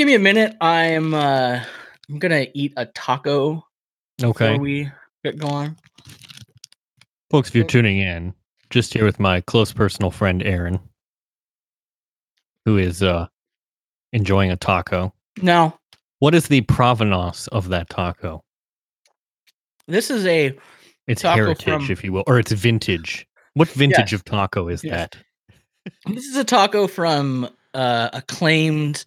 give 0.00 0.06
me 0.06 0.14
a 0.14 0.18
minute. 0.18 0.56
I'm 0.62 1.12
uh 1.12 1.62
I'm 2.08 2.18
gonna 2.18 2.46
eat 2.54 2.72
a 2.78 2.86
taco 2.86 3.62
Okay. 4.22 4.52
before 4.52 4.58
we 4.62 4.90
get 5.22 5.36
going. 5.36 5.76
Folks, 7.30 7.50
if 7.50 7.54
you're 7.54 7.66
tuning 7.66 7.98
in, 7.98 8.32
just 8.70 8.94
here 8.94 9.04
with 9.04 9.20
my 9.20 9.42
close 9.42 9.74
personal 9.74 10.10
friend 10.10 10.42
Aaron, 10.42 10.80
who 12.64 12.78
is 12.78 13.02
uh 13.02 13.26
enjoying 14.14 14.50
a 14.50 14.56
taco. 14.56 15.12
Now, 15.42 15.78
What 16.20 16.34
is 16.34 16.48
the 16.48 16.62
provenance 16.62 17.46
of 17.48 17.68
that 17.68 17.90
taco? 17.90 18.42
this 19.86 20.10
is 20.10 20.24
a 20.24 20.58
It's 21.08 21.20
heritage, 21.20 21.64
from- 21.64 21.90
if 21.90 22.02
you 22.02 22.14
will, 22.14 22.24
or 22.26 22.38
it's 22.38 22.52
vintage. 22.52 23.26
What 23.52 23.68
vintage 23.68 24.12
Yes. 24.12 24.14
of 24.14 24.24
taco 24.24 24.68
is 24.68 24.82
Yes. 24.82 25.10
that? 25.12 25.22
this 26.06 26.24
is 26.24 26.36
a 26.36 26.44
taco 26.44 26.86
from 26.86 27.50
uh 27.74 28.08
acclaimed 28.14 29.04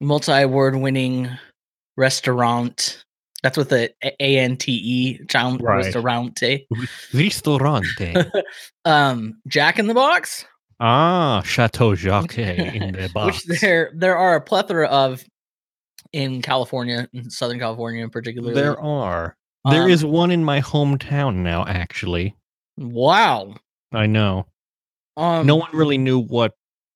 multi-award 0.00 0.76
winning 0.76 1.28
restaurant. 1.96 3.04
That's 3.42 3.56
with 3.56 3.68
the 3.68 3.92
A 4.02 4.38
N 4.38 4.56
T 4.56 4.72
E 4.72 5.24
town 5.26 5.58
Right. 5.58 5.76
restaurante. 5.84 6.66
Ristorante. 7.12 8.16
Um 8.84 9.40
Jack 9.46 9.78
in 9.78 9.86
the 9.86 9.94
Box. 9.94 10.44
ah, 10.80 11.42
Chateau 11.42 11.94
Jacques 11.94 12.38
in 12.38 12.92
the 12.92 13.08
box. 13.14 13.46
Which 13.46 13.60
there 13.60 13.90
there 13.94 14.16
are 14.16 14.34
a 14.36 14.40
plethora 14.40 14.88
of 14.88 15.24
in 16.12 16.40
California, 16.42 17.08
in 17.12 17.28
Southern 17.30 17.58
California 17.58 18.02
in 18.02 18.10
particular. 18.10 18.54
There 18.54 18.80
are. 18.80 19.36
There 19.70 19.88
is 19.88 20.02
Um, 20.04 20.10
one 20.10 20.30
in 20.30 20.42
my 20.44 20.60
hometown 20.60 21.36
now, 21.36 21.64
actually. 21.66 22.34
wow. 22.78 23.54
I 23.92 24.06
know. 24.06 24.46
Um 25.16 25.46
no 25.46 25.56
one 25.56 25.70
really 25.74 25.98
knew 25.98 26.18
what 26.20 26.54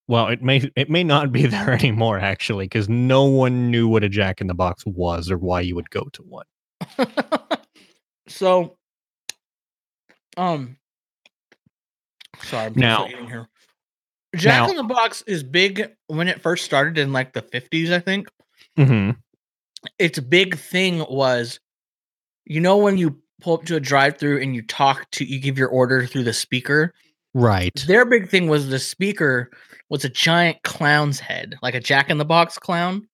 well 0.09 0.29
it 0.29 0.43
may 0.43 0.69
it 0.77 0.91
may 0.91 1.05
not 1.05 1.33
be 1.33 1.47
there 1.47 1.71
anymore 1.71 2.19
actually 2.19 2.65
because 2.67 2.89
no 2.89 3.25
one 3.25 3.71
knew 3.71 3.87
what 3.89 4.03
a 4.05 4.09
jack 4.09 4.41
in 4.41 4.47
the 4.47 4.55
box 4.55 4.85
was 4.87 5.31
or 5.31 5.39
why 5.39 5.61
you 5.61 5.75
would 5.75 5.91
go 5.91 6.03
to 6.13 6.23
one 6.23 6.47
so 8.29 8.77
um 10.37 10.77
sorry 12.43 12.67
I'm 12.67 12.73
Now- 12.77 13.07
here. 13.07 13.49
Jack 14.35 14.63
now- 14.63 14.71
in 14.71 14.77
the 14.77 14.83
Box 14.85 15.23
is 15.27 15.43
big 15.43 15.91
when 16.07 16.27
it 16.27 16.41
first 16.41 16.65
started 16.65 16.97
in 16.97 17.13
like 17.13 17.35
the 17.35 17.43
50s, 17.43 17.93
I 17.93 17.99
think. 18.01 18.29
mm-hmm. 18.79 19.11
Its 19.99 20.19
big 20.21 20.57
thing 20.57 21.05
was 21.11 21.61
you 22.47 22.59
know 22.61 22.79
when 22.79 22.97
you 22.97 23.21
pull 23.43 23.55
up 23.59 23.65
to 23.67 23.77
a 23.77 23.81
drive-through 23.81 24.41
and 24.41 24.55
you 24.55 24.63
talk 24.63 25.11
to 25.11 25.25
you 25.25 25.39
give 25.39 25.59
your 25.59 25.69
order 25.69 26.07
through 26.07 26.23
the 26.25 26.33
speaker. 26.33 26.95
Right 27.35 27.85
Their 27.87 28.05
big 28.05 28.29
thing 28.29 28.49
was 28.49 28.69
the 28.69 28.79
speaker 28.79 29.51
was 29.89 30.05
a 30.05 30.09
giant 30.09 30.63
clown's 30.63 31.21
head, 31.21 31.55
like 31.63 31.75
a 31.75 31.81
Jack 31.81 32.09
in 32.11 32.19
the 32.19 32.25
Box 32.25 32.59
clown 32.59 33.09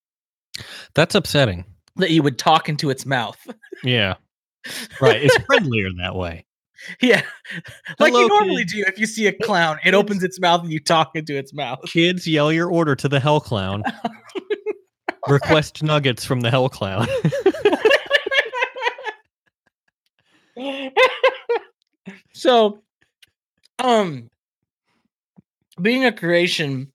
that's 0.93 1.15
upsetting 1.15 1.65
that 1.97 2.11
you 2.11 2.21
would 2.23 2.37
talk 2.37 2.67
into 2.69 2.89
its 2.89 3.05
mouth. 3.05 3.37
yeah 3.83 4.15
right 5.01 5.21
it's 5.23 5.37
friendlier 5.45 5.89
that 6.01 6.15
way 6.15 6.45
Yeah. 7.01 7.21
like 7.99 8.11
Hello, 8.13 8.21
you 8.21 8.27
normally 8.29 8.57
kids. 8.63 8.73
do 8.73 8.83
if 8.87 8.99
you 8.99 9.05
see 9.05 9.27
a 9.27 9.33
clown, 9.33 9.79
it 9.85 9.93
opens 9.93 10.23
its 10.23 10.39
mouth 10.39 10.61
and 10.63 10.71
you 10.71 10.79
talk 10.79 11.11
into 11.15 11.37
its 11.37 11.53
mouth. 11.53 11.79
kids 11.85 12.25
yell 12.27 12.51
your 12.51 12.69
order 12.69 12.95
to 12.95 13.07
the 13.09 13.19
hell 13.19 13.39
clown 13.41 13.83
request 15.27 15.83
nuggets 15.83 16.23
from 16.25 16.41
the 16.41 16.49
hell 16.49 16.69
clown 16.69 17.07
so 22.33 22.81
um 23.79 24.29
being 25.81 26.05
a 26.05 26.11
creation 26.11 26.91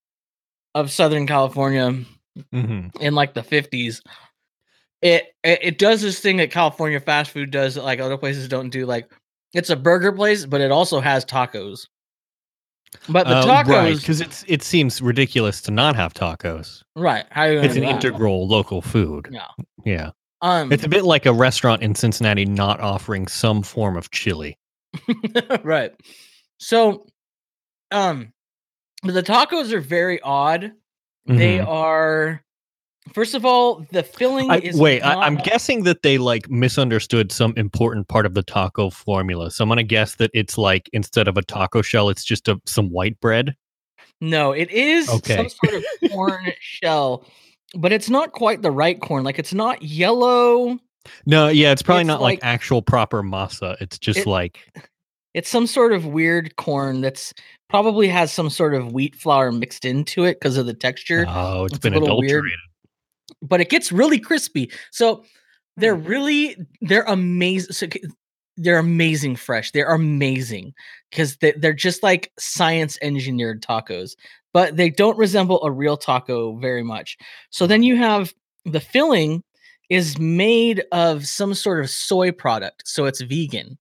of 0.74 0.90
Southern 0.90 1.26
California 1.26 2.04
hmm 2.52 2.88
in 3.00 3.14
like 3.14 3.34
the 3.34 3.42
50s 3.42 4.00
it, 5.02 5.24
it 5.42 5.58
it 5.62 5.78
does 5.78 6.02
this 6.02 6.20
thing 6.20 6.36
that 6.38 6.50
California 6.50 6.98
fast 7.00 7.30
food 7.30 7.50
does 7.50 7.74
that 7.74 7.84
like 7.84 8.00
other 8.00 8.16
places 8.18 8.48
don't 8.48 8.70
do 8.70 8.86
like 8.86 9.10
it's 9.52 9.70
a 9.70 9.76
burger 9.76 10.12
place 10.12 10.46
but 10.46 10.60
it 10.60 10.70
also 10.72 11.00
has 11.00 11.24
tacos. 11.24 11.86
But 13.08 13.26
the 13.28 13.34
tacos 13.34 13.66
right 13.68 13.96
because 13.96 14.20
it's 14.20 14.44
it 14.48 14.62
seems 14.62 15.00
ridiculous 15.02 15.60
to 15.62 15.70
not 15.70 15.96
have 15.96 16.14
tacos 16.14 16.82
right, 16.96 17.24
how 17.30 17.44
you 17.44 17.60
it's 17.60 17.76
an 17.76 17.82
that? 17.82 17.90
integral 17.90 18.46
local 18.48 18.82
food 18.82 19.28
Yeah. 19.30 19.48
yeah 19.84 20.10
Um 20.40 20.72
it's 20.72 20.84
a 20.84 20.88
bit 20.88 21.04
like 21.04 21.26
a 21.26 21.32
restaurant 21.32 21.82
in 21.82 21.94
cincinnati 21.94 22.44
not 22.44 22.80
offering 22.80 23.26
some 23.26 23.62
form 23.62 23.96
of 23.96 24.10
chili 24.10 24.58
right. 25.64 25.92
So, 26.58 27.06
um, 27.90 28.32
the 29.02 29.22
tacos 29.22 29.72
are 29.72 29.80
very 29.80 30.20
odd. 30.22 30.72
They 31.26 31.58
Mhm. 31.58 31.66
are, 31.68 32.42
first 33.14 33.34
of 33.34 33.44
all, 33.44 33.86
the 33.92 34.02
filling 34.02 34.50
I, 34.50 34.58
is 34.58 34.76
wait, 34.78 35.02
I, 35.02 35.14
not- 35.14 35.24
I'm 35.24 35.36
guessing 35.36 35.84
that 35.84 36.02
they 36.02 36.18
like 36.18 36.50
misunderstood 36.50 37.32
some 37.32 37.54
important 37.56 38.08
part 38.08 38.26
of 38.26 38.34
the 38.34 38.42
taco 38.42 38.90
formula. 38.90 39.50
So 39.50 39.62
I'm 39.62 39.68
gonna 39.68 39.82
guess 39.82 40.16
that 40.16 40.30
it's 40.34 40.56
like 40.58 40.88
instead 40.92 41.28
of 41.28 41.36
a 41.36 41.42
taco 41.42 41.82
shell, 41.82 42.08
it's 42.08 42.24
just 42.24 42.48
a, 42.48 42.60
some 42.66 42.90
white 42.90 43.18
bread. 43.20 43.54
No, 44.20 44.52
it 44.52 44.70
is 44.70 45.08
Okay. 45.08 45.36
some 45.36 45.48
sort 45.48 45.74
of 45.74 46.10
corn 46.10 46.52
shell, 46.60 47.26
but 47.74 47.92
it's 47.92 48.08
not 48.08 48.32
quite 48.32 48.62
the 48.62 48.70
right 48.70 49.00
corn. 49.00 49.24
Like 49.24 49.38
it's 49.38 49.52
not 49.54 49.82
yellow. 49.82 50.78
No, 51.26 51.48
yeah, 51.48 51.72
it's 51.72 51.82
probably 51.82 52.02
It's 52.02 52.08
not 52.08 52.22
like, 52.22 52.42
like- 52.42 52.44
actual 52.54 52.80
proper 52.80 53.22
masa. 53.22 53.76
It's 53.80 53.98
just 53.98 54.20
It- 54.20 54.26
like 54.26 54.58
It's 55.34 55.48
some 55.50 55.66
sort 55.66 55.92
of 55.92 56.06
weird 56.06 56.56
corn 56.56 57.00
that's 57.00 57.34
probably 57.68 58.08
has 58.08 58.32
some 58.32 58.50
sort 58.50 58.74
of 58.74 58.92
wheat 58.92 59.16
flour 59.16 59.50
mixed 59.52 59.84
into 59.84 60.24
it 60.24 60.34
because 60.40 60.56
of 60.56 60.66
the 60.66 60.74
texture. 60.74 61.26
oh, 61.28 61.64
it's 61.64 61.74
it's 61.76 61.84
a 61.86 61.90
been 61.90 62.00
little 62.00 62.18
weird. 62.20 62.30
adulterated. 62.30 62.58
but 63.42 63.60
it 63.60 63.68
gets 63.68 63.90
really 63.92 64.18
crispy. 64.18 64.70
So 64.92 65.24
they're 65.76 65.96
Hmm. 65.96 66.06
really 66.06 66.56
they're 66.82 67.02
amazing. 67.04 67.72
So 67.72 67.86
they're 68.56 68.78
amazing 68.78 69.34
fresh. 69.34 69.72
They're 69.72 69.92
amazing 69.92 70.72
because 71.10 71.36
they, 71.38 71.50
they're 71.52 71.72
just 71.72 72.04
like 72.04 72.30
science 72.38 72.96
engineered 73.02 73.60
tacos, 73.62 74.12
but 74.52 74.76
they 74.76 74.90
don't 74.90 75.18
resemble 75.18 75.60
a 75.64 75.72
real 75.72 75.96
taco 75.96 76.54
very 76.58 76.84
much. 76.84 77.16
So 77.50 77.66
then 77.66 77.82
you 77.82 77.96
have 77.96 78.32
the 78.64 78.78
filling 78.78 79.42
is 79.90 80.16
made 80.20 80.84
of 80.92 81.26
some 81.26 81.52
sort 81.54 81.80
of 81.80 81.90
soy 81.90 82.30
product, 82.30 82.84
so 82.86 83.04
it's 83.06 83.20
vegan. 83.22 83.76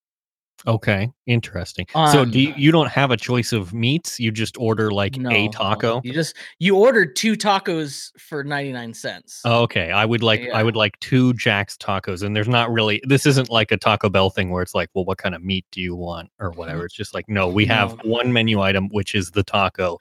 Okay, 0.66 1.12
interesting. 1.28 1.86
so 1.94 2.24
do 2.24 2.30
Um, 2.30 2.32
you, 2.32 2.54
you 2.56 2.72
don't 2.72 2.88
have 2.90 3.12
a 3.12 3.18
choice 3.18 3.52
of 3.52 3.74
meats? 3.74 4.20
You 4.20 4.32
just 4.32 4.58
order 4.58 4.92
like 4.92 5.18
No, 5.18 5.30
a 5.30 5.50
taco. 5.50 6.00
You 6.04 6.14
just 6.14 6.36
you 6.60 6.78
ordered 6.78 7.16
two 7.16 7.34
tacos 7.34 8.12
for 8.18 8.44
ninety 8.44 8.72
nine 8.72 8.94
cents. 8.94 9.42
Oh, 9.44 9.64
okay, 9.64 9.92
I 9.92 10.06
would 10.06 10.24
like 10.24 10.42
Yeah. 10.42 10.58
I 10.58 10.64
would 10.64 10.76
like 10.76 10.98
two 11.00 11.34
Jack's 11.34 11.76
tacos, 11.78 12.24
and 12.24 12.36
there's 12.36 12.48
not 12.48 12.72
really 12.72 13.02
this 13.06 13.26
isn't 13.26 13.50
like 13.50 13.72
a 13.72 13.78
Taco 13.78 14.10
Bell 14.10 14.30
thing 14.30 14.52
where 14.52 14.62
it's 14.64 14.74
like, 14.76 14.90
well, 14.94 15.06
what 15.06 15.18
kind 15.18 15.36
of 15.36 15.44
meat 15.44 15.66
do 15.72 15.82
you 15.82 15.96
want 15.96 16.30
or 16.40 16.52
whatever. 16.52 16.86
It's 16.86 16.96
just 16.96 17.14
like, 17.14 17.28
no, 17.28 17.48
we 17.50 17.66
have 17.66 17.98
No. 18.04 18.12
one 18.12 18.32
menu 18.32 18.62
item 18.62 18.88
which 18.92 19.16
is 19.16 19.32
the 19.32 19.44
taco, 19.44 20.00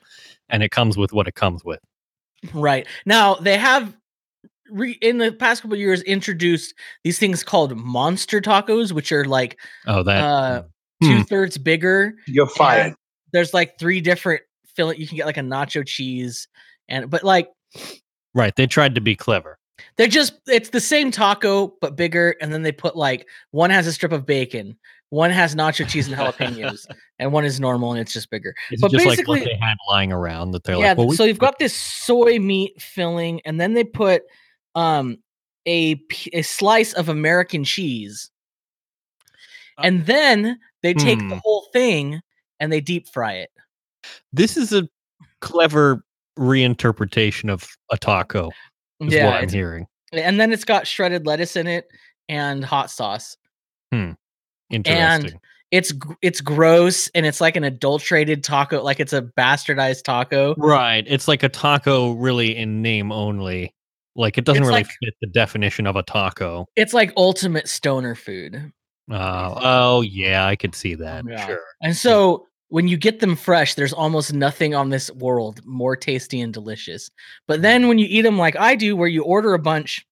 and 0.49 0.63
it 0.63 0.71
comes 0.71 0.97
with 0.97 1.13
what 1.13 1.27
it 1.27 1.35
comes 1.35 1.65
with. 1.65 1.81
Right. 2.53 2.87
Now 3.07 3.35
they 3.35 3.57
have 3.57 3.97
re- 4.73 4.99
in 5.01 5.19
the 5.19 5.33
past 5.33 5.63
couple 5.63 5.75
of 5.75 5.81
years 5.81 6.03
introduced 6.03 6.75
these 7.05 7.19
things 7.19 7.43
called 7.45 7.77
monster 7.77 8.41
tacos, 8.41 8.93
which 8.93 9.13
are 9.13 9.25
like 9.25 9.59
Oh, 9.87 10.03
that 10.03 10.23
uh 10.25 10.63
Hmm. 11.03 11.09
two 11.09 11.25
thirds 11.25 11.59
bigger. 11.59 12.15
You're 12.27 12.47
fired. 12.47 12.95
There's 13.33 13.53
like 13.53 13.79
three 13.79 14.01
different 14.01 14.43
filling. 14.77 15.01
You 15.01 15.07
can 15.09 15.17
get 15.17 15.27
like 15.27 15.37
a 15.37 15.41
nacho 15.41 15.85
cheese, 15.87 16.47
and 16.89 17.11
but 17.11 17.25
like 17.25 17.49
right? 18.35 18.55
They 18.55 18.67
tried 18.67 18.95
to 18.95 19.01
be 19.01 19.15
clever. 19.17 19.59
they're 19.97 20.07
just 20.07 20.35
it's 20.47 20.69
the 20.71 20.81
same 20.81 21.11
taco 21.11 21.75
but 21.81 21.97
bigger, 21.97 22.37
and 22.41 22.53
then 22.53 22.63
they 22.63 22.73
put 22.73 22.95
like 22.97 23.27
one 23.51 23.71
has 23.71 23.87
a 23.89 23.93
strip 23.93 24.13
of 24.13 24.25
bacon, 24.27 24.77
one 25.11 25.31
has 25.31 25.55
nacho 25.57 25.89
cheese 25.89 26.07
and 26.07 26.17
jalapenos, 26.17 26.87
and 27.19 27.33
one 27.33 27.45
is 27.45 27.59
normal 27.59 27.91
and 27.93 28.01
it's 28.01 28.13
just 28.13 28.31
bigger. 28.31 28.55
It's 28.71 28.81
But 28.81 28.93
just 28.93 29.05
like 29.05 29.27
what 29.27 29.39
basically- 29.41 29.53
they 29.55 29.59
had 29.61 29.77
lying 29.89 30.13
around 30.13 30.53
that 30.53 30.63
they're 30.63 30.77
yeah 30.79 30.91
like, 30.91 30.99
well, 30.99 31.09
we 31.09 31.17
so 31.17 31.25
you've 31.25 31.39
got 31.41 31.59
this 31.59 31.75
soy 31.75 32.39
meat 32.39 32.81
filling 32.81 33.41
and 33.45 33.61
then 33.61 33.75
they 33.75 33.83
put 33.83 34.23
um 34.75 35.17
a 35.67 36.01
a 36.33 36.43
slice 36.43 36.93
of 36.95 37.09
american 37.09 37.65
cheese 37.65 38.31
Uh, 39.79 39.83
and 39.85 40.07
then 40.07 40.59
they 40.83 40.95
take 40.95 41.21
hmm. 41.21 41.29
the 41.29 41.41
whole 41.45 41.69
thing 41.73 42.21
and 42.61 42.73
they 42.73 42.81
deep 42.81 43.09
fry 43.13 43.35
it 43.35 43.51
this 44.33 44.57
is 44.57 44.73
a 44.73 44.89
clever 45.41 46.05
reinterpretation 46.39 47.51
of 47.51 47.69
a 47.91 47.99
taco. 47.99 48.49
Is 49.01 49.07
what 49.07 49.13
yeah 49.13 49.31
I'm 49.31 49.49
hearing. 49.49 49.87
and 50.13 50.41
then 50.41 50.53
it's 50.53 50.65
got 50.65 50.87
shredded 50.87 51.27
lettuce 51.27 51.57
in 51.57 51.67
it 51.67 51.87
and 52.29 52.65
hot 52.65 52.91
sauce 52.91 53.37
Hmm. 53.93 54.13
Interesting. 54.71 55.33
And 55.33 55.41
it's 55.71 55.93
it's 56.23 56.41
gross 56.41 57.09
and 57.15 57.27
it's 57.27 57.41
like 57.41 57.57
an 57.57 57.65
adulterated 57.65 58.43
taco 58.43 58.83
like 58.83 59.01
it's 59.01 59.13
a 59.13 59.23
bastardized 59.23 60.05
taco 60.05 60.55
Right. 60.57 61.05
It's 61.07 61.29
like 61.29 61.43
a 61.43 61.49
taco 61.49 62.13
really 62.13 62.57
in 62.57 62.83
name 62.83 63.13
only. 63.13 63.75
Like 64.15 64.37
it 64.39 64.45
doesn't 64.45 64.63
It's 64.63 64.69
really 64.69 64.81
like- 64.83 64.91
fit 65.03 65.15
the 65.21 65.29
definition 65.29 65.87
of 65.87 65.97
a 65.97 66.03
taco. 66.03 66.67
it's 66.77 66.93
like 66.95 67.13
ultimate 67.17 67.69
stoner 67.69 68.15
food 68.15 68.73
Uh, 69.11 69.55
oh 69.63 70.01
yeah, 70.03 70.47
I 70.47 70.55
could 70.57 70.75
see 70.75 70.95
that. 70.95 71.25
Yeah. 71.29 71.47
Sure. 71.47 71.61
And 71.83 71.97
so 71.97 72.47
when 72.69 72.89
you 72.89 72.97
get 72.97 73.21
them 73.21 73.37
fresh, 73.37 73.75
there's 73.75 73.93
almost 73.93 74.33
nothing 74.33 74.75
on 74.75 74.89
this 74.91 75.11
world 75.13 75.61
more 75.67 75.97
tasty 75.97 76.41
and 76.41 76.55
delicious. 76.55 77.11
But 77.47 77.61
then 77.63 77.89
when 77.89 77.99
you 77.99 78.07
eat 78.09 78.23
them 78.23 78.39
like 78.39 78.57
I 78.57 78.75
do, 78.77 78.97
where 78.97 79.09
you 79.09 79.25
order 79.25 79.55
a 79.55 79.59
bunch 79.59 80.07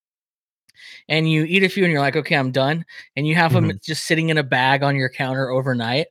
and 1.08 1.30
you 1.30 1.44
eat 1.44 1.62
a 1.62 1.68
few 1.68 1.84
and 1.84 1.92
you're 1.92 2.00
like, 2.02 2.16
okay, 2.16 2.34
I'm 2.36 2.50
done, 2.50 2.84
and 3.16 3.26
you 3.26 3.34
have 3.34 3.52
them 3.52 3.70
Mhm. 3.70 3.82
just 3.82 4.04
sitting 4.04 4.28
in 4.30 4.38
a 4.38 4.42
bag 4.42 4.82
on 4.82 4.96
your 4.96 5.08
counter 5.08 5.50
overnight, 5.50 6.08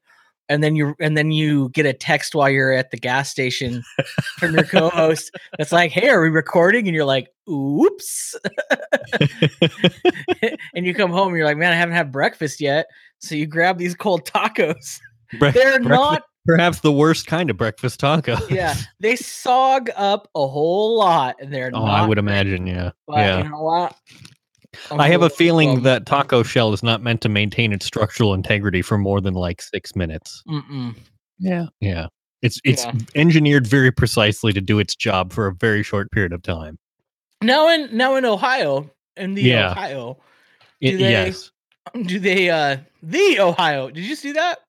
and 0.50 0.64
then 0.64 0.76
you 0.76 0.96
and 1.00 1.16
then 1.16 1.32
you 1.32 1.70
get 1.70 1.86
a 1.86 1.94
text 1.94 2.36
while 2.36 2.50
you're 2.50 2.74
at 2.74 2.92
the 2.92 2.98
gas 2.98 3.30
station 3.30 3.84
from 4.38 4.56
your 4.56 4.64
co-host 4.64 5.32
that's 5.58 5.72
like, 5.72 5.92
hey, 5.92 6.10
are 6.10 6.22
we 6.22 6.30
recording? 6.30 6.88
And 6.88 6.96
you're 6.96 7.06
like, 7.06 7.30
oops. 7.50 8.36
and 10.74 10.86
you 10.86 10.94
come 10.94 11.12
home 11.12 11.30
and 11.30 11.38
you're 11.38 11.46
like, 11.46 11.58
man, 11.58 11.72
I 11.72 11.76
haven't 11.76 11.96
had 11.96 12.12
breakfast 12.12 12.60
yet. 12.60 12.88
So 13.20 13.36
you 13.36 13.46
grab 13.46 13.78
these 13.78 13.96
cold 13.96 14.26
tacos. 14.26 15.00
Bre- 15.38 15.50
They're 15.54 15.80
not 15.80 16.24
perhaps 16.46 16.80
the 16.80 16.92
worst 16.92 17.28
kind 17.28 17.50
of 17.50 17.58
breakfast 17.58 18.00
taco. 18.00 18.38
yeah, 18.50 18.76
they 19.00 19.14
sog 19.14 19.90
up 19.96 20.30
a 20.36 20.48
whole 20.48 20.98
lot, 20.98 21.36
and 21.40 21.54
they're 21.54 21.70
oh. 21.74 21.84
I 21.84 22.06
would 22.06 22.18
imagine. 22.18 22.66
Yeah. 22.66 22.92
But 23.08 23.18
yeah. 23.18 23.44
you 23.44 23.50
know 23.50 23.62
what? 23.62 23.96
I'm 24.92 25.00
I 25.00 25.08
have 25.10 25.22
a 25.24 25.30
feeling 25.30 25.76
them. 25.76 25.84
that 25.84 26.06
taco 26.06 26.44
shell 26.44 26.74
is 26.74 26.84
not 26.84 27.02
meant 27.02 27.22
to 27.22 27.30
maintain 27.30 27.74
its 27.74 27.86
structural 27.86 28.34
integrity 28.34 28.82
for 28.82 28.98
more 28.98 29.20
than 29.22 29.34
like 29.34 29.62
six 29.62 29.96
minutes. 29.96 30.44
Mm-mm. 30.48 30.96
Yeah. 31.40 31.66
Yeah. 31.80 32.08
It's 32.42 32.60
it's 32.64 32.86
Yeah. 32.86 32.94
engineered 33.16 33.66
very 33.68 33.92
precisely 33.92 34.54
to 34.54 34.62
do 34.62 34.80
its 34.80 34.96
job 34.96 35.34
for 35.34 35.48
a 35.48 35.54
very 35.56 35.84
short 35.84 36.12
period 36.12 36.34
of 36.34 36.42
time. 36.44 36.78
now 37.42 37.68
in 37.70 37.96
now 37.96 38.16
in 38.16 38.26
Ohio, 38.26 38.90
in 39.18 39.34
the 39.34 39.42
Yeah. 39.44 39.72
Ohio, 39.72 40.18
I- 40.84 40.90
Do 40.92 40.98
they- 40.98 41.12
yes. 41.12 41.52
do 42.06 42.20
they 42.20 42.50
uh 42.50 42.78
the 43.02 43.40
Ohio? 43.40 43.90
Did 43.90 44.04
you 44.06 44.16
see 44.16 44.34
that? 44.34 44.60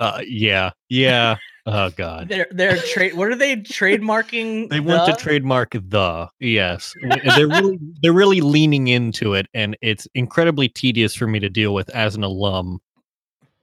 Uh, 0.00 0.20
yeah. 0.26 0.70
Yeah. 0.88 1.36
Oh 1.66 1.90
God. 1.90 2.28
They're 2.28 2.46
they're 2.50 2.76
trade. 2.76 3.14
What 3.14 3.28
are 3.28 3.36
they 3.36 3.56
trademarking? 3.56 4.68
They 4.74 4.80
want 4.80 5.06
the? 5.06 5.12
to 5.12 5.18
trademark 5.22 5.70
the 5.72 6.28
yes. 6.40 6.94
They're 7.36 7.48
really 7.48 7.78
they're 8.02 8.12
really 8.12 8.40
leaning 8.40 8.88
into 8.88 9.34
it, 9.34 9.46
and 9.54 9.76
it's 9.82 10.06
incredibly 10.14 10.68
tedious 10.68 11.14
for 11.14 11.26
me 11.26 11.38
to 11.40 11.48
deal 11.48 11.74
with 11.74 11.88
as 11.90 12.16
an 12.16 12.24
alum 12.24 12.80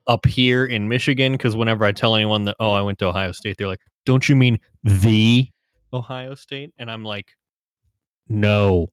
up 0.08 0.26
here 0.26 0.66
in 0.66 0.88
Michigan. 0.88 1.34
Because 1.34 1.56
whenever 1.56 1.86
I 1.86 1.92
tell 1.92 2.16
anyone 2.16 2.46
that 2.46 2.56
oh 2.60 2.72
I 2.72 2.82
went 2.82 3.00
to 3.00 3.08
Ohio 3.08 3.32
State, 3.32 3.58
they're 3.58 3.68
like, 3.68 3.82
"Don't 4.06 4.28
you 4.28 4.36
mean 4.36 4.60
the 4.84 5.48
Ohio 5.94 6.36
State?" 6.36 6.74
And 6.78 6.90
I'm 6.90 7.04
like, 7.04 7.36
"No, 8.30 8.90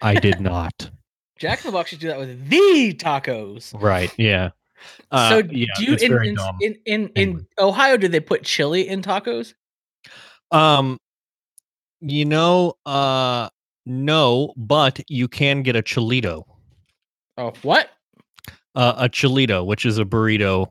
I 0.00 0.14
did 0.14 0.40
not." 0.40 0.90
Jack 1.38 1.64
in 1.64 1.70
the 1.70 1.72
Box 1.72 1.90
should 1.90 1.98
do 1.98 2.06
that 2.08 2.18
with 2.18 2.48
the 2.48 2.94
tacos. 2.94 3.72
right? 3.80 4.12
Yeah. 4.16 4.50
Uh, 5.10 5.28
so 5.28 5.42
yeah, 5.50 5.66
do 5.76 5.84
you 5.84 5.96
in 5.96 6.12
in, 6.22 6.36
in 6.60 6.78
in 6.86 7.10
in 7.16 7.46
Ohio? 7.58 7.96
Do 7.96 8.08
they 8.08 8.20
put 8.20 8.44
chili 8.44 8.88
in 8.88 9.02
tacos? 9.02 9.54
Um, 10.50 10.98
you 12.00 12.24
know, 12.24 12.74
uh, 12.86 13.48
no, 13.86 14.52
but 14.56 15.00
you 15.08 15.28
can 15.28 15.62
get 15.62 15.76
a 15.76 15.82
chilito. 15.82 16.44
Oh, 17.38 17.52
what? 17.62 17.90
uh, 18.74 18.94
a 18.96 19.08
chilito, 19.08 19.64
which 19.66 19.84
is 19.84 19.98
a 19.98 20.04
burrito 20.04 20.68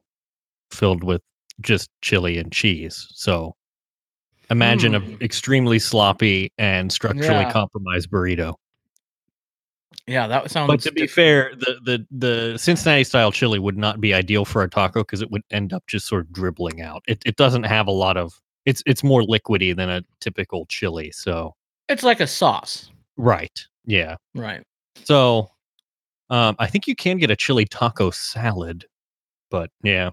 filled 0.71 1.03
with 1.03 1.21
just 1.61 1.89
chili 2.01 2.37
and 2.37 2.51
cheese. 2.51 3.07
So 3.11 3.55
imagine 4.49 4.93
Hmm. 4.93 5.03
an 5.03 5.17
extremely 5.21 5.79
sloppy 5.79 6.51
and 6.57 6.91
structurally 6.91 7.43
Yeah. 7.43 7.51
compromised 7.51 8.09
burrito. 8.09 8.55
Yeah, 10.07 10.27
that 10.27 10.49
sounds. 10.51 10.67
But 10.67 10.81
to 10.81 10.91
be 10.91 11.07
fair, 11.07 11.53
the, 11.55 11.79
the 11.83 12.05
the 12.11 12.57
Cincinnati 12.57 13.03
style 13.03 13.31
chili 13.31 13.59
would 13.59 13.77
not 13.77 14.01
be 14.01 14.13
ideal 14.13 14.45
for 14.45 14.63
a 14.63 14.69
taco 14.69 15.01
because 15.01 15.21
it 15.21 15.31
would 15.31 15.43
end 15.51 15.73
up 15.73 15.83
just 15.87 16.07
sort 16.07 16.21
of 16.21 16.31
dribbling 16.31 16.81
out. 16.81 17.03
It 17.07 17.21
it 17.25 17.35
doesn't 17.35 17.63
have 17.63 17.87
a 17.87 17.91
lot 17.91 18.17
of 18.17 18.33
it's 18.65 18.83
it's 18.85 19.03
more 19.03 19.21
liquidy 19.21 19.75
than 19.75 19.89
a 19.89 20.03
typical 20.19 20.65
chili. 20.67 21.11
So 21.11 21.55
it's 21.87 22.03
like 22.03 22.19
a 22.19 22.27
sauce, 22.27 22.89
right, 23.17 23.67
yeah. 23.85 24.15
right? 24.33 24.63
So 25.03 25.49
um, 26.29 26.55
I 26.59 26.67
think 26.67 26.87
you 26.87 26.95
can 26.95 27.17
get 27.17 27.31
a 27.31 27.35
chili 27.35 27.65
taco 27.65 28.11
salad, 28.11 28.85
but 29.49 29.69
yeah, 29.83 30.11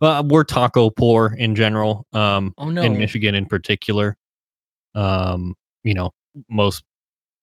uh, 0.00 0.22
we're 0.26 0.44
taco 0.44 0.90
poor 0.90 1.34
in 1.38 1.54
general. 1.54 2.06
Um, 2.12 2.54
Oh 2.58 2.70
no, 2.70 2.82
in 2.82 2.98
Michigan 2.98 3.34
in 3.34 3.46
particular, 3.46 4.16
um, 4.94 5.54
you 5.82 5.94
know, 5.94 6.12
most 6.48 6.84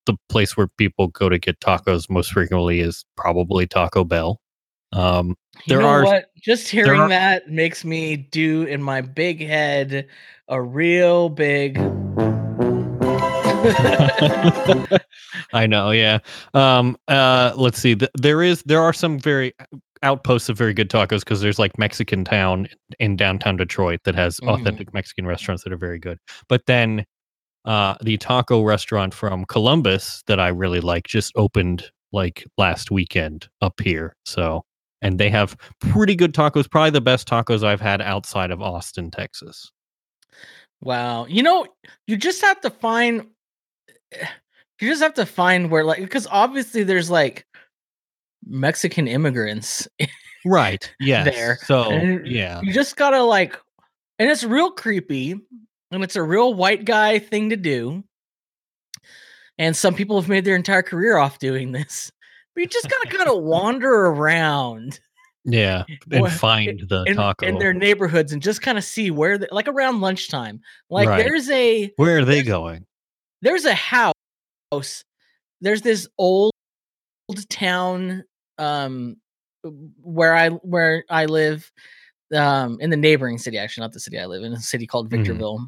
the 0.05 0.15
place 0.29 0.55
where 0.57 0.67
people 0.77 1.07
go 1.07 1.29
to 1.29 1.37
get 1.39 1.59
tacos 1.59 2.09
most 2.09 2.31
frequently 2.33 2.79
is 2.79 3.05
probably 3.15 3.67
Taco 3.67 4.03
Bell. 4.03 4.39
Um, 4.93 5.35
you 5.65 5.75
there 5.75 5.79
know 5.81 5.87
are- 5.87 6.03
what? 6.03 6.25
Just 6.41 6.67
hearing 6.69 6.99
are- 7.01 7.09
that 7.09 7.49
makes 7.49 7.85
me 7.85 8.15
do 8.17 8.63
in 8.63 8.81
my 8.81 9.01
big 9.01 9.39
head 9.45 10.07
a 10.47 10.61
real 10.61 11.29
big. 11.29 11.77
I 15.53 15.67
know, 15.67 15.91
yeah. 15.91 16.19
Um, 16.53 16.97
uh, 17.07 17.53
let's 17.55 17.79
see. 17.79 17.95
There 18.19 18.41
is 18.41 18.63
there 18.63 18.81
are 18.81 18.93
some 18.93 19.19
very 19.19 19.53
outposts 20.03 20.49
of 20.49 20.57
very 20.57 20.73
good 20.73 20.89
tacos 20.89 21.19
because 21.19 21.41
there's 21.41 21.59
like 21.59 21.77
Mexican 21.77 22.23
Town 22.25 22.67
in 22.99 23.15
downtown 23.15 23.55
Detroit 23.57 23.99
that 24.05 24.15
has 24.15 24.39
Mhm. 24.39 24.49
authentic 24.59 24.93
Mexican 24.93 25.27
restaurants 25.27 25.63
that 25.63 25.71
are 25.71 25.77
very 25.77 25.99
good. 25.99 26.17
But 26.49 26.65
then 26.65 27.05
uh, 27.65 27.95
the 28.01 28.17
taco 28.17 28.61
restaurant 28.63 29.13
from 29.13 29.45
Columbus 29.45 30.23
that 30.27 30.39
I 30.39 30.47
really 30.49 30.81
like 30.81 31.07
just 31.07 31.31
opened 31.35 31.91
like 32.11 32.45
last 32.57 32.91
weekend 32.91 33.47
up 33.61 33.79
here. 33.79 34.15
So 34.25 34.63
and 35.01 35.19
they 35.19 35.29
have 35.29 35.55
pretty 35.79 36.15
good 36.15 36.33
tacos, 36.33 36.69
probably 36.69 36.91
the 36.91 37.01
best 37.01 37.27
tacos 37.27 37.63
I've 37.63 37.81
had 37.81 38.01
outside 38.01 38.51
of 38.51 38.61
Austin, 38.61 39.09
Texas. 39.11 39.71
Wow. 40.81 41.25
You 41.25 41.43
know, 41.43 41.67
you 42.07 42.17
just 42.17 42.41
have 42.41 42.61
to 42.61 42.69
find 42.69 43.27
you 44.11 44.89
just 44.89 45.01
have 45.01 45.13
to 45.15 45.25
find 45.25 45.69
where 45.71 45.83
like 45.83 45.99
because 45.99 46.27
obviously 46.29 46.83
there's 46.83 47.09
like 47.09 47.45
Mexican 48.45 49.07
immigrants. 49.07 49.87
Right. 50.45 50.91
Yeah. 50.99 51.23
There. 51.31 51.59
So 51.65 51.83
And 51.83 52.25
yeah. 52.27 52.61
You 52.61 52.73
just 52.73 52.95
got 52.95 53.11
to 53.11 53.23
like 53.23 53.57
and 54.19 54.29
it's 54.29 54.43
real 54.43 54.71
creepy 54.71 55.39
and 55.91 56.03
it's 56.03 56.15
a 56.15 56.23
real 56.23 56.53
white 56.53 56.85
guy 56.85 57.19
thing 57.19 57.49
to 57.49 57.57
do. 57.57 58.03
And 59.57 59.75
some 59.75 59.93
people 59.93 60.19
have 60.19 60.29
made 60.29 60.45
their 60.45 60.55
entire 60.55 60.81
career 60.81 61.17
off 61.17 61.37
doing 61.39 61.71
this. 61.71 62.11
But 62.55 62.61
you 62.61 62.67
just 62.67 62.89
got 62.89 63.01
to 63.09 63.17
kind 63.17 63.29
of 63.29 63.43
wander 63.43 63.91
around 64.07 64.99
Yeah, 65.45 65.83
and 66.11 66.21
Well, 66.23 66.31
find 66.31 66.79
the 66.87 67.03
in, 67.07 67.15
taco. 67.15 67.45
in 67.45 67.59
their 67.59 67.73
neighborhoods 67.73 68.31
and 68.33 68.41
just 68.41 68.61
kind 68.61 68.77
of 68.77 68.83
see 68.83 69.11
where 69.11 69.37
they 69.37 69.47
like 69.51 69.67
around 69.67 70.01
lunchtime. 70.01 70.61
Like 70.89 71.09
Right. 71.09 71.17
there's 71.23 71.49
a 71.49 71.91
Where 71.97 72.17
are 72.19 72.25
they 72.25 72.43
going? 72.43 72.85
there's 73.43 73.65
a 73.65 73.73
house 73.73 74.13
there's 75.61 75.81
this 75.81 76.07
old 76.17 76.51
old 77.27 77.49
town 77.49 78.23
um 78.59 79.15
where 80.01 80.33
i 80.35 80.49
where 80.49 81.03
i 81.09 81.25
live 81.25 81.71
um 82.35 82.77
in 82.79 82.89
the 82.91 82.97
neighboring 82.97 83.37
city 83.39 83.57
actually 83.57 83.81
not 83.81 83.91
the 83.93 83.99
city 83.99 84.19
i 84.19 84.25
live 84.25 84.43
in 84.43 84.53
a 84.53 84.59
city 84.59 84.85
called 84.85 85.07
Mhm. 85.07 85.17
victorville 85.17 85.67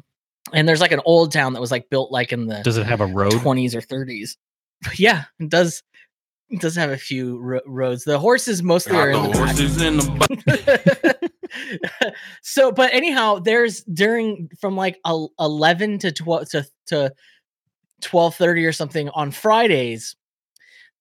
and 0.52 0.68
there's 0.68 0.80
like 0.80 0.92
an 0.92 1.00
old 1.04 1.32
town 1.32 1.52
that 1.54 1.60
was 1.60 1.70
like 1.70 1.88
built 1.90 2.12
like 2.12 2.32
in 2.32 2.46
the 2.46 2.60
Does 2.62 2.76
it 2.76 2.86
have 2.86 3.00
a 3.00 3.06
road? 3.06 3.32
20s 3.32 3.74
or 3.74 3.80
30s 3.80 4.36
yeah 4.98 5.24
it 5.40 5.48
does 5.48 5.82
it 6.50 6.60
does 6.60 6.76
have 6.76 6.90
a 6.90 6.96
few 6.98 7.38
ro- 7.38 7.60
roads 7.66 8.04
the 8.04 8.18
horses 8.18 8.62
mostly 8.62 8.96
are 8.96 9.10
in 9.10 9.22
the 9.22 9.28
Got 9.28 9.32
the 9.32 9.38
back. 9.38 9.46
horses 9.56 9.82
in 9.82 9.96
the 9.96 11.30
back. 12.02 12.14
so 12.42 12.70
but 12.72 12.92
anyhow 12.92 13.38
there's 13.38 13.82
during 13.84 14.50
from 14.60 14.76
like 14.76 14.98
11 15.40 15.98
to 16.00 16.12
12 16.12 16.48
to, 16.50 16.66
to 16.88 17.12
12:30 18.02 18.68
or 18.68 18.72
something 18.72 19.08
on 19.10 19.30
Fridays 19.30 20.14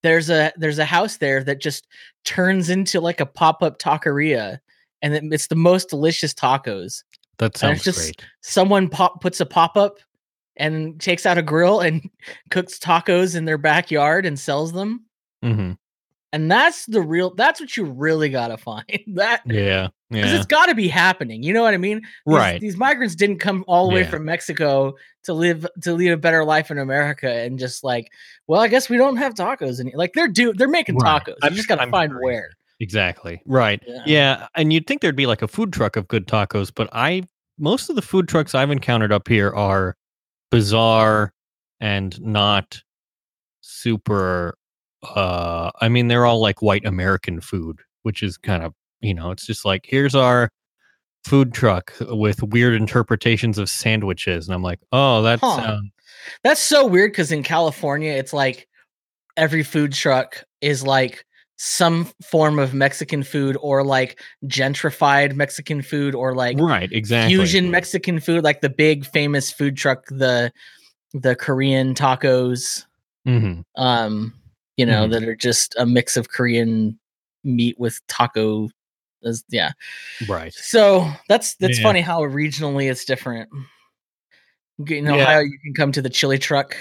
there's 0.03 0.29
a 0.29 0.51
there's 0.57 0.79
a 0.79 0.85
house 0.85 1.17
there 1.17 1.43
that 1.43 1.59
just 1.61 1.87
turns 2.23 2.69
into 2.69 3.01
like 3.01 3.19
a 3.19 3.25
pop-up 3.25 3.79
taqueria 3.79 4.59
and 5.01 5.13
it- 5.13 5.23
it's 5.31 5.47
the 5.47 5.55
most 5.55 5.89
delicious 5.89 6.33
tacos 6.33 7.03
That 7.39 7.57
sounds 7.57 7.83
just- 7.83 7.97
great. 7.99 8.25
someone 8.41 8.89
pop 8.89 9.21
puts 9.21 9.39
a 9.39 9.45
pop-up 9.45 9.97
and 10.55 10.99
takes 11.01 11.25
out 11.25 11.37
a 11.37 11.41
grill 11.41 11.79
and 11.79 12.07
cooks 12.51 12.77
tacos 12.79 13.35
in 13.35 13.45
their 13.45 13.57
backyard 13.57 14.25
and 14.25 14.39
sells 14.39 14.71
them 14.71 15.05
hmm 15.41 15.71
and 16.31 16.49
that's 16.49 16.85
the 16.87 17.01
real 17.01 17.33
that's 17.35 17.59
what 17.59 17.75
you 17.77 17.85
really 17.85 18.29
got 18.29 18.47
to 18.47 18.57
find 18.57 18.85
that 19.15 19.41
Yeah, 19.45 19.89
because 20.09 20.31
yeah, 20.31 20.37
it's 20.37 20.45
got 20.47 20.65
to 20.67 20.73
be 20.75 20.87
happening. 20.87 21.43
You 21.43 21.53
know 21.53 21.61
what 21.61 21.73
I 21.75 21.77
mean? 21.77 22.01
These, 22.25 22.35
right. 22.35 22.59
These 22.61 22.75
migrants 22.77 23.13
didn't 23.15 23.37
come 23.37 23.63
all 23.67 23.87
the 23.87 23.93
way 23.93 24.01
Yeah. 24.01 24.09
from 24.09 24.25
Mexico 24.25 24.93
to 25.25 25.33
live 25.33 25.67
to 25.83 25.93
lead 25.93 26.11
a 26.11 26.17
better 26.17 26.43
life 26.43 26.71
in 26.71 26.77
America 26.79 27.29
and 27.31 27.59
just 27.59 27.83
like, 27.83 28.11
well, 28.47 28.61
I 28.61 28.67
guess 28.67 28.89
we 28.89 28.97
don't 28.97 29.17
have 29.17 29.35
tacos 29.35 29.79
and 29.79 29.91
like 29.95 30.13
they're 30.13 30.27
do 30.27 30.53
they're 30.53 30.67
making 30.67 30.95
Right. 30.97 31.21
tacos. 31.23 31.35
I'm 31.43 31.53
just 31.53 31.67
sure- 31.67 31.75
got 31.77 31.81
to 31.83 31.87
I'm 31.87 31.91
find 31.91 32.11
sure. 32.11 32.21
where. 32.23 32.49
Exactly. 32.83 33.41
Right. 33.45 33.81
Yeah. 33.87 34.03
Yeah. 34.05 34.47
and 34.55 34.73
you'd 34.73 34.85
think 34.87 35.01
there'd 35.01 35.15
be 35.15 35.25
like 35.25 35.41
a 35.41 35.47
food 35.47 35.71
truck 35.71 35.95
of 35.95 36.05
good 36.09 36.27
tacos, 36.27 36.69
but 36.75 36.89
I 36.91 37.23
most 37.57 37.89
of 37.89 37.95
the 37.95 38.01
food 38.01 38.27
trucks 38.27 38.53
I've 38.53 38.71
encountered 38.71 39.13
up 39.13 39.29
here 39.29 39.51
are 39.55 39.95
bizarre 40.51 41.31
and 41.79 42.19
not 42.21 42.81
super 43.61 44.55
uh 45.15 45.71
I 45.79 45.87
mean 45.87 46.09
they're 46.09 46.25
all 46.25 46.41
like 46.41 46.61
white 46.61 46.85
American 46.85 47.39
food, 47.39 47.79
which 48.01 48.21
is 48.21 48.37
kind 48.37 48.63
of, 48.63 48.73
you 48.99 49.13
know, 49.13 49.31
it's 49.31 49.45
just 49.47 49.63
like 49.63 49.85
here's 49.87 50.13
our 50.13 50.49
food 51.23 51.53
truck 51.53 51.93
with 52.01 52.43
weird 52.43 52.73
interpretations 52.75 53.57
of 53.57 53.69
sandwiches, 53.69 54.45
and 54.45 54.53
I'm 54.53 54.61
like, 54.61 54.79
oh, 54.91 55.21
that 55.23 55.39
Huh. 55.39 55.55
sounds 55.55 55.89
That's 56.43 56.59
so 56.61 56.85
weird 56.85 57.11
because 57.13 57.31
in 57.31 57.43
California, 57.43 58.11
it's 58.11 58.33
like 58.33 58.67
every 59.37 59.63
food 59.63 59.93
truck 59.93 60.43
is 60.59 60.85
like 60.85 61.23
some 61.65 62.05
form 62.21 62.59
of 62.59 62.73
Mexican 62.73 63.23
food 63.23 63.55
or 63.61 63.85
like 63.85 64.19
gentrified 64.47 65.33
Mexican 65.33 65.81
food 65.81 66.13
or 66.13 66.35
like 66.35 66.57
right, 66.59 66.91
exactly. 66.91 67.33
fusion 67.33 67.71
Mexican 67.71 68.19
food, 68.19 68.43
like 68.43 68.59
the 68.59 68.69
big 68.69 69.05
famous 69.05 69.49
food 69.49 69.77
truck, 69.77 70.05
the 70.07 70.51
the 71.13 71.35
Korean 71.37 71.93
tacos, 71.93 72.85
Mm-hmm. 73.25 73.61
um, 73.81 74.33
you 74.75 74.85
know, 74.85 75.07
Mhm. 75.07 75.11
that 75.11 75.23
are 75.23 75.35
just 75.37 75.73
a 75.77 75.85
mix 75.85 76.17
of 76.17 76.27
Korean 76.29 76.99
meat 77.45 77.79
with 77.79 78.01
taco. 78.07 78.69
as- 79.25 79.45
Yeah. 79.47 79.71
Right. 80.27 80.53
So 80.53 81.09
that's 81.29 81.55
that's 81.55 81.77
Yeah. 81.77 81.83
funny 81.83 82.01
how 82.01 82.19
regionally 82.23 82.91
it's 82.91 83.05
different. 83.05 83.49
In 84.85 85.05
Yeah. 85.05 85.13
Ohio, 85.13 85.39
you 85.39 85.57
can 85.63 85.73
come 85.73 85.93
to 85.93 86.01
the 86.01 86.09
chili 86.09 86.37
truck. 86.37 86.75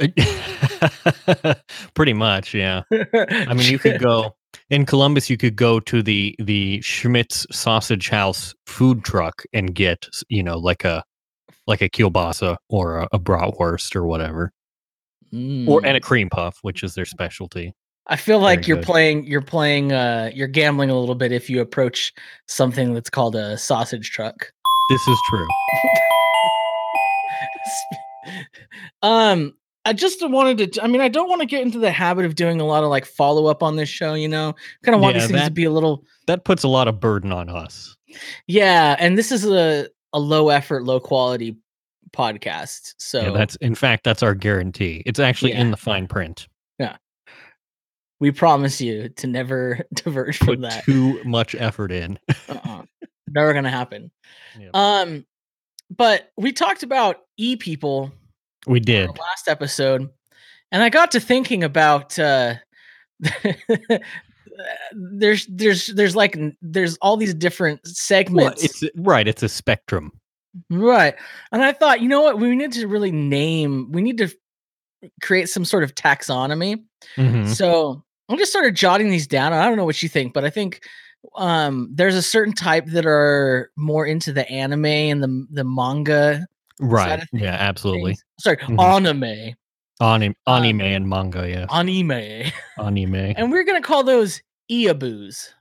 Pretty 1.94 2.12
much, 2.12 2.54
yeah. 2.54 2.82
I 2.90 3.54
mean, 3.54 3.70
you 3.70 3.78
could 3.78 3.98
go 4.02 4.34
in 4.70 4.86
Columbus. 4.86 5.30
You 5.30 5.36
could 5.36 5.56
go 5.56 5.80
to 5.80 6.02
the 6.02 6.34
the 6.38 6.80
Schmidt's 6.80 7.46
Sausage 7.50 8.08
Haus 8.08 8.54
food 8.66 9.04
truck 9.04 9.42
and 9.52 9.74
get, 9.74 10.06
you 10.28 10.42
know, 10.42 10.58
like 10.58 10.84
a 10.84 11.04
like 11.66 11.82
a 11.82 11.88
kielbasa 11.88 12.56
or 12.68 12.98
a, 13.00 13.08
a 13.12 13.18
bratwurst 13.18 13.94
or 13.94 14.04
whatever, 14.06 14.52
or 15.32 15.34
Mm. 15.80 15.80
and 15.84 15.96
a 15.96 16.00
cream 16.00 16.28
puff, 16.28 16.58
which 16.62 16.82
is 16.82 16.94
their 16.94 17.04
specialty. 17.04 17.72
I 18.06 18.16
feel 18.16 18.40
like 18.40 18.60
Very 18.60 18.68
you're 18.68 18.76
good. 18.78 18.86
playing 18.86 19.24
you're 19.26 19.42
playing 19.42 19.92
uh 19.92 20.30
you're 20.34 20.48
gambling 20.48 20.90
a 20.90 20.98
little 20.98 21.14
bit 21.14 21.30
if 21.30 21.48
you 21.48 21.60
approach 21.60 22.12
something 22.48 22.94
that's 22.94 23.10
called 23.10 23.36
a 23.36 23.56
sausage 23.56 24.10
truck. 24.10 24.52
This 24.90 25.06
is 25.06 25.18
true. 25.28 25.46
um 29.02 29.54
I 29.84 29.92
just 29.94 30.18
wanted 30.28 30.72
to 30.74 30.82
I 30.82 30.86
mean 30.86 31.00
I 31.00 31.08
don't 31.08 31.28
want 31.28 31.40
to 31.40 31.46
get 31.46 31.62
into 31.62 31.78
the 31.78 31.90
habit 31.90 32.24
of 32.26 32.34
doing 32.34 32.60
a 32.60 32.66
lot 32.66 32.84
of 32.84 32.90
like 32.90 33.06
follow 33.06 33.46
up 33.46 33.62
on 33.62 33.76
this 33.76 33.88
show, 33.88 34.14
you 34.14 34.28
know. 34.28 34.54
Kind 34.84 34.94
of 34.94 35.00
want 35.00 35.16
Yeah, 35.16 35.22
these 35.22 35.30
things 35.30 35.44
to 35.46 35.50
be 35.50 35.64
a 35.64 35.70
little 35.70 36.04
That 36.26 36.44
puts 36.44 36.62
a 36.64 36.68
lot 36.68 36.86
of 36.88 37.00
burden 37.00 37.32
on 37.32 37.48
us. 37.48 37.96
Yeah, 38.46 38.96
and 38.98 39.16
this 39.16 39.32
is 39.32 39.44
a 39.46 39.88
a 40.12 40.18
low 40.18 40.48
effort, 40.50 40.84
low 40.84 41.00
quality 41.00 41.56
podcast. 42.12 42.94
So 42.98 43.22
Yeah, 43.22 43.30
that's 43.30 43.56
in 43.56 43.74
fact 43.74 44.04
that's 44.04 44.22
our 44.22 44.34
guarantee. 44.34 45.02
It's 45.06 45.20
actually 45.20 45.52
in 45.52 45.70
the 45.70 45.76
fine 45.76 46.06
print. 46.08 46.46
Yeah, 46.78 46.96
we 48.18 48.30
promise 48.32 48.80
you 48.80 49.08
to 49.08 49.26
never 49.26 49.80
diverge 49.94 50.40
Put 50.40 50.54
from 50.54 50.60
that. 50.62 50.84
too 50.84 51.22
much 51.24 51.54
effort 51.54 51.92
in. 51.92 52.18
uh-uh. 52.48 52.82
Never 53.28 53.54
gonna 53.54 53.70
happen. 53.70 54.10
Um, 54.74 55.24
but 55.96 56.30
we 56.36 56.52
talked 56.52 56.82
about 56.82 57.18
e 57.36 57.56
people 57.56 58.12
We 58.66 58.80
did. 58.80 59.08
last 59.18 59.48
episode, 59.48 60.08
and 60.72 60.82
I 60.82 60.88
got 60.88 61.10
to 61.12 61.20
thinking 61.20 61.64
about 61.64 62.18
uh, 62.18 62.54
there's 64.92 65.46
there's 65.46 65.86
there's 65.88 66.16
like 66.16 66.38
there's 66.60 66.96
all 66.98 67.16
these 67.16 67.34
different 67.34 67.80
Well, 67.84 67.92
segments, 67.94 68.64
it's 68.64 68.84
right. 68.96 69.26
It's 69.26 69.42
a 69.42 69.48
spectrum. 69.48 70.12
right? 70.68 71.14
And 71.52 71.62
I 71.62 71.72
thought, 71.72 72.00
you 72.00 72.08
know 72.08 72.20
what, 72.22 72.38
we 72.38 72.54
need 72.56 72.72
to 72.72 72.86
really 72.86 73.12
name. 73.12 73.90
We 73.92 74.02
need 74.02 74.18
to 74.18 74.28
create 75.22 75.48
some 75.48 75.64
sort 75.64 75.82
of 75.84 75.94
taxonomy. 75.94 76.82
Mhm. 77.16 77.48
So 77.48 78.04
I 78.28 78.36
just 78.36 78.50
started 78.50 78.74
jotting 78.74 79.08
these 79.10 79.26
down. 79.26 79.52
I 79.52 79.64
don't 79.66 79.76
know 79.76 79.84
what 79.86 80.02
you 80.02 80.08
think, 80.08 80.34
but 80.34 80.44
I 80.44 80.50
think 80.50 80.82
um 81.36 81.90
there's 81.94 82.14
a 82.14 82.22
certain 82.22 82.54
type 82.54 82.86
that 82.86 83.04
are 83.04 83.70
more 83.76 84.06
into 84.06 84.32
the 84.32 84.48
anime 84.50 84.86
and 84.86 85.22
the 85.22 85.46
the 85.50 85.64
manga 85.64 86.46
Right. 86.82 87.22
Yeah, 87.34 87.56
absolutely. 87.58 88.12
things. 88.12 88.24
Sorry, 88.40 88.56
Mhm. 88.56 88.80
anime, 88.82 89.54
Anim- 90.00 90.34
Um, 90.46 90.62
anime 90.64 90.80
and 90.80 91.08
manga, 91.08 91.48
yeah. 91.48 91.66
anime, 91.70 92.50
anime. 92.78 93.14
and 93.36 93.50
we're 93.50 93.64
gonna 93.64 93.82
call 93.82 94.02
those 94.02 94.40
eaboos. 94.68 95.54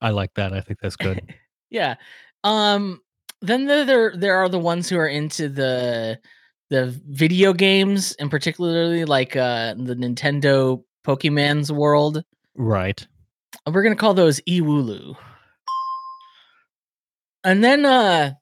I 0.00 0.10
like 0.10 0.34
that. 0.34 0.52
I 0.52 0.60
think 0.60 0.80
that's 0.80 0.96
good. 0.96 1.20
Yeah. 1.70 1.94
Um. 2.44 3.00
Then 3.40 3.64
there 3.64 3.86
there 3.86 4.12
there 4.14 4.36
are 4.36 4.48
the 4.50 4.58
ones 4.58 4.90
who 4.90 4.98
are 4.98 5.08
into 5.08 5.48
the 5.48 6.18
the 6.68 6.94
video 7.08 7.54
games, 7.54 8.12
and 8.20 8.30
particularly 8.30 9.06
like 9.06 9.36
uh 9.36 9.72
the 9.78 9.94
Nintendo 9.96 10.84
Pokemon's 11.02 11.72
world. 11.72 12.24
right. 12.56 13.06
We're 13.66 13.82
gonna 13.82 13.96
call 13.96 14.12
those 14.14 14.40
E-wooloo. 14.46 15.16
And 17.44 17.64
then 17.64 17.84
uh 17.86 18.32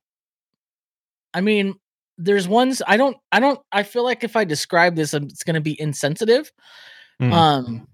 I 1.35 1.41
mean 1.41 1.75
there's 2.23 2.47
ones 2.49 2.83
I 2.87 2.97
don't 2.97 3.17
I 3.33 3.41
don't 3.41 3.59
I 3.73 3.83
feel 3.83 4.05
like 4.05 4.23
if 4.25 4.37
I 4.37 4.45
describe 4.45 4.95
this 4.97 5.15
it's 5.15 5.43
gonna 5.43 5.61
be 5.61 5.81
insensitive. 5.81 6.53
Mm. 7.21 7.33
Um 7.33 7.89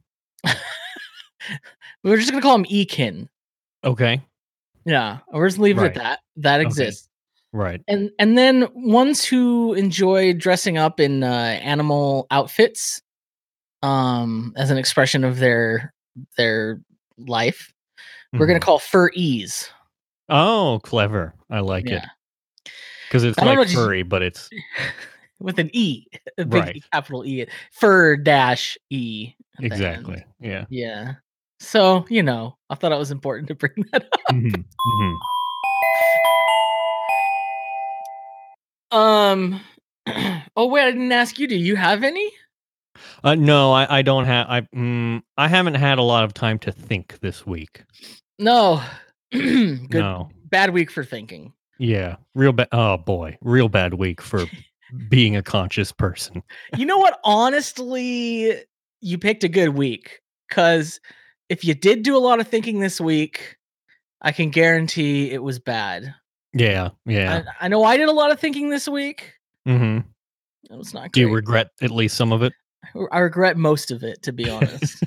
we're 2.05 2.17
just 2.17 2.31
gonna 2.31 2.43
call 2.43 2.57
them 2.59 2.67
Ekin. 2.67 3.29
Okay. 3.85 4.21
Yeah, 4.85 5.19
we're 5.33 5.49
just 5.49 5.59
leave 5.59 5.79
it 5.79 5.81
Right. 5.83 5.91
at 5.91 5.95
that. 6.03 6.21
That 6.37 6.61
Okay. 6.61 6.67
exists. 6.67 7.09
Right. 7.53 7.81
And 7.89 8.11
and 8.19 8.37
then 8.37 8.69
ones 8.75 9.25
who 9.25 9.75
enjoy 9.75 10.33
dressing 10.35 10.77
up 10.79 11.01
in 11.01 11.23
uh 11.23 11.27
animal 11.63 12.27
outfits 12.31 13.01
um 13.83 14.53
as 14.57 14.71
an 14.71 14.79
expression 14.79 15.25
of 15.25 15.39
their 15.39 15.93
their 16.37 16.81
life. 17.19 17.73
We're 18.33 18.47
gonna 18.47 18.59
Mhm. 18.59 18.63
call 18.63 18.79
fur 18.79 19.11
ease. 19.15 19.71
Oh, 20.29 20.81
clever. 20.83 21.35
I 21.51 21.61
like 21.61 21.87
it 21.87 21.93
yeah. 21.93 22.07
Because 23.09 23.25
it's 23.25 23.39
I 23.39 23.45
don't 23.45 23.55
know, 23.57 23.61
like 23.63 23.71
furry, 23.71 24.03
but 24.03 24.23
it's 24.23 24.49
with 25.41 25.59
an 25.59 25.71
E, 25.73 26.07
a 26.39 26.45
big 26.45 26.53
Right. 26.63 26.85
Capital 26.93 27.25
E, 27.25 27.47
fur 27.73 28.17
dash 28.17 28.77
E. 28.91 29.33
at 29.57 29.59
the 29.59 29.65
end. 29.65 29.73
exactly. 29.73 30.25
Yeah. 30.41 30.65
Yeah. 30.71 31.15
So, 31.61 32.05
you 32.11 32.23
know, 32.23 32.57
I 32.69 32.75
thought 32.75 32.93
it 32.93 32.99
was 32.99 33.11
important 33.11 33.49
to 33.49 33.55
bring 33.55 33.73
that 33.93 34.03
up. 34.13 34.21
Mhm, 34.33 34.65
mhm. 34.89 35.17
Um, 38.93 39.61
oh, 40.57 40.67
wait, 40.67 40.83
I 40.85 40.91
didn't 40.91 41.13
ask 41.13 41.39
you. 41.39 41.47
Do 41.49 41.57
you 41.57 41.77
have 41.77 42.05
any? 42.05 42.31
Uh, 43.25 43.35
no, 43.35 43.73
I, 43.73 43.99
I 43.99 44.03
don't 44.03 44.25
have. 44.25 44.47
I 44.49 44.61
mm, 44.75 45.23
I 45.37 45.49
haven't 45.49 45.75
had 45.75 45.99
a 45.99 46.03
lot 46.03 46.25
of 46.25 46.33
time 46.35 46.59
to 46.61 46.73
think 46.73 47.19
this 47.21 47.47
week. 47.47 47.85
No. 48.39 48.83
Good. 49.33 49.91
No. 49.93 50.31
Bad 50.45 50.71
week 50.71 50.91
for 50.91 51.05
thinking. 51.05 51.53
Yeah. 51.79 52.17
Real 52.35 52.53
bad. 52.53 52.69
Oh 52.73 52.97
boy, 52.97 53.39
real 53.43 53.69
bad 53.69 53.95
week 53.95 54.21
for 54.21 54.45
being 55.09 55.37
a 55.37 55.43
conscious 55.43 55.93
person. 55.93 56.43
You 56.77 56.87
know 56.87 56.99
what? 56.99 57.19
Honestly, 57.25 58.55
you 59.01 59.19
picked 59.19 59.45
a 59.45 59.49
good 59.49 59.71
week 59.71 60.21
because 60.49 61.01
if 61.49 61.65
you 61.65 61.75
did 61.75 62.03
do 62.03 62.17
a 62.17 62.19
lot 62.19 62.41
of 62.41 62.49
thinking 62.49 62.81
this 62.81 63.01
week, 63.01 63.57
I 64.23 64.33
can 64.33 64.51
guarantee 64.51 65.31
it 65.31 65.43
was 65.43 65.59
bad. 65.59 66.15
Yeah. 66.53 66.91
Yeah. 67.05 67.43
I, 67.61 67.67
I 67.67 67.69
know 67.69 67.85
I 67.85 67.97
did 67.97 68.09
a 68.09 68.13
lot 68.13 68.33
of 68.33 68.41
thinking 68.41 68.71
this 68.71 68.89
week. 68.89 69.35
Mm-hmm. 69.69 70.09
It 70.71 70.77
was 70.77 70.95
not 70.95 71.13
Do 71.13 71.21
you 71.21 71.33
regret 71.33 71.71
at 71.81 71.91
least 71.91 72.17
some 72.17 72.33
of 72.33 72.43
it? 72.43 72.53
I 73.13 73.19
regret 73.19 73.57
most 73.57 73.91
of 73.91 74.03
it, 74.03 74.23
to 74.23 74.33
be 74.33 74.49
honest. 74.49 75.05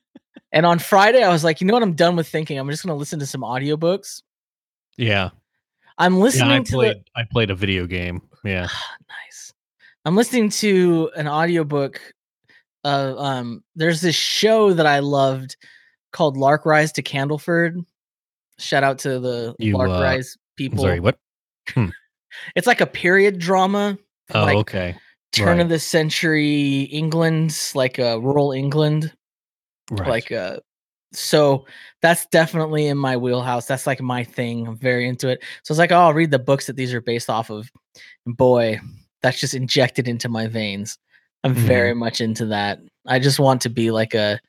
and 0.52 0.64
on 0.64 0.78
Friday, 0.78 1.22
I 1.22 1.30
was 1.30 1.44
like, 1.44 1.60
you 1.60 1.66
know 1.66 1.74
what? 1.74 1.82
I'm 1.82 1.94
done 1.94 2.16
with 2.16 2.28
thinking. 2.28 2.58
I'm 2.58 2.68
just 2.70 2.84
going 2.84 2.94
to 2.94 2.98
listen 2.98 3.18
to 3.18 3.26
some 3.26 3.40
audiobooks. 3.42 4.22
Yeah. 4.96 5.30
I'm 6.02 6.18
listening 6.18 6.50
Yeah. 6.50 6.56
I 6.56 6.62
to 6.62 6.72
played. 6.72 6.96
I 7.14 7.22
played 7.30 7.50
a 7.50 7.54
video 7.54 7.86
game. 7.86 8.22
Yeah. 8.44 8.62
nice. 8.62 9.52
I'm 10.04 10.16
listening 10.16 10.50
to 10.50 11.10
an 11.14 11.28
audiobook. 11.28 12.00
Uh, 12.84 13.14
um, 13.16 13.62
there's 13.76 14.00
this 14.00 14.16
show 14.16 14.72
that 14.72 14.84
I 14.86 14.98
loved 14.98 15.56
called 16.12 16.36
Lark 16.36 16.66
Rise 16.66 16.90
to 16.92 17.02
Candleford. 17.02 17.84
Shout 18.58 18.82
out 18.82 18.98
to 19.00 19.20
the 19.20 19.54
You, 19.60 19.76
Lark 19.76 19.90
uh, 19.90 20.02
Rise 20.02 20.36
I'm 20.36 20.40
people. 20.56 20.84
sorry. 20.84 21.00
What? 21.00 21.18
It's 22.56 22.66
like 22.66 22.80
a 22.80 22.86
period 22.86 23.38
drama. 23.38 23.98
Oh, 24.34 24.44
like 24.44 24.56
okay. 24.56 24.96
turn 25.32 25.58
right. 25.58 25.60
of 25.60 25.68
the 25.68 25.78
century 25.78 26.84
England, 26.84 27.54
like 27.74 27.98
uh, 27.98 28.18
rural 28.22 28.52
England. 28.52 29.12
Right. 29.90 30.08
like 30.08 30.32
uh 30.32 30.56
so 31.12 31.64
that's 32.00 32.26
definitely 32.26 32.86
in 32.86 32.96
my 32.98 33.16
wheelhouse 33.16 33.66
that's 33.66 33.86
like 33.86 34.00
my 34.00 34.24
thing 34.24 34.66
i'm 34.66 34.76
very 34.76 35.06
into 35.08 35.28
it 35.28 35.42
so 35.62 35.72
it's 35.72 35.78
like 35.78 35.92
oh 35.92 35.96
i'll 35.96 36.14
read 36.14 36.30
the 36.30 36.38
books 36.38 36.66
that 36.66 36.76
these 36.76 36.94
are 36.94 37.00
based 37.00 37.28
off 37.30 37.50
of 37.50 37.70
and 38.26 38.36
boy 38.36 38.78
that's 39.22 39.38
just 39.40 39.54
injected 39.54 40.08
into 40.08 40.28
my 40.28 40.46
veins 40.46 40.98
i'm 41.44 41.54
Mhm. 41.54 41.58
very 41.58 41.94
much 41.94 42.20
into 42.20 42.46
that 42.46 42.78
i 43.06 43.18
just 43.18 43.38
want 43.38 43.60
to 43.62 43.68
be 43.68 43.90
like 43.90 44.14
a 44.14 44.40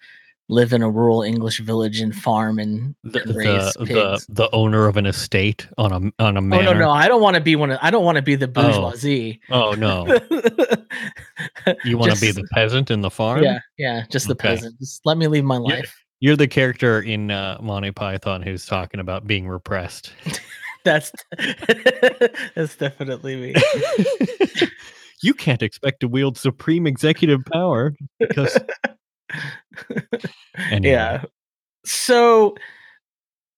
live 0.50 0.74
in 0.74 0.82
a 0.82 0.90
rural 0.90 1.22
english 1.24 1.60
village 1.60 2.00
and 2.02 2.16
farm 2.16 2.60
and, 2.60 2.96
the, 3.04 3.22
raise 3.34 3.74
the, 3.74 3.80
the 3.86 3.94
pigs 3.94 4.26
the 4.30 4.50
owner 4.52 4.88
of 4.88 4.98
an 4.98 5.06
estate 5.06 5.68
on 5.78 5.92
a 5.92 6.24
on 6.24 6.36
a 6.38 6.40
oh 6.40 6.42
manor. 6.42 6.64
no 6.64 6.74
no 6.74 6.92
i 6.92 7.08
don't 7.08 7.22
want 7.22 7.36
to 7.36 7.42
be 7.42 7.56
one 7.56 7.72
of 7.72 7.80
i 7.82 7.90
don't 7.90 8.04
want 8.06 8.16
to 8.18 8.22
be 8.22 8.36
the 8.36 8.46
Oh. 8.48 8.52
bourgeoisie 8.52 9.40
Oh 9.50 9.74
no. 9.74 10.06
You 11.86 11.98
want 11.98 12.14
to 12.14 12.20
be 12.22 12.32
the 12.32 12.44
peasant 12.54 12.92
in 12.92 13.02
the 13.02 13.10
farm? 13.10 13.44
yeah 13.44 13.60
yeah 13.78 14.04
just 14.10 14.28
the 14.28 14.34
Okay. 14.34 14.50
peasant 14.50 14.78
just 14.80 15.02
let 15.06 15.18
me 15.18 15.28
leave 15.28 15.44
my 15.44 15.58
life 15.58 16.03
You're 16.24 16.38
the 16.38 16.48
character 16.48 17.02
in 17.02 17.32
uh, 17.32 17.58
Monty 17.62 17.92
Python 17.92 18.42
who's 18.42 18.66
talking 18.66 19.02
about 19.02 19.28
being 19.28 19.46
repressed. 19.46 20.14
That's 20.86 21.12
that's 22.56 22.76
definitely 22.76 23.38
me. 23.38 23.56
you 25.22 25.34
can't 25.34 25.62
expect 25.62 26.02
to 26.02 26.10
wield 26.10 26.38
supreme 26.38 26.88
executive 26.88 27.40
power 27.46 27.94
because. 28.20 28.58
Anyway. 30.58 30.92
Yeah. 30.92 31.24
So 31.86 32.56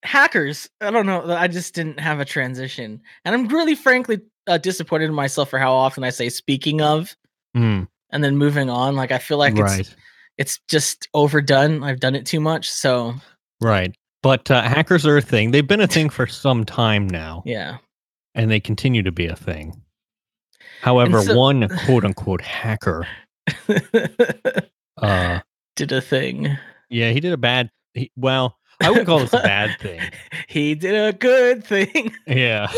hackers, 0.04 0.70
I 0.82 0.92
don't 0.92 1.08
know. 1.08 1.34
I 1.34 1.48
just 1.48 1.74
didn't 1.74 2.00
have 2.00 2.20
a 2.20 2.26
transition, 2.26 3.02
and 3.26 3.34
I'm 3.34 3.48
really, 3.48 3.74
frankly, 3.74 4.22
uh, 4.46 4.60
disappointed 4.60 5.06
in 5.06 5.16
myself 5.16 5.50
for 5.50 5.58
how 5.58 5.74
often 5.74 6.04
I 6.04 6.12
say 6.12 6.30
"speaking 6.30 6.82
of" 6.82 7.16
Mm, 7.58 7.88
and 8.12 8.24
then 8.24 8.38
moving 8.38 8.70
on. 8.70 8.96
Like 8.96 9.12
I 9.12 9.18
feel 9.18 9.40
like 9.40 9.56
right. 9.56 9.80
it's 9.80 9.96
it's 10.38 10.60
just 10.68 11.08
overdone. 11.14 11.84
I've 11.84 12.00
done 12.00 12.16
it 12.16 12.26
too 12.26 12.40
much. 12.40 12.70
So 12.70 13.16
Right. 13.62 13.96
But 14.24 14.50
uh, 14.50 14.62
hackers 14.64 15.06
are 15.06 15.18
a 15.18 15.22
thing. 15.22 15.52
They've 15.52 15.68
been 15.68 15.82
a 15.82 15.88
thing 15.88 16.10
for 16.10 16.26
some 16.28 16.66
time 16.66 17.08
now, 17.08 17.44
yeah. 17.46 17.78
and 18.34 18.50
they 18.50 18.60
continue 18.60 19.04
to 19.04 19.12
be 19.12 19.28
a 19.28 19.36
thing. 19.36 19.82
However, 20.82 21.22
so- 21.22 21.38
one 21.38 21.68
quote 21.86 22.04
unquote 22.04 22.42
hacker, 22.42 23.06
uh, 24.98 25.40
Did 25.76 25.92
a 25.92 26.02
thing. 26.02 26.58
yeah, 26.90 27.12
he 27.12 27.20
did 27.20 27.34
a 27.34 27.38
bad. 27.38 27.70
He, 27.94 28.12
well, 28.16 28.58
I 28.82 28.90
wouldn't 28.90 29.08
call 29.08 29.20
this 29.20 29.34
a 29.34 29.38
bad 29.42 29.78
thing. 29.80 30.02
he 30.48 30.76
did 30.76 30.96
a 30.96 31.14
good 31.18 31.64
thing. 31.64 32.14
Yeah. 32.28 32.72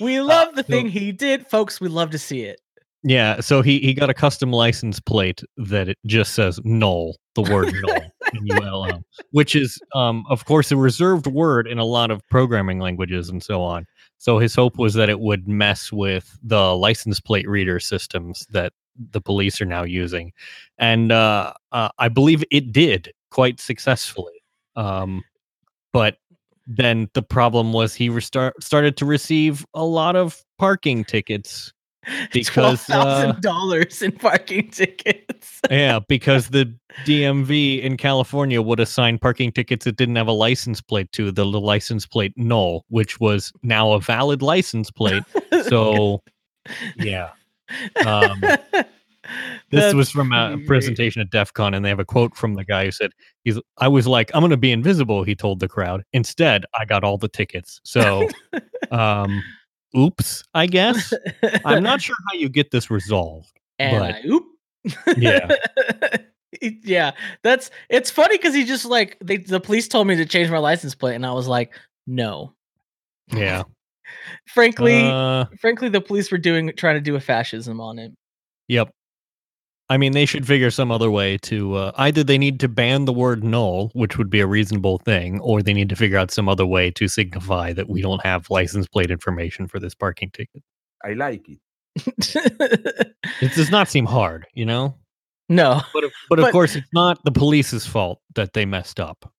We 0.00 0.22
love 0.22 0.54
the 0.54 0.62
so- 0.62 0.68
thing 0.68 0.88
he 0.88 1.12
did, 1.12 1.46
folks. 1.46 1.78
We 1.78 1.88
love 1.88 2.10
to 2.12 2.18
see 2.18 2.40
it. 2.44 2.58
Yeah. 3.02 3.40
So 3.40 3.62
he, 3.62 3.78
he 3.80 3.94
got 3.94 4.10
a 4.10 4.14
custom 4.14 4.52
license 4.52 5.00
plate 5.00 5.42
that 5.56 5.88
it 5.88 5.98
just 6.06 6.34
says 6.34 6.60
null, 6.64 7.16
the 7.34 7.42
word 7.42 7.72
null, 7.80 8.02
N-U-L-L, 8.34 9.02
which 9.30 9.56
is, 9.56 9.78
um, 9.94 10.24
of 10.28 10.44
course, 10.44 10.70
a 10.70 10.76
reserved 10.76 11.26
word 11.26 11.66
in 11.66 11.78
a 11.78 11.84
lot 11.84 12.10
of 12.10 12.26
programming 12.28 12.78
languages 12.78 13.28
and 13.30 13.42
so 13.42 13.62
on. 13.62 13.86
So 14.18 14.38
his 14.38 14.54
hope 14.54 14.76
was 14.76 14.94
that 14.94 15.08
it 15.08 15.20
would 15.20 15.48
mess 15.48 15.90
with 15.90 16.38
the 16.42 16.76
license 16.76 17.20
plate 17.20 17.48
reader 17.48 17.80
systems 17.80 18.46
that 18.50 18.72
the 19.12 19.20
police 19.20 19.60
are 19.62 19.66
now 19.66 19.82
using. 19.82 20.32
And 20.78 21.10
uh, 21.10 21.54
uh, 21.72 21.88
I 21.98 22.08
believe 22.08 22.44
it 22.50 22.72
did 22.72 23.12
quite 23.30 23.60
successfully. 23.60 24.42
Um, 24.76 25.22
but 25.92 26.18
then 26.66 27.08
the 27.14 27.22
problem 27.22 27.72
was 27.72 27.94
he 27.94 28.10
restart, 28.10 28.62
started 28.62 28.96
to 28.98 29.06
receive 29.06 29.64
a 29.72 29.84
lot 29.84 30.16
of 30.16 30.44
parking 30.58 31.04
tickets 31.04 31.72
Because, 32.32 32.88
uh, 32.88 32.94
thousand 32.94 33.42
dollars 33.42 34.02
in 34.02 34.12
parking 34.12 34.70
tickets. 34.70 35.60
yeah, 35.70 35.98
because 35.98 36.48
the 36.48 36.74
DMV 37.04 37.82
in 37.82 37.96
California 37.96 38.62
would 38.62 38.80
assign 38.80 39.18
parking 39.18 39.52
tickets 39.52 39.84
that 39.84 39.96
didn't 39.96 40.16
have 40.16 40.26
a 40.26 40.32
license 40.32 40.80
plate 40.80 41.12
to 41.12 41.30
the, 41.30 41.44
license 41.44 42.06
plate 42.06 42.32
null, 42.36 42.84
which 42.88 43.20
was 43.20 43.52
now 43.62 43.92
a 43.92 44.00
valid 44.00 44.42
license 44.42 44.90
plate. 44.90 45.22
So, 45.68 46.22
yeah. 46.96 47.30
Um, 48.06 48.42
this 49.70 49.82
That's 49.82 49.94
was 49.94 50.10
from 50.10 50.32
a 50.32 50.58
presentation 50.66 51.20
at 51.20 51.30
DEF 51.30 51.52
CON, 51.52 51.74
and 51.74 51.84
they 51.84 51.88
have 51.88 52.00
a 52.00 52.04
quote 52.04 52.34
from 52.34 52.54
the 52.54 52.64
guy 52.64 52.86
who 52.86 52.90
said, 52.90 53.12
"He's 53.44 53.58
I 53.78 53.88
was 53.88 54.06
like, 54.06 54.30
I'm 54.34 54.40
going 54.40 54.50
to 54.50 54.56
be 54.56 54.72
invisible." 54.72 55.22
He 55.22 55.34
told 55.34 55.60
the 55.60 55.68
crowd. 55.68 56.02
Instead, 56.12 56.64
I 56.78 56.84
got 56.84 57.04
all 57.04 57.18
the 57.18 57.28
tickets. 57.28 57.80
So, 57.84 58.28
um, 58.90 59.42
oops, 59.96 60.44
I 60.54 60.66
guess. 60.66 61.12
I'm 61.64 61.82
not 61.82 62.00
sure 62.02 62.16
how 62.30 62.38
you 62.38 62.48
get 62.48 62.70
this 62.70 62.90
resolved. 62.90 63.52
and 63.78 63.98
but- 63.98 64.14
I, 64.14 64.22
oop. 64.26 64.44
Yeah. 65.16 65.48
Yeah, 66.60 67.12
that's 67.44 67.70
it's 67.88 68.10
funny 68.10 68.36
because 68.36 68.54
he 68.54 68.64
just 68.64 68.84
like 68.84 69.16
they 69.22 69.36
the 69.38 69.60
police 69.60 69.86
told 69.86 70.08
me 70.08 70.16
to 70.16 70.26
change 70.26 70.50
my 70.50 70.58
license 70.58 70.94
plate, 70.96 71.14
and 71.14 71.24
I 71.24 71.32
was 71.32 71.46
like, 71.46 71.72
no. 72.08 72.54
Yeah. 73.32 73.62
Frankly, 74.48 75.00
Uh, 75.00 75.44
frankly, 75.60 75.88
the 75.88 76.00
police 76.00 76.30
were 76.30 76.38
doing 76.38 76.72
trying 76.76 76.96
to 76.96 77.00
do 77.00 77.14
a 77.14 77.20
fascism 77.20 77.80
on 77.80 77.98
it. 78.00 78.12
Yep. 78.68 78.90
I 79.90 79.96
mean, 79.98 80.12
they 80.12 80.24
should 80.24 80.46
figure 80.46 80.70
some 80.70 80.90
other 80.92 81.10
way 81.10 81.36
to 81.38 81.74
uh, 81.74 81.92
either 81.96 82.22
they 82.24 82.38
need 82.38 82.60
to 82.60 82.68
ban 82.68 83.04
the 83.04 83.12
word 83.12 83.42
null, 83.44 83.90
which 83.92 84.16
would 84.16 84.30
be 84.30 84.40
a 84.40 84.46
reasonable 84.46 84.98
thing, 84.98 85.40
or 85.40 85.62
they 85.62 85.72
need 85.74 85.88
to 85.90 85.96
figure 85.96 86.16
out 86.16 86.30
some 86.30 86.48
other 86.48 86.64
way 86.64 86.90
to 86.92 87.08
signify 87.08 87.72
that 87.72 87.88
we 87.88 88.00
don't 88.00 88.24
have 88.24 88.48
license 88.50 88.86
plate 88.86 89.10
information 89.10 89.66
for 89.66 89.78
this 89.80 89.94
parking 89.94 90.30
ticket. 90.30 90.62
I 91.04 91.12
like 91.14 91.46
it. 91.48 91.58
It 93.42 93.54
does 93.54 93.70
not 93.70 93.88
seem 93.88 94.06
hard, 94.06 94.46
you 94.54 94.64
know? 94.64 94.94
no, 95.48 95.80
But 95.92 96.04
of, 96.04 96.12
but 96.28 96.38
of 96.38 96.44
But- 96.44 96.52
course, 96.52 96.76
it's 96.76 96.88
not 96.92 97.22
the 97.24 97.32
police's 97.32 97.84
fault 97.86 98.20
that 98.36 98.52
they 98.52 98.64
messed 98.66 99.00
up. 99.00 99.30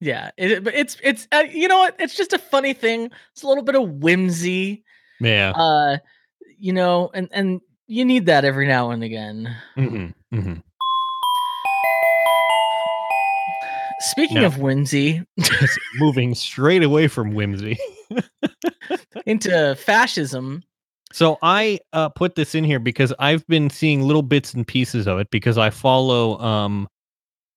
yeah, 0.00 0.30
it, 0.38 0.66
it's 0.68 0.96
it's 1.02 1.28
uh, 1.32 1.44
you 1.52 1.68
know 1.68 1.78
what? 1.78 1.96
It's 1.98 2.14
just 2.16 2.32
a 2.32 2.38
funny 2.38 2.72
thing. 2.72 3.10
It's 3.32 3.42
a 3.42 3.46
little 3.48 3.64
bit 3.64 3.74
of 3.74 3.88
whimsy, 4.02 4.82
Yeah. 5.20 5.50
uh, 5.50 5.98
you 6.58 6.72
know, 6.72 7.10
and 7.12 7.28
and 7.32 7.60
you 7.90 8.04
need 8.04 8.26
that 8.26 8.44
every 8.44 8.68
now 8.68 8.90
and 8.92 9.02
again. 9.02 9.52
hmm 9.74 10.06
hmm 10.32 10.54
Speaking 14.12 14.36
No. 14.38 14.46
of 14.46 14.58
whimsy, 14.58 15.22
Moving 15.98 16.34
straight 16.34 16.82
away 16.82 17.06
from 17.08 17.34
whimsy. 17.34 17.78
into 19.26 19.74
fascism. 19.76 20.62
So 21.12 21.36
I 21.42 21.80
uh, 21.92 22.08
put 22.10 22.34
this 22.34 22.54
in 22.54 22.64
here 22.64 22.78
because 22.78 23.12
I've 23.18 23.46
been 23.48 23.68
seeing 23.68 24.02
little 24.02 24.22
bits 24.22 24.54
and 24.54 24.66
pieces 24.66 25.06
of 25.06 25.18
it 25.18 25.28
because 25.30 25.58
I 25.58 25.68
follow 25.70 26.38
um 26.40 26.88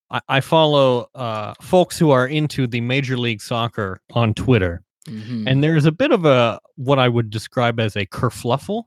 I, 0.10 0.20
I 0.28 0.42
follow 0.42 1.08
uh 1.16 1.54
folks 1.62 1.98
who 1.98 2.10
are 2.12 2.28
into 2.28 2.68
the 2.68 2.82
Major 2.82 3.18
League 3.18 3.42
Soccer 3.42 4.02
on 4.14 4.34
Twitter. 4.34 4.82
Mhm. 5.08 5.44
And 5.48 5.64
there's 5.64 5.86
a 5.86 5.92
bit 5.94 6.12
of 6.12 6.26
a 6.26 6.60
what 6.76 6.98
I 7.00 7.08
would 7.08 7.30
describe 7.30 7.80
as 7.80 7.96
a 7.96 8.06
kerfluffle 8.08 8.84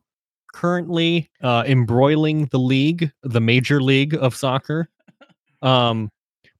currently 0.56 1.28
uh 1.42 1.64
embroiling 1.66 2.46
the 2.46 2.58
league, 2.58 3.10
the 3.22 3.40
major 3.40 3.82
league 3.82 4.14
of 4.14 4.34
soccer. 4.34 4.88
Um 5.62 6.10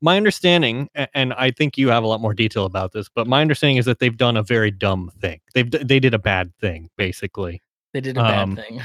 my 0.02 0.18
understanding, 0.18 0.90
and 1.14 1.32
I 1.32 1.50
think 1.50 1.78
you 1.78 1.88
have 1.88 2.04
a 2.04 2.06
lot 2.06 2.20
more 2.20 2.34
detail 2.34 2.66
about 2.66 2.92
this, 2.92 3.08
but 3.08 3.26
my 3.26 3.40
understanding 3.40 3.78
is 3.78 3.86
that 3.86 3.98
they've 3.98 4.16
done 4.16 4.36
a 4.36 4.42
very 4.42 4.70
dumb 4.70 5.10
thing. 5.20 5.40
They've 5.54 5.70
they 5.70 5.98
did 5.98 6.12
a 6.12 6.18
bad 6.18 6.52
thing, 6.60 6.90
basically 6.98 7.62
they 7.96 8.00
did 8.02 8.18
a 8.18 8.22
bad 8.22 8.42
um, 8.42 8.56
thing. 8.56 8.82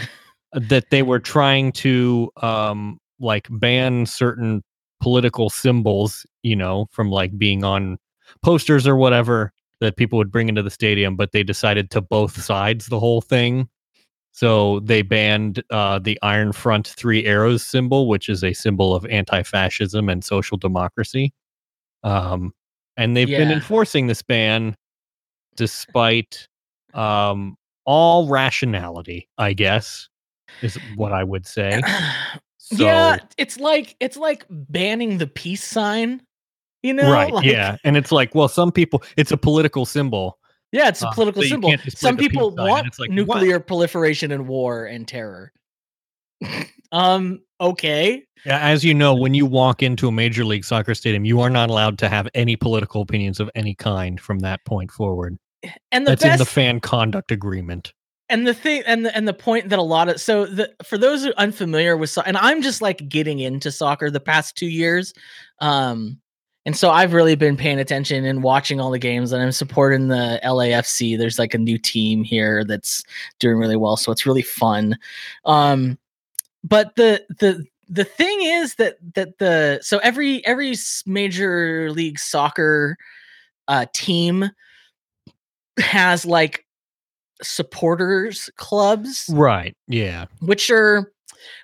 that 0.54 0.90
they 0.90 1.04
were 1.04 1.20
trying 1.36 1.74
to 1.74 2.32
um 2.42 2.98
like 3.20 3.48
ban 3.52 4.06
certain 4.06 4.64
political 5.02 5.50
symbols 5.50 6.26
you 6.44 6.56
know 6.56 6.88
from 6.92 7.10
like 7.10 7.38
being 7.38 7.64
on 7.64 7.98
posters 8.42 8.88
or 8.88 8.96
whatever 8.96 9.52
that 9.82 9.98
people 9.98 10.18
would 10.18 10.32
bring 10.32 10.48
into 10.48 10.64
the 10.64 10.70
stadium 10.70 11.16
but 11.16 11.32
they 11.34 11.44
decided 11.44 11.90
to 11.92 12.00
both 12.00 12.42
sides 12.42 12.86
the 12.88 13.00
whole 13.00 13.20
thing 13.20 13.68
so 14.32 14.80
they 14.82 15.02
banned 15.02 15.62
uh, 15.70 16.00
the 16.00 16.18
iron 16.22 16.52
front 16.52 16.88
three 16.88 17.26
arrows 17.26 17.64
symbol 17.64 18.08
which 18.08 18.30
is 18.30 18.44
a 18.44 18.54
symbol 18.54 18.96
of 18.96 19.06
anti-fascism 19.08 20.10
and 20.10 20.24
social 20.24 20.58
democracy 20.58 21.34
um, 22.04 22.54
and 22.98 23.16
they've 23.16 23.28
been 23.28 23.52
enforcing 23.52 24.08
this 24.08 24.22
ban 24.22 24.76
despite 25.56 26.48
um, 26.94 27.56
all 27.86 28.28
rationality 28.28 29.28
i 29.38 29.54
guess 29.54 30.10
is 30.62 30.76
what 30.96 31.14
I 31.14 31.24
would 31.24 31.46
say. 31.46 31.82
So, 32.64 32.86
yeah, 32.86 33.18
it's 33.38 33.60
like 33.60 33.98
it's 34.00 34.16
like 34.16 34.46
banning 34.50 35.18
the 35.18 35.28
peace 35.28 35.64
sign. 35.64 36.22
You 36.84 36.94
know, 36.94 37.12
right, 37.12 37.34
Like- 37.34 37.44
yeah, 37.44 37.76
and 37.84 37.98
it's 37.98 38.14
like, 38.14 38.34
well, 38.34 38.48
some 38.48 38.72
people, 38.72 39.04
it's 39.18 39.32
a 39.32 39.36
political 39.36 39.86
symbol. 39.86 40.38
Yeah, 40.72 40.88
it's 40.90 41.02
a 41.02 41.08
Uh, 41.08 41.12
political 41.12 41.42
so 41.44 41.48
symbol. 41.50 41.74
Some 41.90 42.18
people 42.18 42.52
want 42.56 42.98
like, 43.00 43.10
what? 43.10 43.12
nuclear 43.12 43.60
proliferation 43.60 44.32
and 44.32 44.48
war 44.48 44.86
and 44.86 45.08
terror. 45.08 45.52
um. 46.92 47.42
Okay. 47.60 48.24
Yeah, 48.46 48.58
as 48.60 48.84
you 48.84 48.94
know, 48.96 49.14
when 49.14 49.36
you 49.36 49.46
walk 49.46 49.84
into 49.84 50.08
a 50.08 50.12
major 50.12 50.44
league 50.44 50.66
soccer 50.66 50.96
stadium, 50.96 51.26
you 51.26 51.42
are 51.42 51.50
not 51.52 51.70
allowed 51.70 52.00
to 52.00 52.10
have 52.10 52.28
any 52.34 52.56
political 52.56 53.02
opinions 53.04 53.40
of 53.40 53.52
any 53.54 53.76
kind 53.76 54.20
from 54.20 54.40
that 54.40 54.66
point 54.66 54.90
forward. 54.92 55.38
And 55.92 56.08
the 56.08 56.12
That's 56.12 56.24
best 56.24 56.34
in 56.34 56.40
the 56.40 56.46
fan 56.46 56.80
conduct 56.80 57.32
agreement. 57.32 57.94
and 58.30 58.48
the 58.48 58.54
thing 58.54 58.82
and 58.88 59.06
the 59.06 59.16
and 59.16 59.28
the 59.28 59.34
point 59.34 59.70
that 59.70 59.78
a 59.78 59.82
lot 59.84 60.08
of 60.10 60.20
so 60.22 60.46
the 60.46 60.74
for 60.84 60.98
those 60.98 61.22
who 61.24 61.32
are 61.32 61.34
unfamiliar 61.38 61.98
with 61.98 62.10
so 62.10 62.22
and 62.22 62.38
I'm 62.38 62.62
just 62.62 62.82
like 62.82 63.08
getting 63.10 63.40
into 63.40 63.72
soccer 63.72 64.10
the 64.10 64.22
past 64.22 64.56
two 64.56 64.68
years, 64.70 65.14
um, 65.60 66.21
and 66.66 66.76
so 66.78 66.90
I've 66.92 67.14
really 67.14 67.36
been 67.36 67.58
paying 67.58 67.80
attention 67.80 68.24
and 68.26 68.44
watching 68.44 68.80
all 68.80 68.92
the 68.92 69.00
games 69.00 69.32
and 69.32 69.42
I'm 69.42 69.52
supporting 69.52 70.08
the 70.10 70.40
LAFC. 70.44 71.18
There's 71.18 71.40
like 71.40 71.54
a 71.54 71.58
new 71.58 71.78
team 71.78 72.24
here 72.24 72.64
that's 72.64 73.04
doing 73.40 73.58
really 73.58 73.76
well, 73.76 73.98
so 73.98 74.12
it's 74.12 74.26
really 74.26 74.42
fun. 74.44 74.98
Um, 75.46 75.98
but 76.64 76.96
the 76.96 77.26
the 77.40 77.66
the 77.90 78.04
thing 78.06 78.42
is 78.42 78.76
that 78.76 78.98
that 79.16 79.38
the 79.40 79.80
so 79.82 79.98
every 80.00 80.46
every 80.46 80.76
major 81.06 81.92
league 81.92 82.20
soccer 82.20 82.96
uh 83.68 83.86
team 83.94 84.50
has 85.80 86.26
like 86.26 86.66
supporters 87.42 88.50
clubs 88.58 89.26
Right. 89.34 89.76
Yeah. 89.88 90.26
which 90.42 90.70
are 90.70 91.12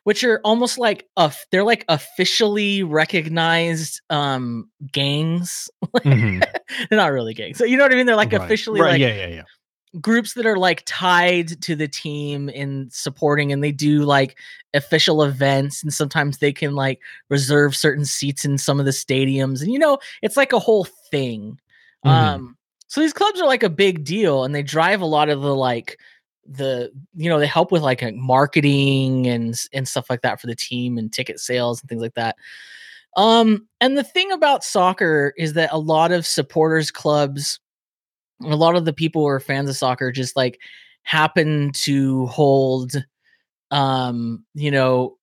which 0.04 0.24
are 0.24 0.40
almost 0.44 0.78
like 0.78 1.08
a 1.18 1.34
they're 1.52 1.64
like 1.64 1.86
officially 1.88 2.84
recognized 2.84 4.02
um 4.10 4.70
gangs. 4.92 5.70
Mhm. 6.06 6.42
they're 6.90 6.98
not 6.98 7.12
really 7.12 7.34
gangs. 7.34 7.58
So 7.58 7.66
you 7.66 7.78
know 7.78 7.84
what 7.84 7.92
I 7.94 7.96
mean? 7.96 8.06
They're 8.06 8.16
like 8.16 8.34
Right. 8.34 8.42
officially 8.42 8.82
Right, 8.82 8.92
like 8.92 9.02
yeah, 9.02 9.16
yeah, 9.16 9.28
yeah. 9.28 9.44
groups 10.02 10.34
that 10.34 10.46
are 10.46 10.58
like 10.58 10.84
tied 10.86 11.62
to 11.62 11.76
the 11.76 11.88
team 11.88 12.50
in 12.50 12.90
supporting 12.92 13.52
and 13.52 13.64
they 13.64 13.72
do 13.72 14.02
like 14.04 14.38
official 14.74 15.24
events 15.24 15.82
and 15.82 15.94
sometimes 15.94 16.38
they 16.38 16.52
can 16.52 16.76
like 16.76 17.00
reserve 17.30 17.76
certain 17.76 18.06
seats 18.06 18.44
in 18.46 18.58
some 18.58 18.80
of 18.80 18.86
the 18.86 18.92
stadiums 18.92 19.62
and 19.62 19.72
you 19.72 19.80
know 19.80 19.98
it's 20.22 20.36
like 20.38 20.52
a 20.54 20.60
whole 20.60 20.86
thing 21.10 21.58
Mhm. 22.06 22.10
um 22.12 22.58
so 22.90 23.02
these 23.02 23.14
clubs 23.14 23.40
are 23.42 23.48
like 23.48 23.64
a 23.64 23.70
big 23.70 24.04
deal 24.04 24.44
and 24.44 24.54
they 24.54 24.62
drive 24.64 25.02
a 25.02 25.06
lot 25.06 25.30
of 25.30 25.42
the 25.42 25.56
like 25.56 25.98
the 26.50 26.92
you 27.16 27.30
know 27.30 27.40
they 27.40 27.48
help 27.48 27.72
with 27.72 27.82
like 27.82 28.02
marketing 28.16 29.28
and 29.28 29.60
and 29.74 29.88
stuff 29.88 30.10
like 30.10 30.22
that 30.22 30.40
for 30.40 30.48
the 30.48 30.56
team 30.56 30.98
and 30.98 31.12
ticket 31.12 31.40
sales 31.40 31.82
and 31.82 31.90
things 31.90 32.02
like 32.02 32.14
that 32.14 32.36
um 33.18 33.68
and 33.82 33.98
the 33.98 34.04
thing 34.04 34.32
about 34.32 34.64
soccer 34.64 35.34
is 35.38 35.54
that 35.54 35.70
a 35.74 35.78
lot 35.78 36.12
of 36.12 36.26
supporters 36.26 36.90
clubs 36.92 37.60
a 38.44 38.56
lot 38.56 38.76
of 38.76 38.86
the 38.86 38.94
people 38.94 39.22
who 39.24 39.28
are 39.28 39.40
fans 39.40 39.70
of 39.70 39.76
soccer 39.76 40.12
just 40.12 40.36
like 40.36 40.60
happen 41.04 41.72
to 41.74 42.26
hold 42.28 43.04
um 43.72 44.46
you 44.54 44.72
know 44.72 45.18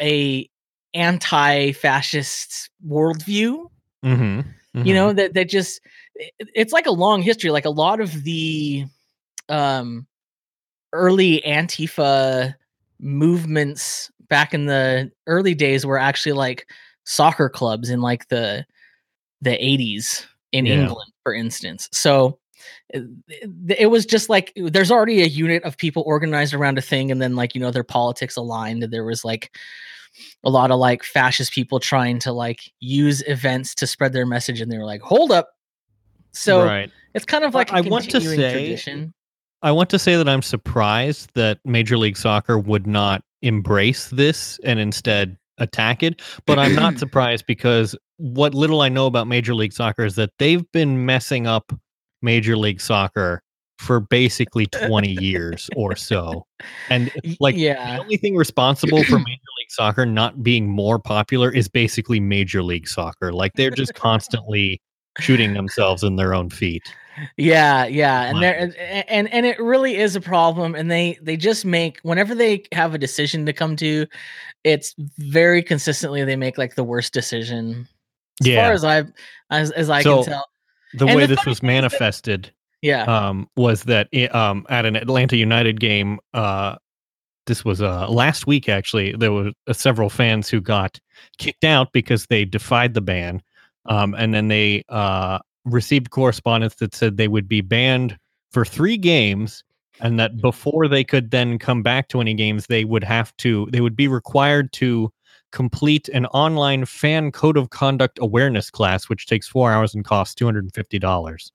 a, 0.00 0.48
anti-fascist 0.94 2.70
worldview 2.88 3.66
Mhm, 4.04 4.44
you 4.74 4.92
mhm. 4.92 4.94
know 4.94 5.12
that 5.12 5.34
that 5.34 5.48
just 5.48 5.80
it- 6.14 6.32
it's 6.54 6.72
like 6.72 6.86
a 6.86 6.90
long 6.90 7.20
history 7.22 7.50
like 7.50 7.64
a 7.66 7.70
lot 7.70 8.00
of 8.00 8.22
the 8.24 8.86
um 9.48 10.06
early 10.92 11.40
antifa 11.46 12.54
movements 12.98 14.10
back 14.28 14.54
in 14.54 14.66
the 14.66 15.10
early 15.26 15.54
days 15.54 15.84
were 15.86 15.98
actually 15.98 16.32
like 16.32 16.66
soccer 17.04 17.48
clubs 17.48 17.90
in 17.90 18.00
like 18.00 18.28
the 18.28 18.64
the 19.42 19.50
80s 19.50 20.26
in 20.52 20.66
Yeah. 20.66 20.74
England 20.82 21.10
for 21.22 21.34
instance 21.34 21.88
so 21.92 22.38
eh, 22.92 23.00
it, 23.28 23.76
it 23.80 23.86
was 23.86 24.04
just 24.06 24.28
like 24.28 24.52
there's 24.56 24.90
already 24.90 25.22
a 25.22 25.26
unit 25.26 25.62
of 25.64 25.76
people 25.78 26.02
organized 26.06 26.54
around 26.54 26.78
a 26.78 26.82
thing 26.82 27.10
and 27.10 27.20
then 27.22 27.34
like 27.36 27.54
you 27.54 27.60
know 27.60 27.70
their 27.70 27.84
politics 27.84 28.36
aligned 28.36 28.82
there 28.82 29.04
was 29.04 29.24
like 29.24 29.56
a 30.44 30.50
lot 30.50 30.70
of 30.70 30.78
like 30.78 31.02
fascist 31.04 31.52
people 31.52 31.80
trying 31.80 32.18
to 32.18 32.32
like 32.32 32.60
use 32.80 33.22
events 33.26 33.74
to 33.76 33.86
spread 33.86 34.12
their 34.12 34.26
message 34.26 34.60
and 34.60 34.70
they 34.70 34.78
were 34.78 34.84
like 34.84 35.00
hold 35.00 35.32
up 35.32 35.50
so 36.32 36.64
right. 36.64 36.90
it's 37.14 37.24
kind 37.24 37.44
of 37.44 37.54
like 37.54 37.70
a 37.72 37.76
I 37.76 37.80
want 37.80 38.10
to 38.10 38.20
say- 38.20 38.36
tradition 38.36 39.14
I 39.62 39.72
want 39.72 39.90
to 39.90 39.98
say 39.98 40.16
that 40.16 40.28
I'm 40.28 40.42
surprised 40.42 41.30
that 41.34 41.58
Major 41.64 41.98
League 41.98 42.16
Soccer 42.16 42.58
would 42.58 42.86
not 42.86 43.22
embrace 43.42 44.08
this 44.08 44.58
and 44.64 44.78
instead 44.78 45.36
attack 45.58 46.02
it. 46.02 46.22
But 46.46 46.58
I'm 46.58 46.74
not 46.74 46.98
surprised 46.98 47.46
because 47.46 47.94
what 48.16 48.54
little 48.54 48.80
I 48.80 48.88
know 48.88 49.06
about 49.06 49.26
Major 49.26 49.54
League 49.54 49.72
Soccer 49.72 50.04
is 50.04 50.16
that 50.16 50.30
they've 50.38 50.70
been 50.72 51.06
messing 51.06 51.46
up 51.46 51.72
Major 52.22 52.56
League 52.56 52.80
Soccer 52.80 53.42
for 53.78 54.00
basically 54.00 54.66
20 54.66 55.10
years 55.22 55.70
or 55.74 55.96
so. 55.96 56.46
And 56.90 57.10
like 57.40 57.54
the 57.54 57.98
only 57.98 58.18
thing 58.18 58.36
responsible 58.36 59.02
for 59.04 59.18
Major 59.18 59.24
League 59.58 59.70
Soccer 59.70 60.04
not 60.04 60.42
being 60.42 60.68
more 60.68 60.98
popular 60.98 61.50
is 61.50 61.68
basically 61.68 62.20
Major 62.20 62.62
League 62.62 62.88
Soccer. 62.88 63.32
Like 63.32 63.52
they're 63.54 63.70
just 63.70 63.94
constantly 63.94 64.82
shooting 65.18 65.54
themselves 65.54 66.02
in 66.02 66.16
their 66.16 66.34
own 66.34 66.50
feet. 66.50 66.94
Yeah, 67.36 67.84
yeah, 67.86 68.22
and 68.30 68.40
there 68.42 68.56
and, 68.58 68.74
and 68.76 69.32
and 69.32 69.44
it 69.44 69.58
really 69.60 69.96
is 69.96 70.16
a 70.16 70.20
problem. 70.20 70.74
And 70.74 70.90
they 70.90 71.18
they 71.20 71.36
just 71.36 71.64
make 71.64 71.98
whenever 72.02 72.34
they 72.34 72.62
have 72.72 72.94
a 72.94 72.98
decision 72.98 73.44
to 73.46 73.52
come 73.52 73.76
to, 73.76 74.06
it's 74.64 74.94
very 75.18 75.62
consistently 75.62 76.24
they 76.24 76.36
make 76.36 76.56
like 76.56 76.76
the 76.76 76.84
worst 76.84 77.12
decision. 77.12 77.86
As 78.40 78.46
Yeah. 78.46 78.64
far 78.64 78.72
as 78.72 78.84
I 78.84 79.04
as 79.50 79.70
as 79.72 79.90
I 79.90 80.02
So- 80.02 80.22
can 80.22 80.32
tell. 80.32 80.46
The 80.94 81.06
And 81.06 81.14
way 81.16 81.22
the 81.26 81.36
this 81.36 81.44
was 81.46 81.56
is 81.58 81.60
that- 81.60 81.66
manifested 81.66 82.52
Yeah. 82.82 83.02
um, 83.04 83.48
was 83.56 83.84
that 83.84 84.08
it, 84.12 84.34
um, 84.34 84.66
at 84.70 84.86
an 84.86 84.96
Atlanta 84.96 85.36
United 85.36 85.78
game, 85.78 86.18
uh, 86.34 86.76
this 87.46 87.64
was 87.64 87.80
uh, 87.82 88.08
last 88.08 88.46
week 88.46 88.68
actually, 88.68 89.12
there 89.12 89.30
were 89.30 89.52
uh, 89.68 89.72
several 89.72 90.08
fans 90.10 90.48
who 90.48 90.60
got 90.60 90.98
kicked 91.38 91.64
out 91.64 91.92
because 91.92 92.26
they 92.26 92.44
defied 92.44 92.94
the 92.94 93.00
ban. 93.00 93.40
Um, 93.86 94.14
and 94.14 94.34
then 94.34 94.48
they 94.48 94.84
uh, 94.88 95.38
received 95.64 96.10
correspondence 96.10 96.76
that 96.76 96.94
said 96.94 97.16
they 97.16 97.28
would 97.28 97.48
be 97.48 97.60
banned 97.60 98.18
for 98.50 98.64
three 98.64 98.96
games 98.96 99.64
and 100.00 100.18
that 100.18 100.40
before 100.40 100.88
they 100.88 101.04
could 101.04 101.30
then 101.30 101.58
come 101.58 101.82
back 101.82 102.08
to 102.08 102.20
any 102.20 102.34
games, 102.34 102.66
they 102.66 102.84
would 102.84 103.04
have 103.04 103.36
to, 103.38 103.68
they 103.70 103.80
would 103.80 103.96
be 103.96 104.08
required 104.08 104.72
to 104.72 105.12
complete 105.52 106.08
an 106.10 106.26
online 106.26 106.84
fan 106.84 107.32
code 107.32 107.56
of 107.56 107.70
conduct 107.70 108.18
awareness 108.20 108.70
class, 108.70 109.08
which 109.08 109.26
takes 109.26 109.48
four 109.48 109.72
hours 109.72 109.94
and 109.94 110.04
costs 110.04 110.34
$250 110.40 111.50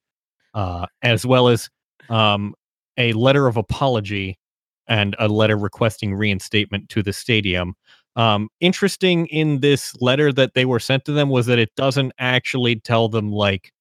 uh, 0.56 0.86
as 1.04 1.26
well 1.26 1.48
as 1.50 1.70
um, 2.10 2.56
a 2.98 3.14
letter 3.14 3.46
of 3.46 3.58
apology 3.58 4.40
and 4.88 5.16
a 5.20 5.28
letter 5.28 5.58
requesting 5.58 6.16
reinstatement 6.16 6.90
to 6.90 7.04
the 7.04 7.14
stadium. 7.14 7.76
Um, 8.16 8.50
interesting 8.62 9.28
in 9.28 9.60
this 9.60 9.94
letter 10.00 10.32
that 10.34 10.54
they 10.54 10.66
were 10.66 10.80
sent 10.80 11.06
to 11.06 11.12
them 11.12 11.30
was 11.30 11.48
that 11.48 11.60
it 11.60 11.76
doesn't 11.76 12.14
actually 12.18 12.80
tell 12.80 13.10
them 13.10 13.32
like 13.32 13.72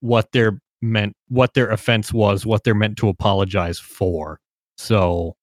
what 0.00 0.32
their 0.32 0.60
meant, 0.82 1.16
what 1.28 1.54
their 1.54 1.70
offense 1.70 2.12
was, 2.12 2.44
what 2.44 2.64
they're 2.64 2.74
meant 2.74 2.96
to 2.98 3.08
apologize 3.08 3.78
for. 3.78 4.40
So, 4.76 5.36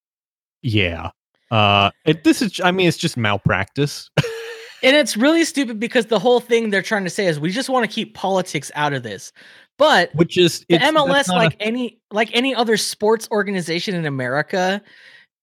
yeah, 0.61 1.11
uh, 1.49 1.91
it, 2.05 2.23
this 2.23 2.41
is, 2.41 2.59
I 2.61 2.71
mean, 2.71 2.87
it's 2.87 2.97
just 2.97 3.17
malpractice. 3.17 4.09
And 4.83 4.95
it's 4.95 5.15
really 5.15 5.45
stupid 5.45 5.79
because 5.79 6.07
the 6.07 6.19
whole 6.19 6.39
thing 6.39 6.69
they're 6.69 6.81
trying 6.81 7.03
to 7.03 7.09
say 7.09 7.27
is 7.27 7.39
we 7.39 7.51
just 7.51 7.69
want 7.69 7.87
to 7.87 7.93
keep 7.93 8.15
politics 8.15 8.71
out 8.75 8.93
of 8.93 9.03
this. 9.03 9.31
But 9.77 10.13
which 10.15 10.37
is 10.37 10.65
the 10.69 10.77
MLS, 10.77 11.27
not 11.27 11.29
a- 11.29 11.33
like 11.33 11.55
any 11.59 11.99
like 12.11 12.29
any 12.33 12.53
other 12.53 12.77
sports 12.77 13.27
organization 13.31 13.95
in 13.95 14.05
America, 14.05 14.81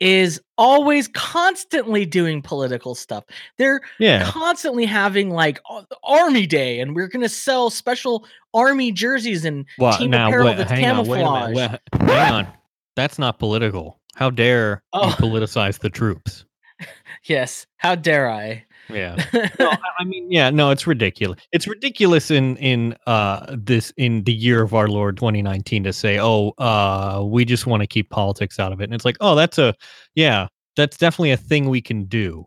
is 0.01 0.41
always 0.57 1.09
constantly 1.09 2.07
doing 2.07 2.41
political 2.43 2.95
stuff. 2.95 3.25
They're 3.57 3.81
yeah, 3.99 4.25
constantly 4.31 4.85
having 4.87 5.31
like 5.31 5.61
Army 6.05 6.47
Day, 6.47 6.81
and 6.81 6.95
we're 6.95 7.09
gonna 7.09 7.29
sell 7.29 7.71
special 7.71 8.27
Army 8.55 8.93
jerseys 8.93 9.45
and 9.45 9.65
Well, 9.79 9.97
team 9.99 10.11
now 10.11 10.29
apparel 10.29 10.47
wait, 10.47 10.57
that's 10.59 10.71
hang 10.71 10.85
on, 10.87 11.07
wait 11.07 11.19
minute. 11.19 11.25
camouflage. 11.25 11.81
wait, 12.01 12.11
hang 12.11 12.33
on. 12.35 12.49
That's 12.97 13.19
not 13.19 13.39
political. 13.39 13.99
How 14.15 14.31
dare 14.31 14.83
Oh. 14.93 15.09
you 15.09 15.15
politicize 15.15 15.79
the 15.81 15.91
troops? 15.91 16.45
yes, 17.25 17.67
how 17.77 17.95
dare 17.95 18.31
I? 18.31 18.65
Yeah. 18.91 19.17
No, 19.59 19.71
I, 19.71 19.79
I 20.01 20.05
mean, 20.05 20.31
yeah, 20.31 20.51
no, 20.51 20.71
it's 20.71 20.87
ridiculous. 20.87 21.41
It's 21.53 21.67
ridiculous 21.67 22.31
in 22.31 22.57
in 22.57 22.97
uh 23.07 23.47
this 23.59 23.93
in 23.97 24.25
the 24.25 24.33
year 24.33 24.63
of 24.63 24.75
our 24.75 24.89
Lord 24.89 25.17
2019 25.17 25.85
to 25.85 25.93
say, 25.93 26.19
"Oh, 26.21 26.51
uh 26.59 27.23
we 27.25 27.45
just 27.45 27.67
want 27.67 27.83
to 27.83 27.87
keep 27.87 28.11
politics 28.11 28.59
out 28.59 28.73
of 28.73 28.81
it." 28.81 28.85
And 28.85 28.95
it's 28.95 29.05
like, 29.05 29.17
"Oh, 29.21 29.35
that's 29.35 29.59
a 29.59 29.75
yeah, 30.15 30.49
that's 30.77 30.97
definitely 30.97 31.33
a 31.33 31.37
thing 31.37 31.69
we 31.69 31.81
can 31.81 32.05
do." 32.05 32.47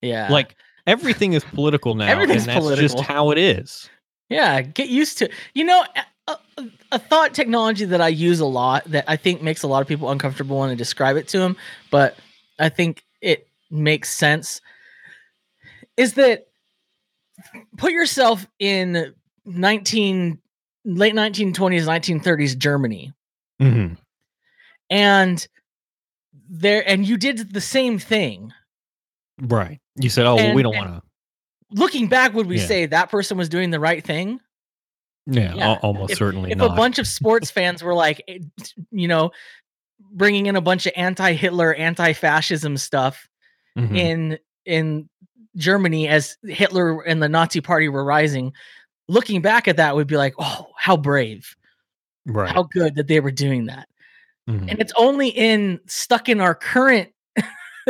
yeah, 0.00 0.28
Like 0.30 0.56
everything 0.86 1.32
is 1.32 1.44
political 1.44 1.94
now, 1.94 2.08
Everything's 2.08 2.42
and 2.42 2.50
that's 2.50 2.58
political. 2.60 2.88
just 2.96 3.00
how 3.08 3.30
it 3.30 3.38
is. 3.38 3.88
Yeah, 4.28 4.62
get 4.62 4.88
used 4.88 5.18
to. 5.18 5.30
You 5.54 5.64
know, 5.64 5.84
a, 6.26 6.36
a, 6.58 6.64
a 6.92 6.98
thought 6.98 7.34
technology 7.34 7.84
that 7.84 8.00
I 8.00 8.08
use 8.08 8.40
a 8.40 8.46
lot 8.46 8.84
that 8.86 9.04
I 9.06 9.16
think 9.16 9.42
makes 9.42 9.62
a 9.62 9.68
lot 9.68 9.80
of 9.82 9.86
people 9.88 10.10
uncomfortable 10.10 10.58
when 10.58 10.70
I 10.70 10.74
describe 10.74 11.16
it 11.16 11.28
to 11.28 11.38
them, 11.38 11.56
but 11.90 12.16
I 12.58 12.68
think 12.68 13.04
it 13.20 13.46
makes 13.70 14.12
sense. 14.12 14.60
Is 16.02 16.14
that 16.14 16.46
put 17.76 17.92
yourself 17.92 18.44
in 18.58 19.14
19 19.44 20.38
late 20.84 21.14
1920s 21.14 21.86
1930s 21.86 22.56
Germany 22.58 23.12
Mhm. 23.60 23.96
and 24.90 25.46
there 26.48 26.82
and 26.88 27.06
you 27.06 27.16
did 27.16 27.52
the 27.52 27.60
same 27.60 27.98
thing. 28.00 28.52
Right. 29.40 29.80
You 29.96 30.10
said, 30.10 30.26
"Oh, 30.26 30.34
well, 30.36 30.54
we 30.54 30.62
don't 30.62 30.74
want 30.74 30.88
to." 30.88 31.02
Looking 31.70 32.08
back 32.08 32.34
would 32.34 32.46
we 32.46 32.58
Yeah. 32.58 32.66
say 32.66 32.86
that 32.86 33.10
person 33.10 33.38
was 33.38 33.48
doing 33.48 33.70
the 33.70 33.80
right 33.80 34.04
thing? 34.04 34.40
Yeah, 35.26 35.54
yeah, 35.54 35.64
al- 35.68 35.76
almost 35.82 36.16
certainly 36.16 36.50
if 36.50 36.58
not. 36.58 36.72
a 36.72 36.74
bunch 36.74 36.98
of 36.98 37.06
sports 37.06 37.50
fans 37.56 37.82
were 37.82 37.94
like 37.94 38.22
eh, 38.26 38.40
you 38.90 39.06
know 39.08 39.30
bringing 40.00 40.46
in 40.46 40.56
a 40.56 40.60
bunch 40.60 40.84
of 40.86 40.92
anti-hitler 40.96 41.72
anti-fascism 41.74 42.76
stuff 42.76 43.28
Mhm. 43.78 43.96
in 43.96 44.38
in 44.66 45.08
germany 45.56 46.08
as 46.08 46.36
hitler 46.44 47.00
and 47.02 47.22
the 47.22 47.28
nazi 47.28 47.60
party 47.60 47.88
were 47.88 48.04
rising 48.04 48.52
looking 49.08 49.42
back 49.42 49.68
at 49.68 49.76
that 49.76 49.94
would 49.94 50.06
be 50.06 50.16
like 50.16 50.34
oh 50.38 50.66
how 50.78 50.96
brave 50.96 51.54
right. 52.26 52.50
how 52.52 52.62
good 52.62 52.94
that 52.94 53.06
they 53.08 53.20
were 53.20 53.30
doing 53.30 53.66
that 53.66 53.88
Mhm. 54.48 54.70
and 54.70 54.80
it's 54.80 54.92
only 54.96 55.28
in 55.28 55.78
stuck 55.86 56.28
in 56.28 56.40
our 56.40 56.54
current 56.54 57.10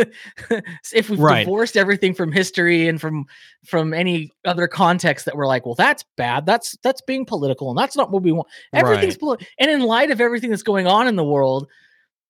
if 0.93 1.09
we've 1.11 1.19
Right. 1.19 1.41
divorced 1.45 1.77
everything 1.77 2.15
from 2.15 2.31
history 2.33 2.89
and 2.89 3.01
from 3.01 3.25
from 3.67 3.95
any 3.95 4.31
other 4.45 4.67
context 4.69 5.25
that 5.27 5.37
we're 5.37 5.47
like 5.47 5.65
well 5.65 5.75
that's 5.75 6.05
bad 6.17 6.45
that's 6.47 6.77
that's 6.83 7.01
being 7.03 7.25
political 7.25 7.71
and 7.71 7.79
that's 7.79 7.97
not 7.97 8.11
what 8.11 8.23
we 8.23 8.33
want 8.33 8.49
everything's 8.73 9.15
Right. 9.15 9.21
poli- 9.21 9.47
and 9.59 9.71
in 9.71 9.81
light 9.83 10.11
of 10.11 10.21
everything 10.21 10.51
that's 10.51 10.63
going 10.63 10.87
on 10.87 11.09
in 11.09 11.17
the 11.17 11.25
world 11.25 11.69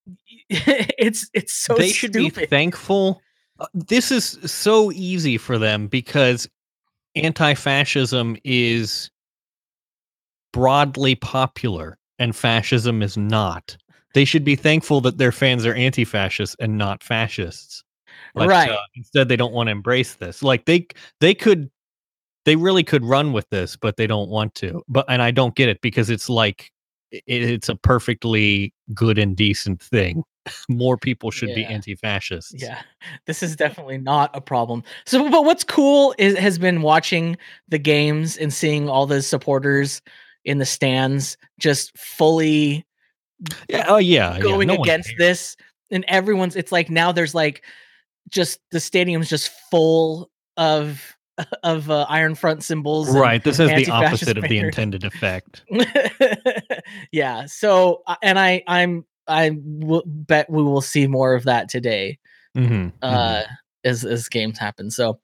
it's 0.49 1.29
it's 1.35 1.53
so 1.53 1.75
they 1.75 1.91
should 1.91 2.13
be 2.13 2.29
thankful 2.31 3.21
this 3.75 4.11
is 4.11 4.39
so 4.45 4.93
easy 4.93 5.39
for 5.39 5.59
them 5.59 5.87
because 5.89 6.49
anti-fascism 7.15 8.37
is 8.45 9.11
broadly 10.53 11.15
popular 11.15 11.99
and 12.19 12.35
fascism 12.37 13.03
is 13.03 13.17
not. 13.17 13.77
They 14.15 14.25
should 14.25 14.45
be 14.45 14.57
thankful 14.57 15.01
that 15.03 15.19
their 15.19 15.33
fans 15.33 15.65
are 15.67 15.75
anti-fascists 15.75 16.57
and 16.61 16.77
not 16.77 17.03
fascists. 17.03 17.83
But, 18.35 18.49
Right. 18.49 18.71
uh, 18.71 18.79
instead, 18.95 19.29
they 19.29 19.37
don't 19.37 19.53
want 19.53 19.69
to 19.69 19.73
embrace 19.73 20.15
this. 20.15 20.43
Like 20.43 20.67
they 20.67 20.87
they 21.21 21.35
could 21.35 21.71
they 22.45 22.57
really 22.57 22.83
could 22.83 23.05
run 23.05 23.33
with 23.33 23.49
this, 23.51 23.77
but 23.77 23.97
they 23.97 24.07
don't 24.07 24.29
want 24.29 24.55
to. 24.57 24.83
But 24.89 25.07
and 25.09 25.23
I 25.23 25.31
don't 25.31 25.55
get 25.55 25.69
it 25.69 25.81
because 25.81 26.11
it's 26.11 26.29
like 26.29 26.71
it's 27.11 27.69
a 27.69 27.77
perfectly 27.77 28.73
good 28.95 29.19
and 29.19 29.37
decent 29.37 29.83
thing. 29.83 30.25
More 30.69 30.97
people 30.97 31.31
should 31.31 31.55
be 31.55 31.65
anti-fascists. 31.65 32.55
Yeah, 32.57 32.81
this 33.27 33.43
is 33.43 33.57
definitely 33.57 33.99
not 33.99 34.31
a 34.35 34.41
problem. 34.41 34.83
So, 35.07 35.29
but 35.31 35.45
what's 35.45 35.65
cool 35.65 36.15
is 36.19 36.37
has 36.39 36.59
been 36.59 36.83
watching 36.83 37.37
the 37.69 37.79
games 37.79 38.37
and 38.37 38.53
seeing 38.53 38.89
all 38.89 39.07
the 39.07 39.23
supporters 39.23 40.03
in 40.45 40.59
the 40.59 40.67
stands 40.67 41.37
just 41.61 41.97
fully 41.97 42.85
Yeah. 43.69 43.85
Oh 43.89 43.99
yeah. 43.99 44.35
yeah, 44.35 44.41
going 44.41 44.69
no 44.69 44.75
against 44.75 45.13
this, 45.19 45.57
and 45.91 46.05
everyone's. 46.09 46.57
It's 46.57 46.73
like 46.73 46.91
now 46.91 47.13
there's 47.13 47.35
like 47.35 47.65
just 48.29 48.61
the 48.71 48.81
stadium's 48.81 49.29
just 49.29 49.51
full 49.71 50.31
of 50.57 51.17
of 51.63 51.91
uh, 51.91 52.07
Iron 52.09 52.35
Front 52.35 52.63
symbols. 52.63 53.11
Right. 53.11 53.43
This 53.43 53.59
is 53.59 53.71
the 53.71 53.91
opposite 53.91 54.39
of 54.39 54.45
the 54.45 54.59
intended 54.59 55.05
effect. 55.05 55.65
yeah. 57.13 57.47
So, 57.47 58.03
uh, 58.07 58.17
and 58.23 58.39
I, 58.39 58.63
I'm, 58.67 59.05
I 59.33 59.51
will 59.65 60.03
bet 60.07 60.49
we 60.51 60.63
will 60.63 60.81
see 60.83 61.07
more 61.07 61.35
of 61.35 61.45
that 61.45 61.69
today. 61.69 62.19
hmm 62.55 62.89
uh 63.03 63.43
as 63.85 64.05
as 64.05 64.29
games 64.29 64.59
happen. 64.59 64.91
So 64.93 65.19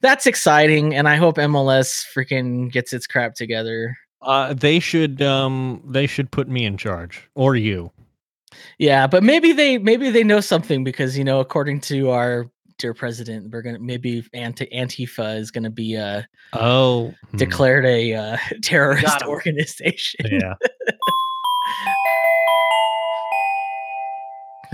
that's 0.00 0.26
exciting 0.26 0.94
and 0.94 1.08
I 1.08 1.16
hope 1.16 1.36
MLS 1.36 2.04
freaking 2.14 2.70
gets 2.70 2.92
its 2.92 3.06
crap 3.08 3.34
together. 3.34 3.96
uh, 4.22 4.54
they 4.54 4.78
should 4.80 5.20
um 5.22 5.82
they 5.88 6.06
should 6.06 6.30
put 6.30 6.48
me 6.48 6.64
in 6.64 6.76
charge 6.76 7.28
or 7.34 7.56
you. 7.56 7.90
Yeah, 8.78 9.06
but 9.08 9.22
maybe 9.24 9.52
they 9.52 9.78
maybe 9.78 10.10
they 10.10 10.22
know 10.24 10.40
something 10.40 10.84
because 10.84 11.18
you 11.18 11.24
know 11.24 11.40
according 11.40 11.80
to 11.90 12.10
our 12.10 12.46
dear 12.78 12.94
president 12.94 13.50
we're 13.52 13.62
going 13.62 13.76
to 13.76 13.80
maybe 13.80 14.24
anti 14.32 14.66
Antifa 14.66 15.36
is 15.38 15.50
going 15.50 15.64
to 15.64 15.70
be 15.70 15.96
uh 15.96 16.22
Oh, 16.52 17.12
hmm, 17.30 17.36
declared 17.36 17.84
a 17.86 18.14
uh, 18.14 18.36
terrorist 18.62 19.22
organization. 19.26 20.26
yeah. 20.30 20.54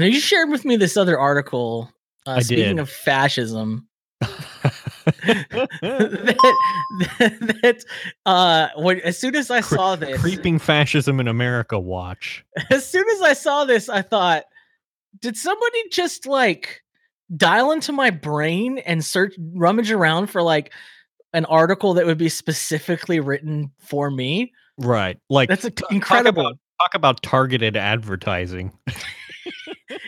Now, 0.01 0.07
you 0.07 0.21
shared 0.21 0.49
with 0.51 0.65
me 0.65 0.77
this 0.77 0.97
other 0.97 1.19
article 1.19 1.91
uh, 2.27 2.41
speaking 2.41 2.77
did. 2.77 2.79
of 2.81 2.91
fascism 2.91 3.87
that, 4.21 5.69
that, 5.83 7.59
that 7.63 7.85
uh 8.27 8.69
when 8.77 9.01
as 9.01 9.19
soon 9.19 9.35
as 9.35 9.51
I 9.51 9.61
Cre- 9.63 9.75
saw 9.75 9.97
this 9.97 10.21
Creeping 10.21 10.59
fascism 10.59 11.21
in 11.21 11.29
America 11.29 11.79
watch. 11.79 12.45
as 12.71 12.87
soon 12.87 13.05
as 13.15 13.23
I 13.23 13.33
saw 13.33 13.65
this, 13.65 13.89
I 13.89 14.03
thought, 14.03 14.45
did 15.21 15.37
somebody 15.37 15.89
just 15.91 16.27
like 16.27 16.83
dial 17.37 17.73
into 17.73 17.93
my 17.93 18.11
brain 18.11 18.79
and 18.79 19.05
search 19.05 19.35
rummage 19.55 19.91
around 19.91 20.29
for 20.29 20.43
like 20.43 20.73
an 21.33 21.45
article 21.47 21.95
that 21.95 22.07
would 22.07 22.19
be 22.19 22.29
specifically 22.29 23.21
written 23.21 23.71
for 23.79 24.11
me? 24.11 24.53
Right. 24.79 25.19
Like 25.29 25.49
That's 25.49 25.65
a- 25.65 25.71
t- 25.71 25.83
talk 25.83 25.93
incredible. 25.93 26.47
about- 26.49 26.59
Talk 26.81 26.95
about 26.95 27.23
targeted 27.23 27.77
advertising. 27.77 28.73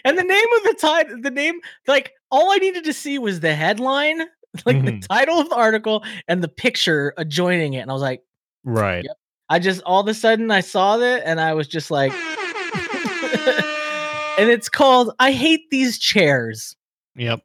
And 0.05 0.19
the 0.19 0.25
name 0.25 0.47
of 0.59 0.63
the 0.65 0.75
title, 0.81 1.21
the 1.21 1.31
name, 1.31 1.61
like 1.87 2.13
all 2.31 2.51
I 2.53 2.57
needed 2.57 2.83
to 2.85 2.93
see 2.93 3.19
was 3.21 3.39
the 3.41 3.55
headline, 3.55 4.21
like 4.67 4.85
the 4.85 4.93
Mhm. 4.93 5.07
title 5.09 5.39
of 5.41 5.49
the 5.49 5.55
article 5.57 6.05
and 6.27 6.43
the 6.43 6.49
picture 6.49 7.15
adjoining 7.17 7.75
it. 7.75 7.81
And 7.81 7.91
I 7.91 7.95
was 7.95 8.03
like, 8.03 8.23
Right. 8.65 9.05
Yep. 9.05 9.17
I 9.49 9.59
just 9.61 9.81
all 9.85 10.01
of 10.01 10.09
a 10.09 10.15
sudden 10.15 10.51
I 10.51 10.61
saw 10.61 10.97
that 10.99 11.23
and 11.25 11.41
I 11.41 11.55
was 11.55 11.69
just 11.69 11.91
like, 11.91 12.13
and 14.39 14.49
it's 14.51 14.69
called 14.69 15.13
I 15.21 15.33
Hate 15.33 15.71
These 15.71 15.99
Chairs. 15.99 16.77
Yep. 17.17 17.41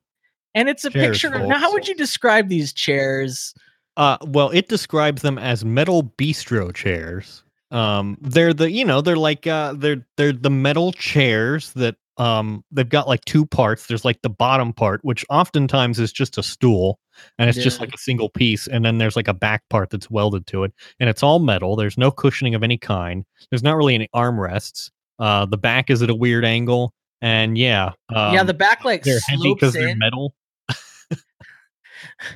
And 0.55 0.69
it's 0.69 0.83
a 0.85 0.89
Chairs, 0.89 1.21
picture. 1.21 1.37
Now, 1.39 1.59
how 1.59 1.71
would 1.73 1.87
you 1.87 1.95
describe 1.95 2.49
these 2.49 2.73
chairs? 2.73 3.53
Uh, 3.97 4.17
well, 4.25 4.49
it 4.49 4.67
describes 4.67 5.21
them 5.21 5.37
as 5.37 5.63
metal 5.65 6.03
bistro 6.03 6.73
chairs. 6.73 7.43
Um, 7.71 8.17
they're 8.21 8.53
the 8.53 8.71
you 8.71 8.85
know 8.85 9.01
they're 9.01 9.17
like 9.17 9.45
uh 9.45 9.73
they're 9.73 10.05
they're 10.15 10.31
the 10.31 10.49
metal 10.49 10.93
chairs 10.93 11.73
that 11.73 11.95
um 12.17 12.63
they've 12.71 12.87
got 12.87 13.07
like 13.07 13.25
two 13.25 13.45
parts. 13.45 13.87
There's 13.87 14.05
like 14.05 14.21
the 14.21 14.29
bottom 14.29 14.73
part, 14.73 15.01
which 15.03 15.25
oftentimes 15.29 15.99
is 15.99 16.13
just 16.13 16.37
a 16.37 16.43
stool, 16.43 16.99
and 17.37 17.49
it's 17.49 17.59
just 17.59 17.79
like 17.81 17.93
a 17.93 17.97
single 17.97 18.29
piece, 18.29 18.67
and 18.67 18.85
then 18.85 18.97
there's 18.99 19.15
like 19.15 19.27
a 19.27 19.33
back 19.33 19.63
part 19.69 19.89
that's 19.89 20.09
welded 20.09 20.47
to 20.47 20.63
it, 20.63 20.73
and 20.99 21.09
it's 21.09 21.23
all 21.23 21.39
metal. 21.39 21.75
There's 21.75 21.97
no 21.97 22.09
cushioning 22.09 22.55
of 22.55 22.63
any 22.63 22.77
kind. 22.77 23.25
There's 23.51 23.63
not 23.63 23.75
really 23.75 23.95
any 23.95 24.07
armrests. 24.15 24.89
Uh, 25.19 25.45
the 25.45 25.57
back 25.57 25.89
is 25.89 26.01
at 26.01 26.09
a 26.09 26.15
weird 26.15 26.45
angle, 26.45 26.93
and 27.21 27.57
yeah, 27.57 27.91
um, 28.15 28.33
yeah, 28.33 28.43
the 28.43 28.53
back 28.53 28.85
like 28.85 29.03
they're 29.03 29.19
heavy 29.27 29.53
because 29.53 29.73
they're 29.73 29.95
metal. 29.95 30.33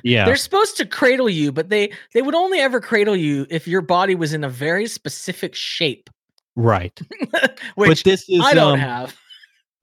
Yeah, 0.02 0.24
They're 0.24 0.36
supposed 0.36 0.76
to 0.78 0.86
cradle 0.86 1.28
you, 1.28 1.52
but 1.52 1.68
they 1.68 1.92
they 2.14 2.22
would 2.22 2.34
only 2.34 2.58
ever 2.58 2.80
cradle 2.80 3.16
you 3.16 3.46
if 3.50 3.66
your 3.66 3.82
body 3.82 4.14
was 4.14 4.32
in 4.32 4.44
a 4.44 4.48
very 4.48 4.86
specific 4.86 5.54
shape, 5.54 6.10
right. 6.56 7.00
which 7.74 8.02
but 8.04 8.04
this 8.04 8.28
is 8.28 8.40
I 8.42 8.54
don't 8.54 8.74
um, 8.74 8.78
have. 8.78 9.16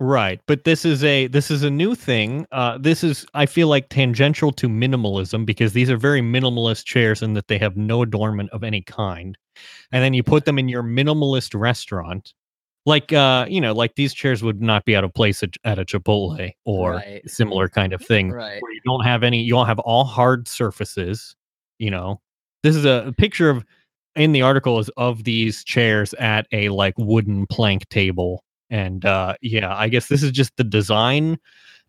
Right, 0.01 0.39
but 0.47 0.63
this 0.63 0.85
is 0.85 1.03
a 1.03 1.27
this 1.27 1.51
is 1.51 1.63
a 1.63 1.69
new 1.69 1.93
thing. 1.93 2.47
Uh, 2.53 2.77
this 2.77 3.03
is 3.03 3.25
I 3.33 3.45
feel 3.45 3.67
like 3.67 3.89
tangential 3.89 4.53
to 4.53 4.69
minimalism 4.69 5.45
because 5.45 5.73
these 5.73 5.89
are 5.89 5.97
very 5.97 6.21
minimalist 6.21 6.85
chairs 6.85 7.21
in 7.21 7.33
that 7.33 7.49
they 7.49 7.57
have 7.57 7.75
no 7.75 8.01
adornment 8.01 8.49
of 8.51 8.63
any 8.63 8.81
kind, 8.81 9.37
and 9.91 10.01
then 10.01 10.13
you 10.13 10.23
put 10.23 10.45
them 10.45 10.57
in 10.57 10.69
your 10.69 10.83
minimalist 10.83 11.59
restaurant, 11.59 12.33
like 12.85 13.11
uh 13.13 13.45
you 13.49 13.59
know 13.61 13.73
like 13.73 13.95
these 13.95 14.13
chairs 14.13 14.41
would 14.41 14.61
not 14.61 14.85
be 14.85 14.95
out 14.95 15.03
of 15.03 15.13
place 15.13 15.43
at, 15.43 15.55
at 15.63 15.77
a 15.79 15.85
Chipotle 15.85 16.51
or 16.65 16.93
Right. 16.93 17.29
similar 17.29 17.67
kind 17.69 17.93
of 17.93 18.01
thing 18.01 18.31
Right. 18.31 18.61
where 18.61 18.71
you 18.71 18.81
don't 18.85 19.03
have 19.03 19.23
any 19.23 19.41
you 19.41 19.51
don't 19.53 19.67
have 19.67 19.79
all 19.79 20.03
hard 20.05 20.47
surfaces. 20.47 21.35
You 21.77 21.91
know, 21.91 22.21
this 22.63 22.75
is 22.75 22.85
a 22.85 23.13
picture 23.17 23.49
of 23.49 23.63
in 24.15 24.31
the 24.31 24.41
article 24.41 24.79
is 24.79 24.89
of 24.97 25.23
these 25.23 25.63
chairs 25.63 26.13
at 26.15 26.47
a 26.51 26.69
like 26.69 26.93
wooden 26.97 27.45
plank 27.47 27.87
table 27.89 28.43
and 28.69 29.05
uh 29.05 29.35
yeah 29.41 29.73
i 29.75 29.87
guess 29.87 30.07
this 30.07 30.23
is 30.23 30.31
just 30.31 30.55
the 30.57 30.63
design 30.63 31.37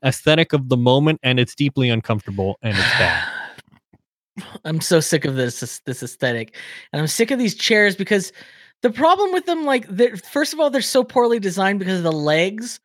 aesthetic 0.05 0.53
of 0.53 0.69
the 0.69 0.77
moment 0.77 1.19
and 1.23 1.41
it's 1.41 1.55
deeply 1.55 1.89
uncomfortable 1.91 2.59
and 2.63 2.77
it's 2.77 2.89
bad 2.99 3.25
I'm 4.65 4.81
so 4.81 5.01
sick 5.01 5.25
of 5.25 5.35
this- 5.37 5.81
this 5.85 6.03
aesthetic, 6.03 6.57
and 6.93 7.01
I'm 7.01 7.07
sick 7.09 7.31
of 7.31 7.39
these 7.39 7.55
chairs 7.55 7.97
because 7.97 8.33
the 8.83 8.91
problem 8.91 9.33
with 9.33 9.47
them, 9.47 9.65
like, 9.65 9.87
they're- 9.89 10.17
first 10.17 10.53
of 10.55 10.61
all, 10.61 10.71
they're 10.71 10.81
so 10.81 11.05
poorly 11.05 11.39
designed 11.39 11.79
because 11.79 12.03
the 12.03 12.13
legs 12.13 12.81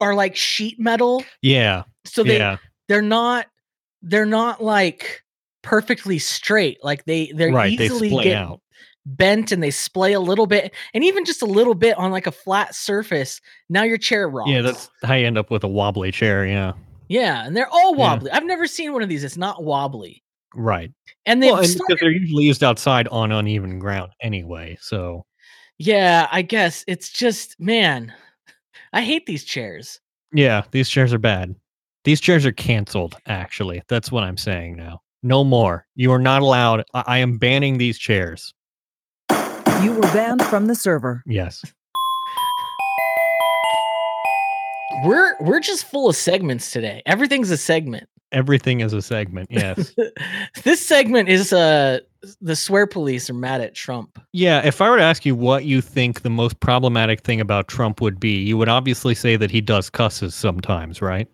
are 0.00 0.14
like 0.14 0.34
sheet 0.36 0.80
metal, 0.80 1.22
yeah 1.42 1.82
so 2.06 2.22
they 2.24 2.38
yeah 2.38 2.56
they're 2.88 3.02
not 3.02 3.46
they're 4.02 4.24
not 4.26 4.62
like 4.62 5.22
perfectly 5.62 6.18
straight. 6.18 6.82
Like 6.82 7.04
they 7.04 7.30
they're 7.34 7.52
right 7.52 7.78
easily 7.78 8.08
splay 8.08 8.24
get 8.24 8.36
out 8.38 8.60
bent 9.06 9.50
and 9.52 9.62
they 9.62 9.70
splay 9.70 10.12
a 10.14 10.20
little 10.20 10.46
bit, 10.46 10.72
and 10.94 11.04
even 11.04 11.24
just 11.26 11.42
a 11.42 11.46
little 11.46 11.74
bit 11.74 11.98
on 11.98 12.10
like 12.10 12.26
a 12.26 12.32
flat 12.32 12.74
surface. 12.74 13.40
Now 13.68 13.82
your 13.82 13.98
chair 13.98 14.26
rocks. 14.28 14.50
yeah 14.50 14.62
that's 14.62 14.88
how 15.04 15.14
you 15.14 15.26
end 15.26 15.36
up 15.36 15.50
with 15.50 15.64
a 15.64 15.68
wobbly 15.68 16.10
chair 16.12 16.46
yeah 16.46 16.72
yeah, 17.08 17.44
and 17.44 17.54
they're 17.56 17.68
all 17.68 17.90
Yeah. 17.92 17.98
wobbly. 17.98 18.30
I've 18.30 18.44
never 18.44 18.66
seen 18.66 18.92
one 18.94 19.02
of 19.02 19.08
these. 19.10 19.22
It's 19.24 19.36
not 19.36 19.62
wobbly, 19.64 20.22
right. 20.54 20.92
And 21.26 21.42
they've 21.42 21.52
well, 21.52 21.62
started 21.64 21.82
because 21.88 22.00
they're 22.00 22.10
usually 22.10 22.44
used 22.44 22.62
outside 22.64 23.06
on 23.08 23.30
uneven 23.32 23.78
ground 23.78 24.12
anyway 24.20 24.76
so 24.80 25.24
Yeah, 25.78 26.28
I 26.32 26.42
guess 26.42 26.84
it's 26.86 27.10
just 27.10 27.58
man, 27.60 28.12
I 28.92 29.02
hate 29.02 29.26
these 29.26 29.44
chairs. 29.44 30.00
yeah 30.32 30.62
these 30.70 30.88
chairs 30.88 31.12
are 31.12 31.18
bad. 31.18 31.54
These 32.04 32.20
chairs 32.20 32.46
are 32.46 32.52
canceled 32.52 33.16
actually 33.26 33.82
that's 33.88 34.10
what 34.10 34.24
i'm 34.24 34.36
saying 34.38 34.76
now. 34.76 35.00
No 35.22 35.44
more. 35.44 35.86
You 35.96 36.12
are 36.12 36.18
not 36.18 36.40
allowed 36.42 36.84
i, 36.94 37.04
I 37.06 37.18
am 37.18 37.36
banning 37.38 37.76
these 37.78 37.98
chairs. 37.98 38.54
You 39.82 39.92
were 39.94 40.10
banned 40.12 40.42
from 40.44 40.66
the 40.66 40.74
server. 40.74 41.22
yes 41.26 41.62
We're 45.04 45.34
we're 45.40 45.60
just 45.60 45.84
full 45.86 46.08
of 46.08 46.16
segments 46.16 46.70
today. 46.70 47.02
Everything's 47.06 47.50
a 47.50 47.56
segment. 47.56 48.08
everything 48.32 48.80
is 48.80 48.92
a 48.92 49.02
segment 49.02 49.48
yes 49.64 49.92
this 50.62 50.80
segment 50.86 51.28
is 51.28 51.52
uh 51.52 51.98
the 52.40 52.54
swear 52.54 52.86
police 52.86 53.28
are 53.30 53.34
mad 53.34 53.60
at 53.60 53.74
Trump. 53.74 54.20
Yeah, 54.32 54.64
if 54.64 54.80
I 54.80 54.88
were 54.90 54.98
to 54.98 55.02
ask 55.02 55.24
you 55.24 55.34
what 55.34 55.64
you 55.64 55.80
think 55.80 56.20
the 56.22 56.30
most 56.30 56.60
problematic 56.60 57.22
thing 57.22 57.40
about 57.40 57.66
Trump 57.66 58.00
would 58.02 58.20
be, 58.20 58.36
you 58.38 58.56
would 58.58 58.68
obviously 58.68 59.14
say 59.14 59.36
that 59.36 59.50
he 59.50 59.60
does 59.62 59.88
cusses 59.90 60.34
sometimes, 60.34 61.00
right? 61.00 61.26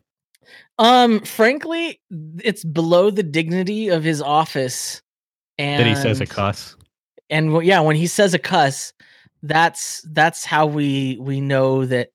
Um, 0.78 1.20
frankly, 1.20 2.00
it's 2.44 2.62
below 2.64 3.10
the 3.10 3.24
dignity 3.24 3.88
of 3.88 4.04
his 4.04 4.22
office. 4.22 5.02
And 5.58 5.80
That 5.80 5.88
he 5.88 5.96
says 5.96 6.20
a 6.20 6.26
cuss. 6.26 6.76
And 7.30 7.50
wh- 7.52 7.64
yeah, 7.64 7.80
when 7.80 7.96
he 7.96 8.06
says 8.06 8.32
a 8.32 8.38
cuss, 8.38 8.92
that's 9.42 10.02
that's 10.12 10.44
how 10.44 10.66
we 10.66 11.18
we 11.20 11.40
know 11.40 11.84
that 11.86 12.10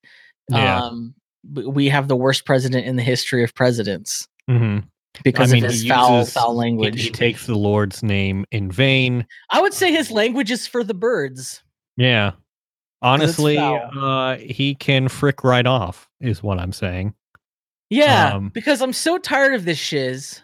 Yeah. 0.50 0.78
um 0.78 0.90
w- 0.92 1.12
we 1.54 1.90
have 1.90 2.08
the 2.08 2.16
worst 2.16 2.46
president 2.46 2.86
in 2.86 2.96
the 2.96 3.04
history 3.04 3.44
of 3.44 3.54
presidents. 3.56 4.28
hmm 4.50 4.80
because 5.26 5.52
mean, 5.52 5.66
of 5.66 5.72
he 5.72 5.78
his 5.80 5.88
foul 5.90 6.20
uses- 6.20 6.34
foul 6.34 6.54
He, 6.54 6.58
language. 6.60 7.04
he 7.04 7.10
takes 7.10 7.46
the 7.46 7.56
Lord's 7.56 8.02
name 8.02 8.46
in 8.52 8.72
vain. 8.72 9.26
I 9.50 9.60
would 9.62 9.74
say 9.74 9.92
his 9.92 10.10
language 10.10 10.50
is 10.52 10.68
for 10.68 10.86
the 10.86 10.94
birds. 10.94 11.62
Yeah. 11.98 12.32
Honestly, 13.02 13.58
uh, 13.58 14.38
he 14.38 14.74
can 14.76 15.10
frick 15.10 15.44
right 15.44 15.66
off, 15.68 16.08
is 16.22 16.42
what 16.42 16.60
I'm 16.60 16.72
saying. 16.72 17.14
Yeah, 17.90 18.36
Um, 18.36 18.50
because 18.54 18.82
I'm 18.82 18.94
so 18.94 19.18
tired 19.18 19.54
of 19.54 19.66
this 19.66 19.78
shiz. 19.78 20.42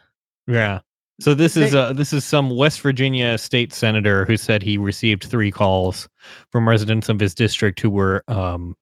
Yeah. 0.48 0.80
So 1.22 1.34
this 1.34 1.56
is 1.56 1.72
They- 1.72 1.80
uh 1.80 1.94
this 1.94 2.12
is 2.12 2.26
some 2.26 2.50
West 2.50 2.82
Virginia 2.82 3.38
state 3.38 3.72
senator 3.72 4.26
who 4.26 4.36
said 4.36 4.62
he 4.62 4.78
received 4.78 5.24
three 5.24 5.50
calls 5.50 6.10
from 6.52 6.68
residents 6.68 7.08
of 7.08 7.20
his 7.22 7.34
district 7.34 7.80
who 7.80 7.90
were 7.90 8.22
um 8.28 8.76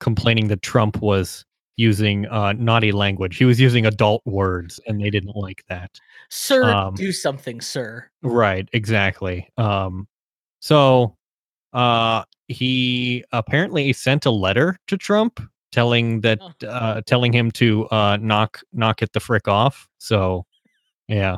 complaining 0.00 0.48
that 0.48 0.60
Trump 0.62 1.00
was 1.00 1.46
using 1.80 2.26
uh 2.26 2.52
naughty 2.52 2.92
language. 2.92 3.38
He 3.38 3.46
was 3.46 3.58
using 3.58 3.86
adult 3.86 4.22
words 4.26 4.78
and 4.86 5.00
they 5.00 5.08
didn't 5.08 5.34
like 5.34 5.64
that. 5.68 5.98
Sir, 6.28 6.64
um, 6.64 6.94
do 6.94 7.10
something, 7.10 7.60
sir. 7.60 8.08
Right, 8.22 8.68
exactly. 8.72 9.48
Um 9.56 10.06
so 10.60 11.16
uh 11.72 12.24
he 12.48 13.24
apparently 13.32 13.92
sent 13.94 14.26
a 14.26 14.30
letter 14.30 14.76
to 14.88 14.98
Trump 14.98 15.40
telling 15.72 16.20
that 16.20 16.40
uh 16.68 17.00
telling 17.06 17.32
him 17.32 17.50
to 17.52 17.88
uh 17.88 18.18
knock 18.20 18.60
knock 18.72 19.00
it 19.02 19.12
the 19.14 19.20
frick 19.20 19.48
off. 19.48 19.88
So 19.98 20.44
yeah. 21.08 21.36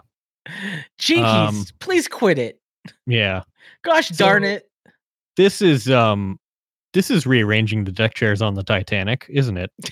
Jinkies, 0.99 1.25
um, 1.25 1.65
please 1.79 2.09
quit 2.09 2.39
it. 2.39 2.61
Yeah. 3.07 3.45
Gosh 3.85 4.09
darn 4.09 4.43
so- 4.43 4.49
it. 4.49 4.69
This 5.37 5.63
is 5.63 5.89
um 5.89 6.41
this 6.93 7.11
is 7.11 7.27
rearranging 7.27 7.85
the 7.85 7.93
deck 7.93 8.15
chairs 8.15 8.43
on 8.43 8.55
the 8.55 8.63
Titanic, 8.63 9.27
isn't 9.31 9.57
it? 9.57 9.71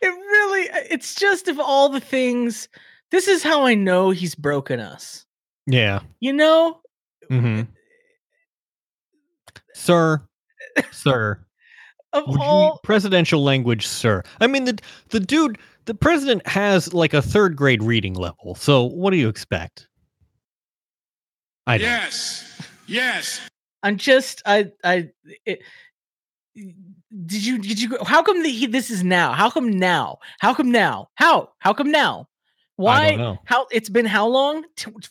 It 0.00 0.08
really 0.08 0.68
it's 0.90 1.14
just 1.14 1.48
of 1.48 1.58
all 1.58 1.88
the 1.88 2.00
things, 2.00 2.68
this 3.10 3.28
is 3.28 3.42
how 3.42 3.64
I 3.64 3.74
know 3.74 4.10
he's 4.10 4.34
broken 4.34 4.80
us. 4.80 5.26
Yeah. 5.66 6.00
You 6.20 6.32
know? 6.32 6.80
mm-hmm. 7.30 7.62
Sir, 9.74 10.22
sir, 10.90 11.40
Of 12.12 12.26
would 12.26 12.40
all 12.40 12.80
presidential 12.82 13.42
language, 13.44 13.86
sir? 13.86 14.22
I 14.40 14.46
mean 14.46 14.64
the 14.64 14.78
the 15.10 15.20
dude, 15.20 15.58
the 15.84 15.94
president 15.94 16.46
has 16.46 16.92
like 16.92 17.14
a 17.14 17.22
third 17.22 17.56
grade 17.56 17.82
reading 17.82 18.14
level. 18.14 18.54
So 18.54 18.84
what 18.84 19.10
do 19.10 19.16
you 19.16 19.28
expect? 19.28 19.88
I 21.66 21.78
don't. 21.78 21.86
Yes. 21.86 22.60
Yes. 22.86 23.40
I'm 23.82 23.96
just 23.96 24.42
I 24.46 24.72
I 24.84 25.10
it, 25.46 25.60
did 27.26 27.44
you 27.44 27.58
did 27.58 27.80
you 27.80 27.96
how 28.04 28.22
come 28.22 28.42
the, 28.42 28.50
he, 28.50 28.66
this 28.66 28.90
is 28.90 29.02
now? 29.04 29.32
How 29.32 29.50
come 29.50 29.70
now? 29.70 30.18
How 30.40 30.54
come 30.54 30.70
now? 30.70 31.08
How? 31.14 31.50
How 31.58 31.72
come 31.72 31.90
now? 31.90 32.28
Why? 32.76 33.36
How 33.44 33.66
it's 33.72 33.88
been 33.88 34.06
how 34.06 34.28
long? 34.28 34.64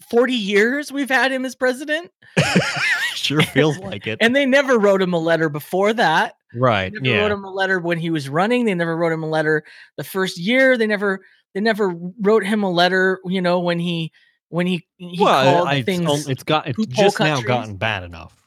40 0.10 0.34
years 0.34 0.92
we've 0.92 1.10
had 1.10 1.32
him 1.34 1.44
as 1.44 1.54
president 1.54 2.12
sure 3.14 3.42
feels 3.42 3.78
like 3.80 4.08
it. 4.08 4.18
and 4.22 4.34
they 4.34 4.46
never 4.46 4.80
wrote 4.80 5.02
him 5.02 5.14
a 5.14 5.20
letter 5.20 5.50
before 5.50 5.92
that. 5.94 6.36
right. 6.56 6.94
They 6.94 7.00
never 7.02 7.24
wrote 7.24 7.32
him 7.34 7.44
a 7.44 7.52
letter 7.52 7.80
when 7.80 7.98
he 7.98 8.10
was 8.10 8.30
running. 8.30 8.64
They 8.66 8.74
never 8.74 8.96
wrote 8.96 9.12
him 9.12 9.24
a 9.24 9.28
letter 9.28 9.64
the 9.98 10.06
first 10.06 10.38
year. 10.38 10.78
They 10.78 10.88
never 10.88 11.20
they 11.54 11.60
never 11.60 11.94
wrote 12.22 12.46
him 12.46 12.64
a 12.64 12.72
letter, 12.72 13.20
you 13.26 13.42
know, 13.42 13.60
when 13.60 13.80
he 13.80 14.14
when 14.50 14.66
he 14.66 14.88
he 14.98 15.18
Well, 15.22 15.56
called 15.56 15.68
I, 15.68 15.76
it's, 15.76 15.86
things 15.86 16.30
it's 16.30 16.44
got 16.44 16.68
it's 16.68 16.86
just 16.88 17.20
now 17.20 17.42
gotten 17.42 17.76
bad 17.76 18.04
enough. 18.04 18.47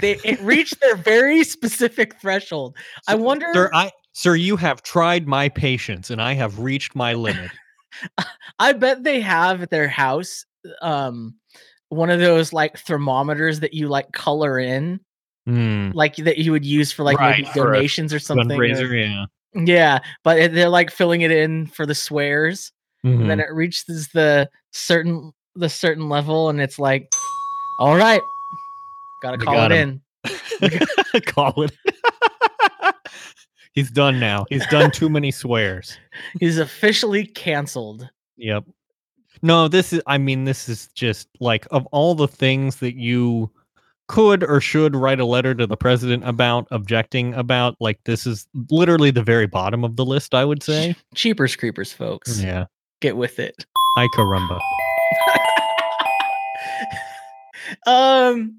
They 0.00 0.12
it 0.24 0.40
reached 0.40 0.80
their 0.80 0.96
very 0.96 1.42
specific 1.44 2.14
threshold. 2.20 2.76
I 3.08 3.14
wonder 3.14 3.46
Sir, 3.52 3.70
I 3.74 3.90
sir, 4.12 4.34
you 4.34 4.56
have 4.56 4.82
tried 4.82 5.26
my 5.26 5.48
patience 5.48 6.10
and 6.10 6.20
I 6.22 6.34
have 6.34 6.58
reached 6.58 6.94
my 6.94 7.14
limit. 7.14 7.50
I 8.58 8.72
bet 8.72 9.02
they 9.04 9.20
have 9.20 9.62
at 9.62 9.70
their 9.70 9.88
house 9.88 10.44
um 10.82 11.34
one 11.88 12.10
of 12.10 12.20
those 12.20 12.52
like 12.52 12.78
thermometers 12.78 13.60
that 13.60 13.74
you 13.74 13.88
like 13.88 14.12
color 14.12 14.58
in, 14.58 15.00
Hmm. 15.46 15.90
like 15.92 16.16
that 16.16 16.38
you 16.38 16.52
would 16.52 16.64
use 16.64 16.92
for 16.92 17.02
like 17.02 17.18
maybe 17.18 17.42
Right, 17.42 17.52
for 17.52 17.72
donations 17.72 18.14
or 18.14 18.18
something. 18.20 18.52
or- 18.52 18.64
yeah. 18.94 19.24
yeah, 19.54 19.98
but 20.22 20.52
they're 20.52 20.68
like 20.68 20.90
filling 20.92 21.22
it 21.22 21.30
in 21.32 21.66
for 21.66 21.86
the 21.86 21.94
swears. 21.94 22.70
Mhm. 23.04 23.22
And 23.22 23.30
then 23.30 23.40
it 23.40 23.50
reaches 23.52 24.08
the 24.14 24.48
certain 24.72 25.32
the 25.56 25.68
certain 25.70 26.08
level, 26.08 26.48
and 26.50 26.60
it's 26.60 26.78
like, 26.78 27.10
all 27.80 27.96
right, 27.96 28.20
gotta 29.22 29.38
call 29.38 29.54
got 29.54 29.72
it 29.72 29.76
him. 29.78 30.02
in. 31.14 31.22
Call 31.22 31.62
it. 31.62 31.72
He's 33.72 33.90
done 33.90 34.18
now. 34.18 34.46
He's 34.48 34.66
done 34.66 34.90
too 34.90 35.08
many 35.08 35.30
swears. 35.30 35.96
He's 36.40 36.58
officially 36.58 37.24
canceled. 37.24 38.08
Yep. 38.36 38.64
No, 39.42 39.68
this 39.68 39.92
is 39.92 40.02
I 40.06 40.18
mean 40.18 40.44
this 40.44 40.68
is 40.68 40.88
just 40.88 41.28
like 41.40 41.66
of 41.70 41.86
all 41.86 42.14
the 42.14 42.28
things 42.28 42.76
that 42.76 42.96
you 42.96 43.50
could 44.08 44.42
or 44.42 44.60
should 44.60 44.96
write 44.96 45.20
a 45.20 45.24
letter 45.24 45.54
to 45.54 45.66
the 45.68 45.76
president 45.76 46.26
about 46.28 46.66
objecting 46.72 47.32
about 47.34 47.76
like 47.80 48.00
this 48.04 48.26
is 48.26 48.48
literally 48.70 49.12
the 49.12 49.22
very 49.22 49.46
bottom 49.46 49.84
of 49.84 49.96
the 49.96 50.04
list 50.04 50.34
I 50.34 50.44
would 50.44 50.62
say. 50.62 50.96
Cheapers 51.14 51.54
creepers, 51.54 51.92
folks. 51.92 52.42
Yeah. 52.42 52.66
Get 53.00 53.16
with 53.16 53.38
it. 53.38 53.64
I 53.96 54.08
caramba. 54.08 54.60
um 57.86 58.56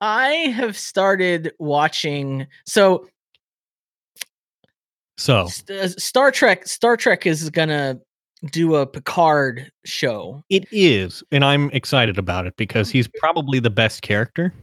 I 0.00 0.28
have 0.54 0.76
started 0.78 1.52
watching 1.58 2.46
so 2.66 3.08
So, 5.16 5.46
St- 5.48 5.78
uh, 5.80 5.88
Star 5.88 6.30
Trek 6.30 6.66
Star 6.66 6.96
Trek 6.96 7.26
is 7.26 7.50
gonna 7.50 7.98
do 8.52 8.76
a 8.76 8.86
Picard 8.86 9.72
show. 9.84 10.42
it 10.48 10.66
is 10.70 11.24
and 11.32 11.44
I'm 11.44 11.70
excited 11.70 12.18
about 12.18 12.46
it 12.46 12.56
because 12.56 12.88
he's 12.90 13.08
probably 13.08 13.58
the 13.58 13.70
best 13.70 14.02
character. 14.02 14.54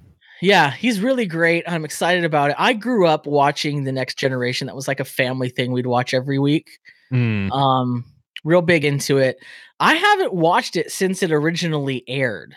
Yeah, 0.42 0.72
he's 0.72 1.00
really 1.02 1.26
great. 1.26 1.64
I'm 1.68 1.86
excited 1.86 2.24
about 2.26 2.52
it. 2.52 2.56
I 2.60 2.74
grew 2.74 3.08
up 3.08 3.26
watching 3.26 3.84
The 3.86 3.92
Next 3.92 4.18
Generation. 4.18 4.68
That 4.68 4.76
was 4.76 4.88
like 4.88 5.00
a 5.00 5.06
family 5.06 5.50
thing 5.50 5.72
we'd 5.72 5.88
watch 5.88 6.14
every 6.14 6.40
week. 6.40 6.78
Mm, 7.12 7.50
Um, 7.52 8.04
real 8.44 8.62
big 8.62 8.84
into 8.86 9.18
it. 9.18 9.38
I 9.80 9.96
haven't 9.96 10.34
watched 10.34 10.76
it 10.76 10.92
since 10.92 11.24
it 11.24 11.32
originally 11.32 12.04
aired. 12.08 12.54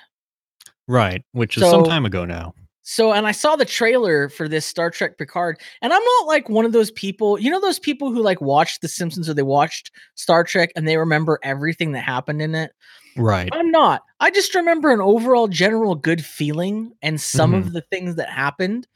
right, 0.88 1.22
which 1.32 1.56
is 1.56 1.62
some 1.68 1.84
time 1.84 2.04
ago 2.04 2.24
now. 2.24 2.52
So, 2.90 3.12
and 3.12 3.26
I 3.26 3.32
saw 3.32 3.54
the 3.54 3.66
trailer 3.66 4.30
for 4.30 4.48
this 4.48 4.64
Star 4.64 4.90
Trek 4.90 5.18
Picard, 5.18 5.60
and 5.82 5.92
I'm 5.92 6.02
not 6.02 6.26
like 6.26 6.48
one 6.48 6.64
of 6.64 6.72
those 6.72 6.90
people, 6.92 7.38
you 7.38 7.50
know, 7.50 7.60
those 7.60 7.78
people 7.78 8.10
who 8.10 8.22
like 8.22 8.40
watched 8.40 8.80
The 8.80 8.88
Simpsons 8.88 9.28
or 9.28 9.34
they 9.34 9.42
watched 9.42 9.90
Star 10.14 10.42
Trek 10.42 10.70
and 10.74 10.88
they 10.88 10.96
remember 10.96 11.38
everything 11.42 11.92
that 11.92 12.00
happened 12.00 12.40
in 12.40 12.54
it. 12.54 12.72
Right. 13.14 13.50
I'm 13.52 13.70
not. 13.70 14.04
I 14.20 14.30
just 14.30 14.54
remember 14.54 14.90
an 14.90 15.02
overall 15.02 15.48
general 15.48 15.96
good 15.96 16.24
feeling 16.24 16.92
and 17.02 17.20
some 17.20 17.52
Mm-hmm. 17.52 17.66
of 17.66 17.72
the 17.74 17.82
things 17.82 18.14
that 18.14 18.30
happened, 18.30 18.86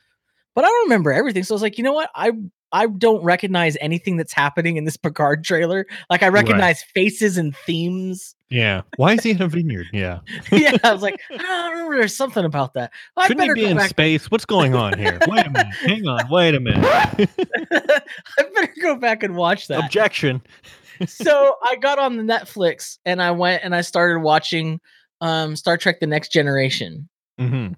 but 0.55 0.65
I 0.65 0.69
don't 0.69 0.85
remember 0.85 1.13
everything. 1.13 1.45
So 1.45 1.53
I 1.53 1.57
was 1.57 1.63
like, 1.63 1.77
you 1.77 1.85
know 1.85 1.93
what? 1.93 2.09
I 2.15 2.33
I 2.73 2.87
don't 2.87 3.23
recognize 3.23 3.77
anything 3.83 4.17
that's 4.17 4.33
happening 4.33 4.79
in 4.79 4.87
this 4.87 4.97
Picard 4.97 5.45
trailer. 5.45 5.85
Like 6.09 6.23
I 6.23 6.29
recognize 6.29 6.83
faces 6.83 7.37
and 7.37 7.55
themes. 7.67 8.35
Yeah. 8.53 8.83
Why 8.97 9.15
is 9.15 9.23
he 9.23 9.31
in 9.31 9.41
a 9.41 9.49
vineyard? 9.49 9.87
Yeah. 9.93 10.21
yeah, 10.53 10.77
I 10.85 10.93
was 10.93 11.01
like, 11.03 11.19
I 11.31 11.37
don't 11.39 11.73
remember 11.73 11.97
there's 11.97 12.15
something 12.17 12.45
about 12.45 12.75
that. 12.75 12.93
I 13.17 13.27
Shouldn't 13.27 13.47
he 13.47 13.55
be 13.55 13.65
in 13.67 13.79
back. 13.79 13.89
space? 13.89 14.31
What's 14.31 14.45
going 14.45 14.75
on 14.75 14.99
here? 14.99 15.19
Wait 15.27 15.47
a 15.47 15.51
minute. 15.51 15.75
Hang 15.77 16.07
on. 16.07 16.29
Wait 16.31 16.55
a 16.55 16.61
minute. 16.61 16.85
I 17.73 18.43
better 18.55 18.75
go 18.83 18.97
back 18.97 19.23
and 19.23 19.35
watch 19.37 19.69
that. 19.69 19.83
Objection. 19.85 20.43
so 21.07 21.57
I 21.65 21.77
got 21.77 21.99
on 21.99 22.17
the 22.19 22.23
Netflix 22.23 22.99
and 23.07 23.23
I 23.23 23.31
went 23.31 23.65
and 23.65 23.75
I 23.75 23.81
started 23.81 24.21
watching 24.21 24.81
um 25.23 25.57
Star 25.57 25.77
Trek 25.79 26.01
The 26.01 26.07
Next 26.07 26.31
Generation. 26.31 27.09
hmm 27.39 27.69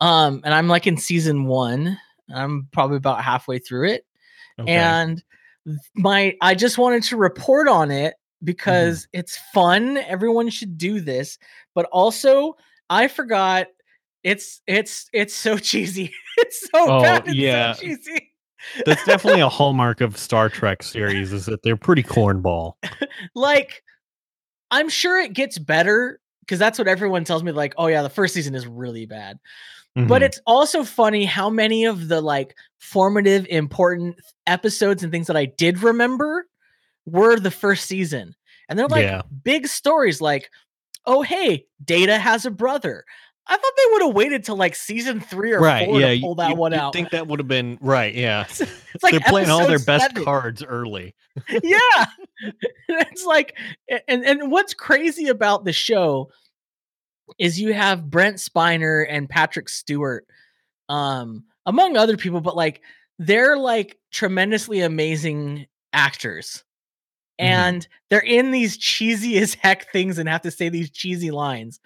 Um 0.00 0.40
and 0.44 0.54
I'm 0.54 0.68
like 0.68 0.86
in 0.86 0.96
season 0.96 1.46
1. 1.46 1.98
I'm 2.32 2.68
probably 2.72 2.98
about 2.98 3.24
halfway 3.24 3.58
through 3.58 3.88
it. 3.88 4.06
Okay. 4.60 4.72
And 4.72 5.22
my 5.96 6.36
I 6.40 6.54
just 6.54 6.78
wanted 6.78 7.02
to 7.04 7.16
report 7.16 7.68
on 7.68 7.90
it 7.90 8.14
because 8.42 9.02
Mm-hmm. 9.02 9.18
it's 9.20 9.38
fun. 9.52 9.96
Everyone 9.98 10.48
should 10.50 10.78
do 10.78 11.00
this. 11.00 11.38
But 11.74 11.86
also 11.92 12.56
I 12.90 13.08
forgot 13.08 13.66
it's 14.24 14.60
it's 14.66 15.08
it's 15.12 15.34
so 15.34 15.58
cheesy. 15.70 16.12
It's 16.38 16.60
so 16.62 16.68
Oh, 16.74 17.02
bad. 17.02 17.24
It's 17.28 17.36
yeah. 17.36 17.72
so 17.72 17.82
cheesy. 17.82 18.32
That's 18.84 19.04
definitely 19.04 19.40
a 19.40 19.48
hallmark 19.58 20.00
of 20.00 20.16
Star 20.18 20.48
Trek 20.48 20.82
series 20.82 21.32
is 21.32 21.46
that 21.46 21.62
they're 21.62 21.76
pretty 21.76 22.02
cornball. 22.02 22.74
like 23.34 23.82
i'm 24.70 24.88
sure 24.90 25.18
it 25.18 25.32
gets 25.32 25.58
better 25.58 26.20
because 26.40 26.58
that's 26.58 26.78
what 26.78 26.86
everyone 26.88 27.24
tells 27.24 27.42
me 27.42 27.52
like 27.52 27.72
oh 27.78 27.86
yeah 27.86 28.02
the 28.02 28.10
first 28.10 28.34
season 28.34 28.54
is 28.54 28.66
really 28.66 29.06
bad 29.06 29.38
but 29.94 30.20
Mhm. 30.20 30.26
it's 30.26 30.40
also 30.46 30.84
funny 30.84 31.24
how 31.24 31.48
many 31.48 31.86
of 31.86 32.08
the 32.08 32.20
like 32.20 32.54
formative 32.78 33.46
important 33.48 34.16
episodes 34.46 35.02
and 35.02 35.10
things 35.10 35.26
that 35.28 35.36
i 35.38 35.46
did 35.46 35.82
remember 35.82 36.46
were 37.06 37.38
the 37.40 37.50
first 37.50 37.86
season 37.86 38.34
and 38.68 38.78
they're 38.78 38.88
like 38.88 39.04
Yeah. 39.04 39.22
big 39.44 39.66
stories 39.66 40.20
like 40.20 40.50
oh 41.06 41.22
hey 41.22 41.66
data 41.84 42.18
has 42.18 42.44
a 42.46 42.50
brother 42.50 43.04
I 43.50 43.56
thought 43.56 43.72
they 43.78 43.82
would 43.92 44.02
have 44.08 44.14
waited 44.14 44.44
till 44.44 44.56
like 44.56 44.74
season 44.74 45.20
three 45.20 45.52
or 45.54 45.60
right? 45.60 45.88
four 45.88 45.98
Yeah, 46.00 46.12
to 46.12 46.20
pull 46.20 46.34
that 46.34 46.50
you, 46.50 46.54
one 46.56 46.74
out. 46.74 46.92
think 46.92 47.10
that 47.12 47.26
would 47.28 47.38
have 47.40 47.48
been 47.48 47.78
right. 47.80 48.14
Yeah, 48.14 48.44
it's 48.50 48.60
like 49.02 49.12
they're 49.12 49.20
playing 49.20 49.48
all 49.48 49.66
their 49.66 49.78
best 49.78 50.08
seven. 50.10 50.22
cards 50.22 50.62
early. 50.62 51.14
yeah 51.62 52.04
it's 52.90 53.24
like 53.24 53.56
and 54.06 54.22
and 54.24 54.50
what's 54.50 54.74
crazy 54.74 55.28
about 55.28 55.64
the 55.64 55.72
show 55.72 56.30
is 57.38 57.58
you 57.60 57.72
have 57.72 58.10
brent 58.10 58.36
spiner 58.36 59.06
and 59.08 59.28
patrick 59.30 59.68
stewart 59.70 60.26
um 60.90 61.44
among 61.64 61.96
other 61.96 62.16
people 62.16 62.40
but 62.40 62.56
like 62.56 62.82
they're 63.18 63.56
like 63.56 63.98
tremendously 64.10 64.80
amazing 64.80 65.66
actors 65.92 66.64
Mhm. 67.40 67.44
and 67.44 67.88
they're 68.10 68.20
in 68.20 68.50
these 68.50 68.76
cheesy 68.76 69.38
as 69.38 69.54
heck 69.54 69.90
things 69.92 70.18
and 70.18 70.28
have 70.28 70.42
to 70.42 70.50
say 70.50 70.68
these 70.68 70.90
cheesy 70.90 71.30
lines 71.30 71.80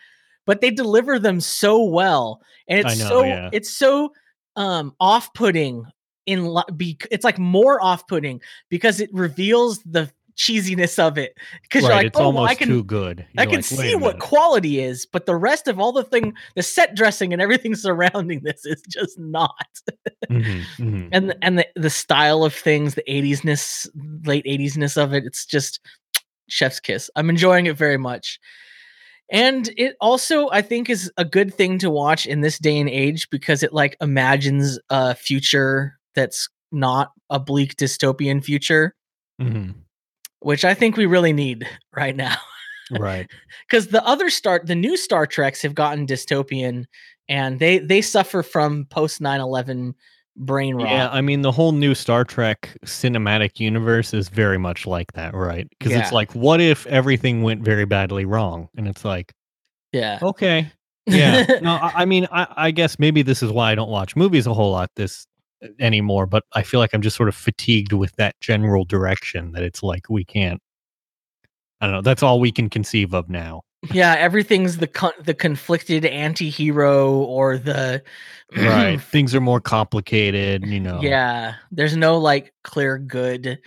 but 0.47 0.61
they 0.61 0.71
deliver 0.71 1.19
them 1.19 1.41
so 1.41 1.83
well 1.83 2.41
and 2.69 2.81
it's 2.81 2.99
know, 2.99 3.09
so 3.09 3.25
yeah. 3.25 3.51
it's 3.53 3.71
so 3.71 4.13
um 4.57 4.95
off-putting 5.01 5.85
in 6.27 6.57
be 6.77 6.97
it's 7.11 7.25
like 7.25 7.39
more 7.39 7.83
off-putting 7.83 8.41
because 8.69 9.01
it 9.01 9.11
reveals 9.13 9.83
the 9.83 10.11
cheesiness 10.37 10.99
of 10.99 11.19
it 11.19 11.37
because 11.63 11.85
Right, 11.85 11.89
you're 11.89 11.97
like 11.97 12.07
it's 12.07 12.21
oh 12.21 12.31
well, 12.31 12.45
i 12.45 12.55
can 12.55 12.69
too 12.69 12.85
good. 12.85 13.27
i 13.39 13.43
You're 13.43 13.51
can 13.51 13.57
like, 13.57 13.65
see 13.65 13.95
what 13.97 14.19
quality 14.19 14.81
is 14.81 15.07
but 15.07 15.27
the 15.27 15.37
rest 15.37 15.69
of 15.69 15.79
all 15.79 15.93
the 15.93 16.05
thing 16.05 16.35
the 16.57 16.63
set 16.63 16.95
dressing 16.95 17.33
and 17.33 17.41
everything 17.43 17.75
surrounding 17.87 18.41
this 18.43 18.65
is 18.65 18.83
just 18.89 19.19
not 19.19 19.51
Mhm, 20.31 20.67
mhm. 20.79 21.09
and 21.13 21.35
and 21.43 21.59
the, 21.59 21.67
the 21.77 21.91
style 21.91 22.45
of 22.45 22.55
things 22.55 22.95
the 22.95 23.03
80s-ness 23.09 23.89
late 24.25 24.45
80s-ness 24.47 24.97
of 24.97 25.13
it 25.13 25.25
it's 25.25 25.45
just 25.47 25.81
chef's 26.49 26.81
kiss 26.81 27.11
i'm 27.17 27.29
enjoying 27.31 27.67
it 27.67 27.77
very 27.77 27.99
much 27.99 28.39
and 29.31 29.71
it 29.77 29.97
also 30.01 30.49
i 30.51 30.63
think 30.63 30.89
is 30.91 31.11
a 31.17 31.25
good 31.25 31.55
thing 31.55 31.79
to 31.79 31.91
watch 31.91 32.27
in 32.27 32.41
this 32.41 32.59
day 32.59 32.79
and 32.79 32.89
age 32.91 33.29
because 33.31 33.63
it 33.63 33.73
like 33.73 33.97
imagines 34.01 34.79
a 34.91 35.15
future 35.15 35.99
that's 36.15 36.49
not 36.71 37.13
a 37.31 37.39
bleak 37.39 37.77
dystopian 37.77 38.43
future 38.43 38.95
Mhm. 39.41 39.75
Which 40.45 40.65
i 40.65 40.75
think 40.75 40.97
we 40.97 41.07
really 41.07 41.33
need 41.33 41.69
right 41.97 42.17
now 42.17 42.37
Right. 42.91 43.31
because 43.69 43.87
the 43.89 44.05
other 44.05 44.29
start 44.29 44.67
the 44.67 44.75
new 44.75 44.97
star 44.97 45.27
treks 45.27 45.63
have 45.63 45.75
gotten 45.75 46.07
dystopian 46.07 46.85
and 47.29 47.59
they 47.59 47.79
they 47.79 48.03
suffer 48.03 48.43
from 48.43 48.85
post 48.91 49.21
9-11 49.21 49.95
brain 50.37 50.75
rot 50.75 50.91
Yeah, 50.91 51.09
I 51.11 51.21
mean 51.21 51.43
the 51.43 51.53
whole 51.53 51.73
new 51.73 51.95
Star 51.95 52.25
Trek 52.25 52.77
cinematic 52.85 53.61
universe 53.61 54.13
is 54.15 54.29
very 54.29 54.59
much 54.59 54.87
like 54.87 55.13
that, 55.13 55.35
right? 55.35 55.67
Because 55.71 55.93
Yeah. 55.93 56.01
it's 56.01 56.13
like, 56.13 56.35
what 56.35 56.61
if 56.61 56.87
everything 56.87 57.43
went 57.43 57.63
very 57.63 57.85
badly 57.85 58.25
wrong? 58.25 58.69
And 58.77 58.89
it's 58.89 59.05
like, 59.05 59.33
yeah 59.93 60.19
okay, 60.23 60.71
yeah. 61.07 61.45
no, 61.63 61.77
I, 61.77 62.03
I 62.03 62.05
mean, 62.07 62.27
I, 62.33 62.47
I 62.57 62.71
guess 62.73 62.99
maybe 62.99 63.23
this 63.23 63.43
is 63.43 63.51
why 63.53 63.73
I 63.73 63.75
don't 63.75 63.91
watch 63.91 64.17
movies 64.17 64.47
a 64.47 64.55
whole 64.55 64.73
lot 64.73 64.91
this 64.97 65.27
anymore. 65.79 66.27
But 66.27 66.45
I 66.53 66.63
feel 66.63 66.81
like 66.81 66.93
I'm 66.95 67.03
just 67.03 67.17
sort 67.17 67.29
of 67.29 67.35
fatigued 67.35 67.93
with 67.93 68.15
that 68.17 68.35
general 68.41 68.85
direction 68.85 69.53
that 69.53 69.63
it's 69.63 69.83
like 69.83 70.09
we 70.09 70.25
can't. 70.25 70.61
I 71.81 71.87
don't 71.87 71.95
know. 71.97 72.03
That's 72.03 72.23
all 72.23 72.39
we 72.41 72.53
can 72.53 72.71
conceive 72.71 73.13
of 73.15 73.29
now. 73.29 73.63
yeah 73.93 74.15
everything's 74.17 74.77
the 74.79 74.87
con- 74.87 75.11
the 75.25 75.35
conflicted 75.35 76.05
anti-hero 76.07 77.17
or 77.17 77.59
the 77.59 78.01
Right. 78.57 79.01
Things 79.01 79.35
are 79.35 79.41
more 79.41 79.61
complicated. 79.61 80.65
You 80.65 80.79
know. 80.79 81.01
yeah 81.03 81.55
there's 81.73 81.97
no 81.97 82.17
like 82.19 82.53
clear 82.63 82.97
good 82.99 83.59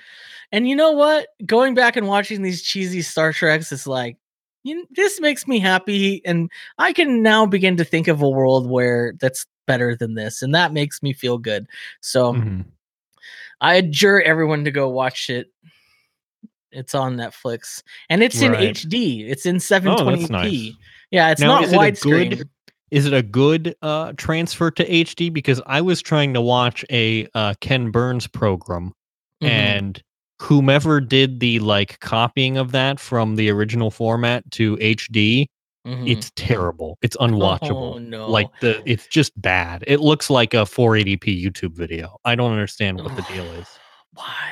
and 0.54 0.70
you 0.70 0.76
know 0.78 0.91
what 0.91 1.28
going 1.46 1.74
back 1.74 1.98
and 1.98 2.08
watching 2.08 2.43
these 2.43 2.62
cheesy 2.62 3.02
star 3.02 3.34
treks 3.34 3.74
is 3.74 3.86
like 3.88 4.16
you 4.64 4.86
this 4.91 5.20
makes 5.20 5.48
me 5.50 5.60
happy 5.60 6.22
and 6.24 6.50
i 6.78 6.93
can 6.93 7.22
now 7.22 7.46
begin 7.46 7.76
to 7.76 7.84
think 7.84 8.08
of 8.08 8.22
a 8.22 8.30
world 8.30 8.70
where 8.70 9.14
that's 9.20 9.46
better 9.66 9.95
than 9.95 10.13
this 10.16 10.41
and 10.41 10.53
that 10.55 10.74
makes 10.74 11.01
me 11.03 11.13
feel 11.13 11.38
good 11.38 11.68
so 12.01 12.34
Mhm. 12.34 12.66
i 13.61 13.76
adjure 13.76 14.22
everyone 14.22 14.63
to 14.66 14.72
go 14.72 14.89
watch 14.89 15.30
it 15.30 15.51
it's 16.72 16.93
on 16.95 17.16
netflix 17.16 17.82
and 18.09 18.22
it's 18.22 18.41
in 18.41 18.51
hd 18.53 19.30
it's 19.30 19.45
in 19.45 19.55
Oh, 19.55 19.59
720p 19.59 20.18
that's 20.20 20.30
nice. 20.30 20.72
yeah 21.11 21.32
it's 21.32 21.41
Now, 21.41 21.47
not 21.47 21.63
is 21.63 21.72
it 21.74 21.76
a 21.76 21.80
widescreen 21.80 22.38
good- 22.38 22.49
Is 22.91 23.05
it 23.07 23.13
a 23.13 23.24
good 23.24 23.76
uh, 23.82 24.13
transfer 24.16 24.70
to 24.72 24.86
HD? 24.88 25.34
Because 25.34 25.59
I 25.66 25.82
was 25.82 26.01
trying 26.03 26.34
to 26.36 26.39
watch 26.39 26.86
a 26.91 27.28
uh, 27.34 27.55
Ken 27.59 27.89
Burns 27.89 28.28
program, 28.28 28.93
Mhm. 29.43 29.49
and 29.49 30.03
whomever 30.39 31.01
did 31.01 31.39
the 31.39 31.59
like 31.59 31.99
copying 31.99 32.57
of 32.57 32.72
that 32.74 32.99
from 32.99 33.38
the 33.38 33.49
original 33.49 33.89
format 33.89 34.49
to 34.51 34.78
HD, 34.78 35.47
Mhm. 35.86 36.09
it's 36.09 36.31
terrible. 36.36 36.97
It's 37.01 37.15
unwatchable. 37.17 37.95
Oh, 37.95 37.97
no. 37.99 38.29
Like 38.29 38.47
the, 38.59 38.81
it's 38.89 39.07
just 39.07 39.39
bad. 39.39 39.83
It 39.86 39.99
looks 39.99 40.29
like 40.29 40.53
a 40.53 40.65
480p 40.65 41.43
YouTube 41.43 41.73
video. 41.73 42.17
I 42.25 42.36
don't 42.36 42.51
understand 42.51 42.99
what 43.01 43.15
the 43.15 43.21
deal 43.21 43.45
is. 43.53 43.67
why 44.13 44.51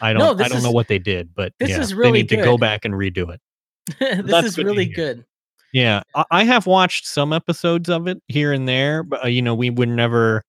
I 0.00 0.12
don't. 0.12 0.36
this 0.36 0.46
I 0.46 0.48
don't 0.48 0.62
know 0.62 0.72
what 0.72 0.88
they 0.88 0.98
did, 0.98 1.34
but 1.34 1.52
this 1.58 1.70
yeah, 1.70 1.80
is 1.80 1.90
they 1.90 1.94
really 1.96 2.22
need 2.22 2.28
to 2.30 2.36
go 2.36 2.58
back 2.58 2.84
and 2.84 2.94
redo 2.94 3.32
it. 3.32 3.40
this 4.00 4.30
That's 4.30 4.46
is 4.48 4.56
good 4.56 4.66
really 4.66 4.86
good 4.86 5.24
Yeah, 5.72 6.02
I, 6.14 6.24
I 6.30 6.44
have 6.44 6.66
watched 6.66 7.06
some 7.06 7.32
episodes 7.32 7.88
of 7.88 8.06
it 8.08 8.20
here 8.28 8.52
and 8.52 8.68
there, 8.68 9.02
but 9.02 9.24
uh, 9.24 9.28
you 9.28 9.42
know, 9.42 9.54
we 9.54 9.70
would 9.70 9.88
never. 9.88 10.42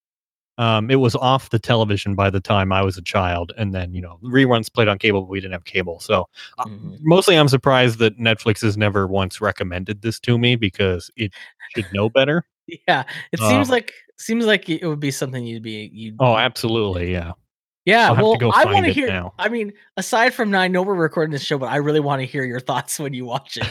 Um, 0.58 0.90
it 0.90 0.96
was 0.96 1.16
off 1.16 1.50
the 1.52 1.60
television 1.60 2.16
by 2.16 2.30
the 2.30 2.40
time 2.42 2.72
I 2.72 2.82
was 2.84 2.98
a 2.98 3.02
child, 3.02 3.54
and 3.58 3.74
then 3.76 3.94
you 3.94 4.02
know, 4.02 4.20
reruns 4.24 4.72
played 4.74 4.88
on 4.88 4.98
cable, 4.98 5.22
but 5.22 5.30
we 5.30 5.40
didn't 5.40 5.54
have 5.54 5.66
cable. 5.66 6.00
So 6.00 6.28
uh, 6.58 6.66
Mhm. 6.66 6.98
mostly, 7.02 7.36
I'm 7.38 7.48
surprised 7.48 8.00
that 8.00 8.18
Netflix 8.20 8.62
has 8.62 8.78
never 8.78 9.08
once 9.08 9.40
recommended 9.42 10.02
this 10.02 10.20
to 10.22 10.38
me 10.38 10.56
because 10.56 11.12
it 11.16 11.32
should 11.76 11.92
know 11.92 12.10
better. 12.10 12.46
yeah 12.88 13.04
it 13.32 13.40
seems 13.40 13.70
Um, 13.70 13.74
like 13.74 13.94
seems 14.18 14.46
like 14.46 14.68
it 14.70 14.86
would 14.86 15.00
be 15.00 15.12
something 15.12 15.46
you'd 15.46 15.64
be 15.64 15.90
you 15.94 16.14
Oh, 16.20 16.36
absolutely, 16.38 17.12
yeah. 17.12 17.34
Yeah 17.88 18.12
I'll 18.12 18.38
well 18.38 18.52
i 18.54 18.66
want 18.66 18.86
to 18.86 18.92
hear 18.92 19.08
now. 19.08 19.34
i 19.40 19.48
mean 19.48 19.72
aside 19.96 20.34
from 20.34 20.52
now 20.52 20.60
i 20.60 20.68
know 20.68 20.82
we're 20.82 20.94
recording 20.94 21.32
this 21.32 21.42
show 21.42 21.58
but 21.58 21.68
i 21.68 21.78
really 21.78 22.02
want 22.02 22.20
to 22.20 22.26
hear 22.26 22.44
your 22.44 22.60
thoughts 22.60 23.00
when 23.00 23.14
you 23.14 23.24
watch 23.24 23.58
it. 23.58 23.66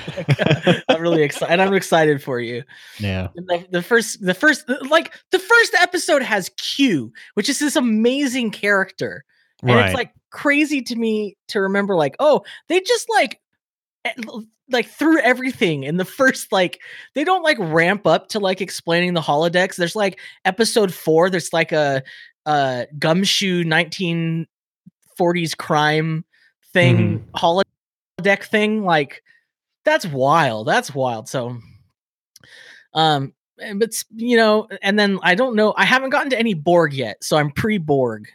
Like, 0.67 0.85
i'm 0.89 1.03
really 1.03 1.23
excited 1.23 1.53
and 1.53 1.61
i'm 1.61 1.75
excited 1.75 2.23
for 2.23 2.41
you. 2.41 2.65
Yeah, 2.99 3.29
the, 3.35 3.67
the 3.71 3.83
first 3.83 4.25
the 4.25 4.33
first 4.33 4.65
like 4.89 5.13
the 5.33 5.39
first 5.39 5.75
episode 5.75 6.23
has 6.23 6.51
q 6.57 7.13
which 7.35 7.51
is 7.51 7.59
this 7.59 7.77
amazing 7.77 8.53
character. 8.53 9.25
And 9.61 9.73
right. 9.73 9.87
it's 9.87 9.95
like 9.95 10.15
crazy 10.31 10.81
to 10.81 10.97
me 10.97 11.37
to 11.49 11.61
remember 11.61 11.95
like 11.95 12.17
oh 12.19 12.43
they 12.69 12.81
just 12.81 13.11
like 13.11 13.39
eh, 14.07 14.15
like 14.71 14.87
threw 14.89 15.19
everything 15.19 15.85
in 15.85 15.99
the 15.99 16.07
first 16.07 16.53
like 16.53 16.81
they 17.15 17.23
don't 17.23 17.43
like 17.43 17.59
ramp 17.61 18.07
up 18.07 18.31
to 18.31 18.41
like 18.41 18.63
explaining 18.63 19.13
the 19.13 19.21
holodecks. 19.21 19.77
There's 19.77 19.95
like 19.95 20.19
episode 20.47 20.95
four 20.95 21.29
there's 21.29 21.53
like 21.53 21.73
a 21.73 22.03
uh 22.47 22.85
gumshoe 22.99 23.65
1940s 23.65 25.57
crime 25.57 26.25
thing 26.73 27.25
holodeck 27.35 28.45
thing 28.45 28.85
like 28.85 29.23
that's 29.85 30.07
wild 30.07 30.67
that's 30.67 30.95
wild 30.95 31.29
so 31.29 31.59
um 32.95 33.33
but 33.77 33.91
you 34.15 34.37
know 34.37 34.69
and 34.83 34.99
then 34.99 35.19
i 35.23 35.35
don't 35.35 35.55
know 35.57 35.75
i 35.77 35.85
haven't 35.85 36.11
gotten 36.11 36.31
to 36.31 36.39
any 36.39 36.55
borg 36.55 36.93
yet 36.93 37.23
so 37.23 37.37
i'm 37.37 37.51
pre-borg 37.51 38.29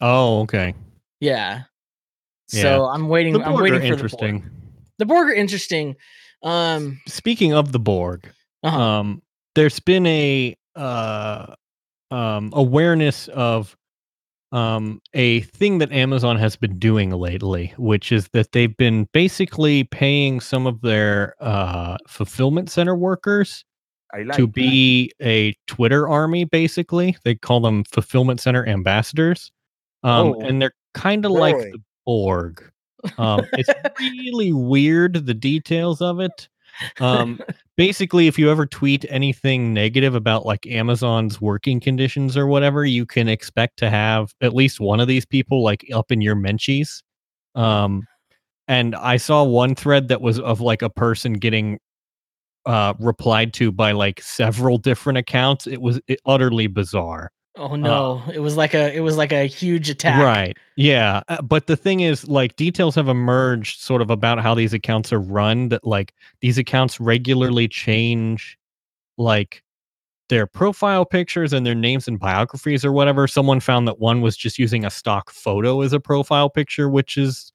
oh, 0.00 0.40
okay. 0.40 0.74
yeah. 1.20 1.62
Yeah. 2.52 2.62
So 2.62 2.84
I'm 2.86 3.08
waiting. 3.08 3.32
The 3.32 3.40
I'm 3.40 3.54
waiting 3.54 3.80
are 3.80 3.86
for 3.86 3.92
interesting. 3.92 4.34
the 4.36 4.40
Borg. 4.40 4.52
The 4.98 5.06
Borg 5.06 5.28
are 5.28 5.34
interesting. 5.34 5.96
Um. 6.42 7.00
Speaking 7.08 7.52
of 7.52 7.72
the 7.72 7.78
Borg, 7.78 8.30
uh-huh. 8.62 8.78
um 8.78 9.22
there's 9.54 9.80
been 9.80 10.06
a 10.06 10.56
uh 10.76 11.54
um 12.14 12.50
awareness 12.54 13.28
of 13.28 13.76
um 14.52 15.00
a 15.14 15.40
thing 15.40 15.78
that 15.78 15.90
Amazon 15.92 16.36
has 16.36 16.54
been 16.56 16.78
doing 16.78 17.10
lately 17.10 17.74
which 17.76 18.12
is 18.12 18.28
that 18.28 18.52
they've 18.52 18.76
been 18.76 19.08
basically 19.12 19.84
paying 19.84 20.40
some 20.40 20.66
of 20.66 20.80
their 20.80 21.34
uh 21.40 21.96
fulfillment 22.06 22.70
center 22.70 22.94
workers 22.94 23.64
like 24.22 24.36
to 24.36 24.46
that. 24.46 24.54
be 24.54 25.12
a 25.20 25.54
Twitter 25.66 26.08
army 26.08 26.44
basically. 26.44 27.16
They 27.24 27.34
call 27.34 27.60
them 27.60 27.82
fulfillment 27.84 28.40
center 28.40 28.64
ambassadors. 28.66 29.50
Um 30.04 30.28
Oh, 30.28 30.40
and 30.40 30.62
they're 30.62 30.74
kind 30.94 31.24
of 31.24 31.32
like 31.32 31.56
the 31.56 31.82
Borg. 32.06 32.62
Um 33.18 33.40
it's 33.54 33.70
really 34.00 34.52
weird 34.52 35.26
the 35.26 35.34
details 35.34 36.00
of 36.00 36.20
it. 36.20 36.48
Um 37.00 37.40
basically 37.76 38.26
if 38.26 38.38
you 38.38 38.50
ever 38.50 38.66
tweet 38.66 39.04
anything 39.08 39.74
negative 39.74 40.14
about 40.14 40.46
like 40.46 40.66
amazon's 40.66 41.40
working 41.40 41.80
conditions 41.80 42.36
or 42.36 42.46
whatever 42.46 42.84
you 42.84 43.04
can 43.06 43.28
expect 43.28 43.78
to 43.78 43.90
have 43.90 44.32
at 44.40 44.54
least 44.54 44.80
one 44.80 45.00
of 45.00 45.08
these 45.08 45.26
people 45.26 45.62
like 45.62 45.84
up 45.92 46.12
in 46.12 46.20
your 46.20 46.36
menchies 46.36 47.02
um 47.54 48.02
and 48.68 48.94
i 48.96 49.16
saw 49.16 49.42
one 49.42 49.74
thread 49.74 50.08
that 50.08 50.20
was 50.20 50.38
of 50.40 50.60
like 50.60 50.82
a 50.82 50.90
person 50.90 51.34
getting 51.34 51.78
uh 52.66 52.94
replied 52.98 53.52
to 53.52 53.70
by 53.70 53.92
like 53.92 54.20
several 54.22 54.78
different 54.78 55.18
accounts. 55.18 55.66
It 55.66 55.82
was 55.82 56.00
utterly 56.24 56.66
bizarre 56.66 57.30
oh 57.56 57.76
no! 57.76 58.22
it 58.32 58.40
was 58.40 58.56
like 58.56 58.74
a. 58.74 58.94
It 58.94 59.00
was 59.00 59.16
like 59.16 59.32
a 59.32 59.46
huge 59.46 59.88
attack. 59.90 60.22
Right. 60.22 60.56
Yeah. 60.76 61.22
Uh, 61.28 61.42
But 61.42 61.66
the 61.66 61.76
thing 61.76 62.00
is, 62.00 62.26
like, 62.28 62.56
details 62.56 62.94
have 62.96 63.08
emerged 63.08 63.80
sort 63.80 64.02
of 64.02 64.10
about 64.10 64.40
how 64.40 64.54
these 64.54 64.72
accounts 64.72 65.12
are 65.12 65.20
run 65.20 65.68
that, 65.68 65.86
like, 65.86 66.14
these 66.40 66.58
accounts 66.58 66.98
regularly 67.00 67.68
change, 67.68 68.58
like, 69.18 69.62
their 70.28 70.46
profile 70.46 71.04
pictures 71.04 71.52
and 71.52 71.64
their 71.66 71.74
names 71.74 72.08
and 72.08 72.18
biographies 72.18 72.84
or 72.84 72.92
whatever. 72.92 73.26
Someone 73.28 73.60
found 73.60 73.86
that 73.86 74.00
one 74.00 74.20
was 74.20 74.36
just 74.36 74.58
using 74.58 74.84
a 74.84 74.90
stock 74.90 75.30
photo 75.30 75.82
as 75.82 75.92
a 75.92 76.00
profile 76.00 76.48
picture, 76.50 76.88
which 76.88 77.16
is 77.16 77.52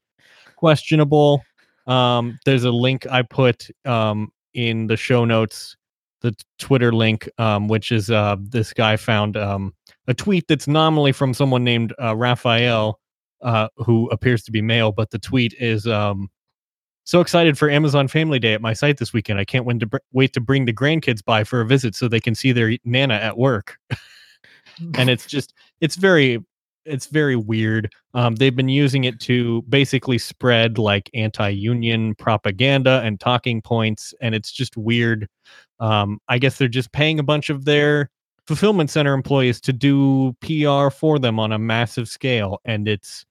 questionable. 0.56 1.44
Um, 1.88 2.38
there's 2.46 2.64
a 2.64 2.72
link 2.72 3.08
I 3.08 3.24
put 3.24 3.70
um, 3.86 4.32
in 4.54 4.88
the 4.88 4.96
show 4.98 5.26
notes, 5.26 5.76
the 6.22 6.36
Twitter 6.60 6.94
link, 6.94 7.28
um, 7.40 7.68
which 7.68 7.92
is 7.92 8.12
uh, 8.12 8.36
this 8.40 8.72
guy 8.72 8.96
found 8.96 9.36
um, 9.36 9.74
a 10.10 10.14
tweet 10.14 10.48
that's 10.48 10.68
nominally 10.68 11.12
from 11.12 11.36
someone 11.36 11.64
named 11.64 11.94
uh, 12.02 12.16
Raphael, 12.16 13.00
uh, 13.44 13.70
who 13.78 14.10
appears 14.10 14.44
to 14.44 14.52
be 14.52 14.62
male, 14.62 14.92
but 14.92 15.12
the 15.12 15.20
tweet 15.20 15.54
is 15.60 15.86
um, 15.86 16.30
so 17.04 17.22
excited 17.22 17.60
for 17.60 17.70
Amazon 17.70 18.08
Family 18.08 18.40
Day 18.40 18.54
at 18.54 18.62
my 18.62 18.74
site 18.74 18.98
this 18.98 19.14
weekend. 19.14 19.40
I 19.40 19.46
can't 19.46 19.66
wait 19.66 19.80
to, 19.82 19.86
br- 19.86 19.98
wait 20.12 20.34
to 20.34 20.42
bring 20.42 20.66
the 20.66 20.74
grandkids 20.74 21.24
by 21.24 21.44
for 21.44 21.62
a 21.62 21.66
visit 21.66 21.94
so 21.94 22.08
they 22.08 22.20
can 22.20 22.34
see 22.34 22.52
their 22.52 22.76
nana 22.84 23.14
at 23.14 23.38
work. 23.38 23.78
and 24.96 25.12
it's 25.12 25.28
just, 25.28 25.54
it's 25.80 25.96
very, 25.96 26.44
it's 26.86 27.06
very 27.06 27.36
weird. 27.36 27.94
Um, 28.16 28.36
they've 28.36 28.56
been 28.56 28.68
using 28.68 29.04
it 29.04 29.20
to 29.22 29.62
basically 29.70 30.18
spread 30.18 30.80
like 30.80 31.12
anti-union 31.14 32.16
propaganda 32.16 33.02
and 33.04 33.20
talking 33.20 33.62
points, 33.62 34.16
and 34.22 34.34
it's 34.34 34.52
just 34.52 34.76
weird. 34.76 35.28
Um, 35.80 36.20
I 36.28 36.40
guess 36.40 36.58
they're 36.58 36.68
just 36.68 36.92
paying 36.94 37.20
a 37.20 37.24
bunch 37.24 37.52
of 37.52 37.66
their 37.66 38.10
fulfillment 38.50 38.90
center 38.90 39.14
employees 39.14 39.62
to 39.62 39.72
do 39.72 40.36
PR 40.42 40.90
for 40.90 41.20
them 41.20 41.40
on 41.40 41.52
a 41.52 41.60
massive 41.60 42.10
scale, 42.10 42.58
and 42.66 42.88
it's 42.88 43.24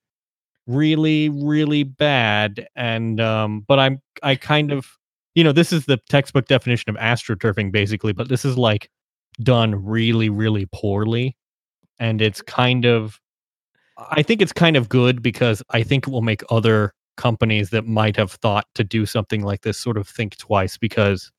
really 0.65 1.29
really 1.29 1.81
bad 1.81 2.67
and 2.75 3.19
um 3.19 3.65
but 3.67 3.79
i'm 3.79 3.99
i 4.21 4.35
kind 4.35 4.71
of 4.71 4.85
you 5.33 5.43
know 5.43 5.51
this 5.51 5.73
is 5.73 5.87
the 5.87 5.97
textbook 6.09 6.45
definition 6.45 6.91
of 6.91 6.95
astroturfing 6.97 7.71
basically 7.71 8.13
but 8.13 8.29
this 8.29 8.45
is 8.45 8.55
like 8.55 8.87
done 9.41 9.83
really 9.83 10.29
really 10.29 10.67
poorly 10.71 11.35
and 11.97 12.21
it's 12.21 12.43
kind 12.43 12.85
of 12.85 13.19
i 14.11 14.21
think 14.21 14.43
it's 14.43 14.53
kind 14.53 14.77
of 14.77 14.87
good 14.89 15.23
because 15.23 15.63
i 15.71 15.81
think 15.81 16.07
it 16.07 16.11
will 16.11 16.21
make 16.21 16.43
other 16.51 16.93
companies 17.17 17.71
that 17.71 17.87
might 17.87 18.15
have 18.15 18.33
thought 18.33 18.67
to 18.75 18.83
do 18.83 19.07
something 19.07 19.41
like 19.41 19.61
this 19.61 19.77
sort 19.77 19.97
of 19.97 20.07
think 20.07 20.37
twice 20.37 20.77
because 20.77 21.31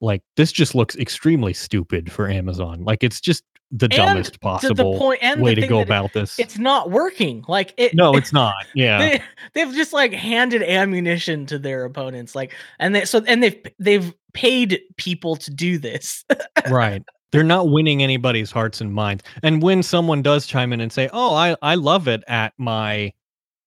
like 0.00 0.22
this 0.36 0.52
just 0.52 0.74
looks 0.74 0.96
extremely 0.96 1.52
stupid 1.52 2.10
for 2.10 2.28
amazon. 2.28 2.84
Like 2.84 3.02
it's 3.02 3.20
just 3.20 3.44
the 3.70 3.86
And 3.86 3.92
dumbest 3.92 4.40
possible 4.40 4.92
the 4.94 4.98
point 4.98 5.20
and 5.22 5.40
way 5.40 5.54
the 5.54 5.60
to 5.62 5.66
go 5.68 5.80
about 5.80 6.12
this. 6.12 6.38
it's 6.38 6.58
not 6.58 6.90
working. 6.90 7.44
Like 7.46 7.72
it 7.76 7.94
no 7.94 8.14
it's 8.14 8.32
not. 8.32 8.54
Yeah. 8.74 8.98
they, 8.98 9.22
they've 9.54 9.74
just 9.74 9.92
like 9.92 10.12
handed 10.12 10.62
ammunition 10.62 11.46
to 11.46 11.58
their 11.58 11.84
opponents 11.84 12.34
like 12.34 12.52
and 12.78 12.94
they 12.94 13.04
so 13.04 13.22
and 13.26 13.42
they've 13.42 13.60
they've 13.78 14.12
paid 14.32 14.80
people 14.96 15.36
to 15.36 15.50
do 15.50 15.78
this. 15.78 16.24
Right. 16.68 17.02
They're 17.32 17.42
not 17.42 17.70
winning 17.70 18.02
anybody's 18.02 18.50
hearts 18.50 18.80
and 18.80 18.92
minds. 18.92 19.22
And 19.42 19.62
when 19.62 19.82
someone 19.82 20.20
does 20.20 20.46
chime 20.46 20.72
in 20.72 20.80
and 20.80 20.92
say 20.92 21.08
oh 21.12 21.34
i 21.34 21.56
i 21.62 21.74
love 21.74 22.08
it 22.08 22.24
at 22.26 22.52
my 22.58 23.12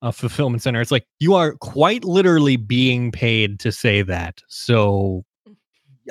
uh, 0.02 0.12
fulfillment 0.12 0.62
center 0.62 0.82
it's 0.82 0.92
like 0.92 1.08
you 1.20 1.34
are 1.34 1.56
quite 1.56 2.04
literally 2.04 2.58
being 2.58 3.12
paid 3.12 3.60
to 3.62 3.72
say 3.72 4.02
that. 4.02 4.42
So 4.50 5.24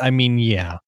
i 0.01 0.11
mean 0.11 0.38
yeah. 0.38 0.78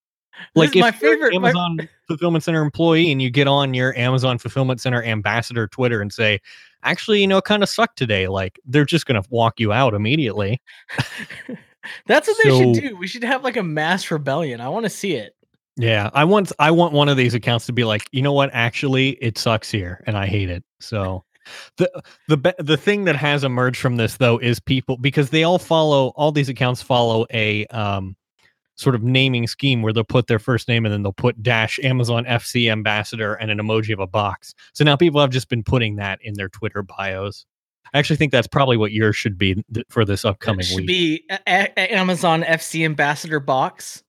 Like 0.57 0.75
my 0.75 0.89
if 0.89 1.01
you're 1.01 1.13
an 1.13 1.19
favorite- 1.19 1.41
my- 1.41 1.49
amazon 1.51 1.89
fulfillment 2.09 2.45
center 2.45 2.63
employee 2.63 3.11
and 3.13 3.23
you 3.23 3.31
get 3.31 3.47
on 3.47 3.73
your 3.75 3.97
amazon 3.97 4.39
fulfillment 4.39 4.81
center 4.81 5.03
ambassador 5.03 5.69
twitter 5.69 6.01
and 6.01 6.13
say 6.13 6.41
actually 6.83 7.21
you 7.21 7.27
know 7.27 7.39
it 7.39 7.45
kind 7.45 7.63
of 7.63 7.69
sucked 7.69 7.97
today 7.97 8.27
like 8.29 8.61
they're 8.67 8.85
just 8.85 9.07
gonna 9.07 9.23
walk 9.31 9.59
you 9.61 9.73
out 9.73 9.95
immediately. 9.95 10.61
That's 12.07 12.27
what 12.29 12.37
they 12.43 12.51
should 12.51 12.75
do. 12.75 12.97
We 12.97 13.07
should 13.07 13.25
have 13.25 13.45
like 13.45 13.57
a 13.57 13.63
mass 13.63 14.11
rebellion. 14.11 14.61
I 14.61 14.69
want 14.69 14.85
to 14.85 14.91
see 14.91 15.15
it. 15.17 15.35
Yeah, 15.77 16.09
I 16.15 16.25
want 16.25 16.53
I 16.59 16.71
want 16.71 16.93
one 16.95 17.09
of 17.09 17.17
these 17.17 17.35
accounts 17.35 17.67
to 17.67 17.73
be 17.73 17.85
like, 17.85 18.09
you 18.13 18.23
know 18.23 18.33
what? 18.33 18.51
Actually, 18.53 19.11
it 19.21 19.37
sucks 19.39 19.71
here, 19.71 20.03
and 20.07 20.17
I 20.17 20.27
hate 20.27 20.49
it. 20.49 20.65
So, 20.81 21.25
the 21.77 22.03
the 22.29 22.55
the 22.59 22.77
thing 22.77 23.05
that 23.05 23.17
has 23.17 23.45
emerged 23.45 23.81
from 23.81 23.97
this 23.97 24.17
though 24.17 24.39
is 24.39 24.61
people 24.61 24.97
because 24.97 25.31
they 25.31 25.43
all 25.43 25.59
follow 25.59 26.09
all 26.17 26.33
these 26.33 26.49
accounts 26.49 26.81
follow 26.81 27.27
a 27.33 27.67
um 27.67 28.17
sort 28.77 28.95
of 28.95 29.03
naming 29.03 29.47
scheme 29.47 29.83
where 29.83 29.93
they'll 29.93 30.03
put 30.05 30.27
their 30.27 30.39
first 30.39 30.67
name 30.69 30.85
and 30.85 30.93
then 30.93 31.03
they'll 31.03 31.13
put 31.13 31.43
dash 31.43 31.79
Amazon 31.83 32.25
FC 32.25 32.71
ambassador 32.71 33.35
and 33.35 33.51
an 33.51 33.59
emoji 33.59 33.93
of 33.93 34.01
a 34.01 34.07
box. 34.07 34.55
So 34.73 34.85
now 34.85 34.97
people 34.97 35.21
have 35.21 35.31
just 35.31 35.49
been 35.49 35.63
putting 35.63 35.97
that 35.97 36.19
in 36.23 36.35
their 36.35 36.49
Twitter 36.49 36.83
bios. 36.83 37.47
I 37.93 37.99
actually 37.99 38.17
think 38.17 38.33
that's 38.33 38.49
probably 38.49 38.77
what 38.77 38.91
yours 38.91 39.15
should 39.15 39.39
be 39.39 39.63
th- 39.73 39.87
for 39.91 40.05
this 40.05 40.25
It 40.25 40.29
upcoming 40.29 40.65
should 40.65 40.79
week. 40.79 40.87
be 40.89 41.25
a- 41.31 41.39
a- 41.77 41.95
amazon 41.95 42.43
fc 42.43 42.85
ambassador 42.85 43.39
box 43.39 44.03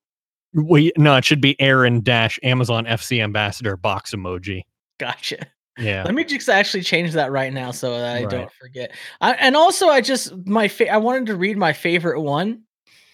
we, 0.53 0.91
no, 0.97 1.16
it 1.18 1.26
should 1.26 1.41
be 1.41 1.59
Aaron 1.59 1.99
dash 2.01 2.39
Amazon 2.41 2.86
FC 2.86 3.22
ambassador 3.22 3.76
box 3.76 4.16
emoji. 4.16 4.61
gotcha 4.99 5.45
Yeah. 5.78 6.03
let 6.03 6.16
me 6.16 6.24
just 6.24 6.47
actually 6.49 6.82
change 6.84 7.11
that 7.11 7.30
right 7.32 7.51
now 7.53 7.70
so 7.72 7.91
that 7.99 8.16
i 8.16 8.22
Right. 8.22 8.30
don't 8.30 8.51
forget 8.53 8.91
I, 9.22 9.34
and 9.34 9.55
also 9.55 9.88
i 9.89 10.01
just 10.01 10.34
my 10.47 10.68
fa- 10.70 10.91
i 10.91 10.97
wanted 10.97 11.26
to 11.28 11.36
read 11.36 11.57
my 11.57 11.74
favorite 11.74 12.22
one 12.22 12.63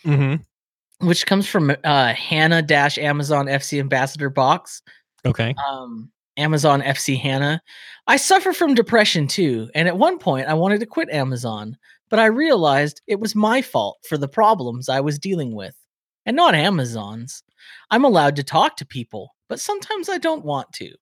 Mm-hmm. 0.06 0.41
Which 1.02 1.26
comes 1.26 1.47
from 1.47 1.76
uh 1.84 2.14
hannah 2.14 2.62
dash 2.62 2.97
amazon 2.97 3.47
fc 3.47 3.80
ambassador 3.80 4.30
box 4.30 4.82
Okay. 5.26 5.54
um 5.70 6.12
Amazon 6.38 6.82
FC 6.82 7.20
Hannah. 7.20 7.62
I 8.08 8.18
suffer 8.18 8.54
from 8.54 8.74
depression 8.74 9.28
too, 9.28 9.70
and 9.76 9.88
at 9.88 9.97
one 9.97 10.18
point 10.18 10.47
I 10.47 10.54
wanted 10.54 10.80
to 10.80 10.86
quit 10.86 11.10
Amazon, 11.10 11.78
but 12.10 12.20
I 12.20 12.26
realized 12.26 13.02
it 13.06 13.20
was 13.20 13.36
my 13.36 13.62
fault 13.62 13.99
for 14.08 14.18
the 14.18 14.28
problems 14.28 14.89
I 14.89 15.02
was 15.02 15.20
dealing 15.20 15.54
with, 15.54 15.76
and 16.26 16.36
not 16.36 16.56
Amazon's. 16.56 17.43
I'm 17.89 18.06
allowed 18.06 18.36
to 18.38 18.43
talk 18.43 18.78
to 18.78 18.86
people, 18.86 19.36
but 19.49 19.60
sometimes 19.60 20.10
I 20.10 20.18
don't 20.18 20.45
want 20.45 20.72
to. 20.74 20.93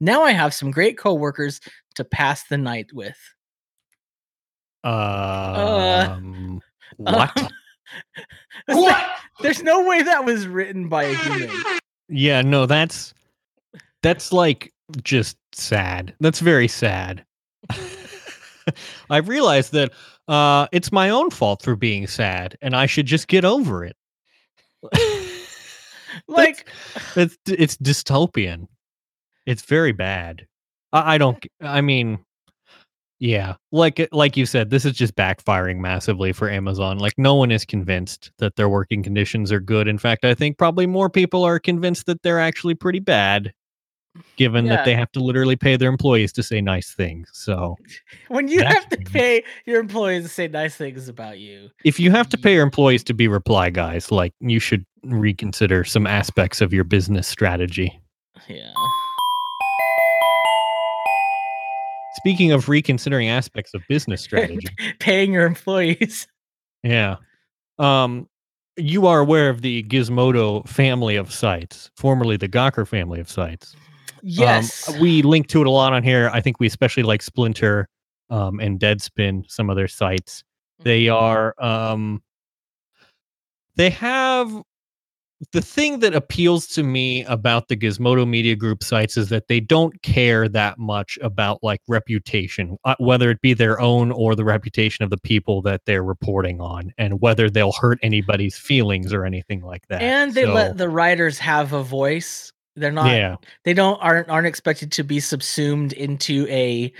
Now 0.00 0.22
I 0.22 0.30
have 0.30 0.54
some 0.54 0.70
great 0.70 0.96
coworkers 0.96 1.60
to 1.96 2.04
pass 2.04 2.44
the 2.44 2.56
night 2.58 2.92
with. 2.92 3.18
Um, 4.84 6.60
what? 6.96 7.36
Um, 7.42 7.48
what? 8.66 9.06
There's 9.40 9.62
no 9.62 9.86
way 9.86 10.02
that 10.02 10.24
was 10.24 10.46
written 10.46 10.88
by 10.88 11.04
a 11.04 11.14
human. 11.14 11.50
yeah, 12.08 12.42
no, 12.42 12.66
that's 12.66 13.14
that's 14.02 14.32
like 14.32 14.72
just 15.02 15.36
sad. 15.52 16.14
That's 16.20 16.40
very 16.40 16.68
sad. 16.68 17.24
I 19.10 19.18
realized 19.18 19.72
that 19.72 19.92
uh, 20.28 20.66
it's 20.72 20.92
my 20.92 21.10
own 21.10 21.30
fault 21.30 21.62
for 21.62 21.76
being 21.76 22.06
sad, 22.06 22.56
and 22.60 22.76
I 22.76 22.86
should 22.86 23.06
just 23.06 23.28
get 23.28 23.44
over 23.44 23.84
it. 23.84 23.96
Like 26.26 26.68
It's 27.16 27.36
it's 27.46 27.76
dystopian. 27.76 28.66
It's 29.46 29.62
very 29.62 29.92
bad. 29.92 30.46
I, 30.92 31.14
I 31.14 31.18
don't. 31.18 31.44
I 31.60 31.80
mean, 31.80 32.18
yeah, 33.20 33.54
like 33.72 33.98
eh, 34.00 34.06
like 34.12 34.36
you 34.36 34.46
said, 34.46 34.70
this 34.70 34.84
is 34.84 34.92
just 34.92 35.14
backfiring 35.16 35.78
massively 35.78 36.32
for 36.32 36.48
Amazon. 36.50 36.98
Like 36.98 37.14
no 37.18 37.34
one 37.34 37.50
is 37.50 37.64
convinced 37.64 38.30
that 38.38 38.56
their 38.56 38.68
working 38.68 39.02
conditions 39.02 39.50
are 39.52 39.60
good. 39.60 39.88
In 39.88 39.98
fact, 39.98 40.24
I 40.24 40.34
think 40.34 40.58
probably 40.58 40.86
more 40.86 41.10
people 41.10 41.42
are 41.44 41.58
convinced 41.58 42.06
that 42.06 42.22
they're 42.22 42.40
actually 42.40 42.74
pretty 42.74 43.00
bad, 43.00 43.52
given 44.36 44.66
Yeah. 44.66 44.76
that 44.76 44.84
they 44.84 44.94
have 44.94 45.10
to 45.12 45.20
literally 45.20 45.56
pay 45.56 45.76
their 45.76 45.88
employees 45.88 46.32
to 46.34 46.42
say 46.42 46.60
nice 46.60 46.92
things. 46.94 47.28
So 47.32 47.76
when 48.28 48.48
you 48.48 48.62
have 48.64 48.88
to 48.90 48.96
pay 48.96 49.42
your 49.66 49.80
employees 49.80 50.22
to 50.24 50.28
say 50.28 50.46
nice 50.48 50.76
things 50.76 51.08
about 51.08 51.38
you. 51.38 51.70
if 51.84 51.98
you 51.98 52.10
have 52.12 52.28
to 52.30 52.38
pay 52.38 52.54
your 52.54 52.62
employees 52.62 53.02
to 53.04 53.14
be 53.14 53.26
reply 53.28 53.70
guys, 53.70 54.10
like 54.12 54.32
you 54.40 54.60
should 54.60 54.84
reconsider 55.04 55.84
some 55.84 56.06
aspects 56.06 56.60
of 56.60 56.72
your 56.72 56.84
business 56.84 57.26
strategy. 57.26 58.00
Yeah. 58.48 58.72
Speaking 62.18 62.52
of 62.52 62.68
reconsidering 62.68 63.28
aspects 63.28 63.74
of 63.74 63.82
business 63.88 64.20
strategy. 64.22 64.68
Paying 65.00 65.32
your 65.32 65.46
employees. 65.46 66.26
Yeah. 66.82 67.16
Um, 67.78 68.28
you 68.76 69.06
are 69.06 69.18
aware 69.20 69.48
of 69.50 69.62
the 69.62 69.82
Gizmodo 69.84 70.66
family 70.68 71.16
of 71.16 71.32
sites, 71.32 71.90
formerly 71.96 72.36
the 72.36 72.48
Gawker 72.48 72.86
family 72.86 73.20
of 73.20 73.28
sites. 73.30 73.74
Um, 73.74 73.80
Yes. 74.22 74.98
we 74.98 75.22
link 75.22 75.46
to 75.48 75.60
it 75.60 75.66
a 75.66 75.70
lot 75.70 75.92
on 75.92 76.02
here. 76.02 76.28
I 76.32 76.40
think 76.40 76.58
we 76.58 76.66
especially 76.66 77.04
like 77.04 77.22
Splinter 77.22 77.88
um, 78.30 78.58
and 78.60 78.78
Deadspin, 78.80 79.48
some 79.48 79.70
of 79.70 79.76
their 79.76 79.86
sites. 79.88 80.42
They 80.80 81.08
are, 81.08 81.54
um, 81.62 82.22
they 83.76 83.90
have 83.90 84.52
the 85.52 85.62
thing 85.62 86.00
that 86.00 86.14
appeals 86.14 86.66
to 86.66 86.82
me 86.82 87.24
about 87.24 87.68
the 87.68 87.76
Gizmodo 87.76 88.26
Media 88.26 88.56
Group 88.56 88.82
sites 88.82 89.16
is 89.16 89.28
that 89.28 89.46
they 89.46 89.60
don't 89.60 90.00
care 90.02 90.48
that 90.48 90.78
much 90.78 91.16
about 91.22 91.62
like 91.62 91.80
reputation, 91.86 92.76
uh, 92.84 92.96
whether 92.98 93.30
it 93.30 93.40
be 93.40 93.54
their 93.54 93.80
own 93.80 94.10
or 94.10 94.34
the 94.34 94.44
reputation 94.44 95.04
of 95.04 95.10
the 95.10 95.18
people 95.18 95.62
that 95.62 95.82
they're 95.86 96.02
reporting 96.02 96.60
on, 96.60 96.92
and 96.98 97.20
whether 97.20 97.48
they'll 97.48 97.72
hurt 97.72 98.00
anybody's 98.02 98.58
feelings 98.58 99.12
or 99.12 99.24
anything 99.24 99.62
like 99.62 99.86
that. 99.88 100.02
and 100.02 100.34
they 100.34 100.44
So, 100.44 100.52
let 100.54 100.76
the 100.76 100.88
writers 100.88 101.38
have 101.38 101.72
a 101.72 101.84
voice. 101.84 102.52
They're 102.74 102.90
not 102.90 103.06
yeah, 103.06 103.36
they 103.64 103.74
don't 103.74 103.98
aren't 103.98 104.28
aren't 104.28 104.46
expected 104.48 104.90
to 104.92 105.04
be 105.04 105.20
subsumed 105.20 105.92
into 105.92 106.46
a 106.48 106.92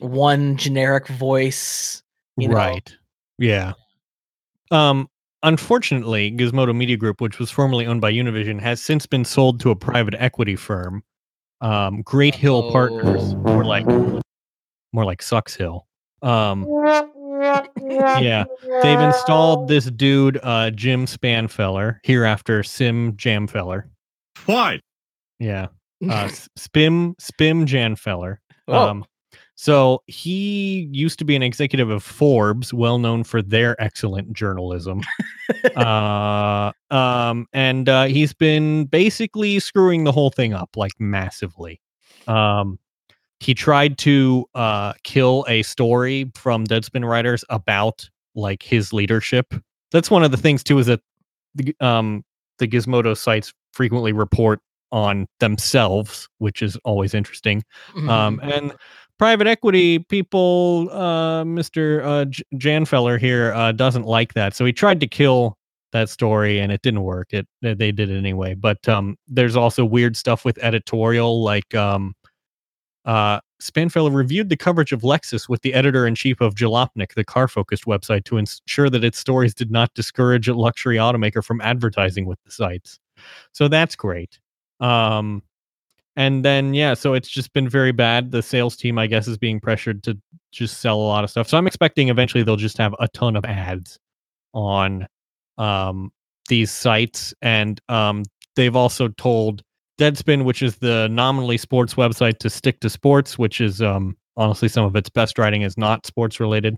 one 0.00 0.56
generic 0.56 1.08
voice. 1.08 2.02
you 2.38 2.48
know? 2.48 2.56
right, 2.56 2.96
yeah. 3.38 3.74
Um, 4.70 5.08
unfortunately, 5.42 6.30
Gizmodo 6.32 6.74
Media 6.74 6.96
Group, 6.96 7.20
which 7.20 7.38
was 7.38 7.50
formerly 7.50 7.86
owned 7.86 8.00
by 8.00 8.12
Univision, 8.12 8.60
has 8.60 8.82
since 8.82 9.06
been 9.06 9.24
sold 9.24 9.60
to 9.60 9.70
a 9.70 9.76
private 9.76 10.14
equity 10.18 10.56
firm, 10.56 11.02
um, 11.60 12.02
Great 12.02 12.34
Hill 12.34 12.70
Partners, 12.70 13.34
more 13.36 13.64
like 13.64 13.86
more 14.92 15.04
like 15.04 15.22
Sucks 15.22 15.54
Hill. 15.54 15.86
Um, 16.22 16.66
yeah, 17.82 18.44
they've 18.82 19.00
installed 19.00 19.68
this 19.68 19.86
dude, 19.86 20.38
uh, 20.42 20.70
Jim 20.70 21.06
Spanfeller, 21.06 21.98
hereafter 22.02 22.62
Sim 22.62 23.12
Jamfeller. 23.14 23.84
Why? 24.46 24.80
Yeah, 25.38 25.66
uh, 26.08 26.24
S- 26.24 26.48
Spim 26.58 27.14
Spim 27.20 27.66
Janfeller. 27.66 28.38
Oh. 28.68 28.88
Um, 28.88 29.04
so 29.56 30.02
he 30.06 30.88
used 30.92 31.18
to 31.18 31.24
be 31.24 31.34
an 31.34 31.42
executive 31.42 31.88
of 31.88 32.02
Forbes, 32.02 32.74
well 32.74 32.98
known 32.98 33.24
for 33.24 33.40
their 33.40 33.80
excellent 33.82 34.34
journalism. 34.34 35.00
uh, 35.76 36.72
um, 36.90 37.46
and 37.54 37.88
uh, 37.88 38.04
he's 38.04 38.34
been 38.34 38.84
basically 38.84 39.58
screwing 39.58 40.04
the 40.04 40.12
whole 40.12 40.28
thing 40.28 40.52
up 40.52 40.76
like 40.76 40.92
massively. 40.98 41.80
Um, 42.28 42.78
he 43.40 43.54
tried 43.54 43.96
to 43.98 44.46
uh, 44.54 44.92
kill 45.04 45.46
a 45.48 45.62
story 45.62 46.30
from 46.34 46.66
Deadspin 46.66 47.08
writers 47.08 47.42
about 47.48 48.08
like 48.34 48.62
his 48.62 48.92
leadership. 48.92 49.54
That's 49.90 50.10
one 50.10 50.22
of 50.22 50.30
the 50.30 50.36
things 50.36 50.62
too 50.62 50.78
is 50.78 50.86
that 50.86 51.00
the, 51.54 51.74
um, 51.80 52.24
the 52.58 52.68
Gizmodo 52.68 53.16
sites 53.16 53.54
frequently 53.72 54.12
report 54.12 54.60
on 54.92 55.26
themselves, 55.40 56.28
which 56.38 56.62
is 56.62 56.76
always 56.84 57.14
interesting. 57.14 57.64
Um, 58.08 58.40
and 58.42 58.72
private 59.18 59.46
equity 59.46 59.98
people, 59.98 60.88
uh, 60.92 61.44
Mr. 61.44 62.04
Uh, 62.04 62.24
J- 62.26 62.42
Janfeller 62.54 63.18
here 63.18 63.52
uh, 63.54 63.72
doesn't 63.72 64.04
like 64.06 64.34
that, 64.34 64.54
so 64.54 64.64
he 64.64 64.72
tried 64.72 65.00
to 65.00 65.06
kill 65.06 65.56
that 65.92 66.08
story, 66.08 66.58
and 66.58 66.72
it 66.72 66.82
didn't 66.82 67.02
work. 67.02 67.28
It 67.32 67.46
they 67.62 67.92
did 67.92 68.10
it 68.10 68.18
anyway. 68.18 68.54
But 68.54 68.86
um, 68.88 69.16
there's 69.28 69.56
also 69.56 69.84
weird 69.84 70.16
stuff 70.16 70.44
with 70.44 70.58
editorial, 70.58 71.42
like 71.42 71.74
um, 71.74 72.14
uh, 73.04 73.40
Spanfeller 73.62 74.14
reviewed 74.14 74.48
the 74.48 74.56
coverage 74.56 74.92
of 74.92 75.00
Lexus 75.02 75.48
with 75.48 75.62
the 75.62 75.72
editor 75.72 76.06
in 76.06 76.14
chief 76.14 76.40
of 76.40 76.54
Jalopnik, 76.54 77.14
the 77.14 77.24
car 77.24 77.48
focused 77.48 77.84
website, 77.84 78.24
to 78.24 78.36
ensure 78.36 78.90
that 78.90 79.04
its 79.04 79.18
stories 79.18 79.54
did 79.54 79.70
not 79.70 79.94
discourage 79.94 80.48
a 80.48 80.54
luxury 80.54 80.96
automaker 80.96 81.42
from 81.42 81.60
advertising 81.60 82.26
with 82.26 82.38
the 82.44 82.50
sites. 82.50 82.98
So 83.52 83.68
that's 83.68 83.96
great. 83.96 84.38
Um, 84.80 85.42
and 86.16 86.44
then 86.44 86.74
yeah, 86.74 86.94
so 86.94 87.14
it's 87.14 87.28
just 87.28 87.52
been 87.52 87.68
very 87.68 87.92
bad. 87.92 88.30
The 88.30 88.42
sales 88.42 88.76
team, 88.76 88.98
I 88.98 89.06
guess, 89.06 89.28
is 89.28 89.38
being 89.38 89.60
pressured 89.60 90.02
to 90.04 90.18
just 90.52 90.80
sell 90.80 90.96
a 90.96 91.06
lot 91.06 91.24
of 91.24 91.30
stuff. 91.30 91.48
So 91.48 91.58
I'm 91.58 91.66
expecting 91.66 92.08
eventually 92.08 92.42
they'll 92.42 92.56
just 92.56 92.78
have 92.78 92.94
a 92.98 93.08
ton 93.08 93.36
of 93.36 93.44
ads 93.44 93.98
on 94.54 95.06
um 95.58 96.10
these 96.48 96.70
sites, 96.70 97.34
and 97.42 97.80
um 97.88 98.22
they've 98.54 98.76
also 98.76 99.08
told 99.08 99.62
Deadspin, 99.98 100.44
which 100.44 100.62
is 100.62 100.76
the 100.76 101.08
nominally 101.08 101.56
sports 101.58 101.94
website, 101.94 102.38
to 102.38 102.50
stick 102.50 102.80
to 102.80 102.90
sports, 102.90 103.38
which 103.38 103.60
is 103.60 103.82
um 103.82 104.16
honestly 104.36 104.68
some 104.68 104.84
of 104.84 104.94
its 104.96 105.08
best 105.08 105.38
writing 105.38 105.62
is 105.62 105.76
not 105.78 106.06
sports 106.06 106.40
related. 106.40 106.76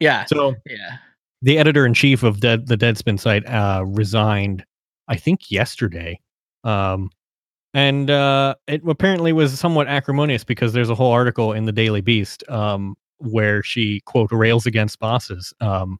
yeah, 0.00 0.24
So 0.26 0.54
yeah. 0.66 0.96
the 1.42 1.58
editor 1.58 1.86
in 1.86 1.94
chief 1.94 2.22
of 2.22 2.40
Dead, 2.40 2.66
the 2.66 2.76
Deadspin 2.76 3.18
site 3.18 3.46
uh, 3.48 3.84
resigned, 3.86 4.64
I 5.08 5.16
think 5.16 5.50
yesterday, 5.50 6.20
um, 6.64 7.10
and 7.74 8.08
uh, 8.08 8.54
it 8.68 8.82
apparently 8.86 9.32
was 9.32 9.58
somewhat 9.58 9.88
acrimonious 9.88 10.44
because 10.44 10.72
there's 10.72 10.90
a 10.90 10.94
whole 10.94 11.10
article 11.10 11.52
in 11.52 11.64
the 11.64 11.72
Daily 11.72 12.00
Beast 12.00 12.48
um, 12.48 12.96
where 13.18 13.64
she 13.64 14.00
quote 14.06 14.30
rails 14.30 14.64
against 14.64 15.00
bosses. 15.00 15.52
Um, 15.60 15.98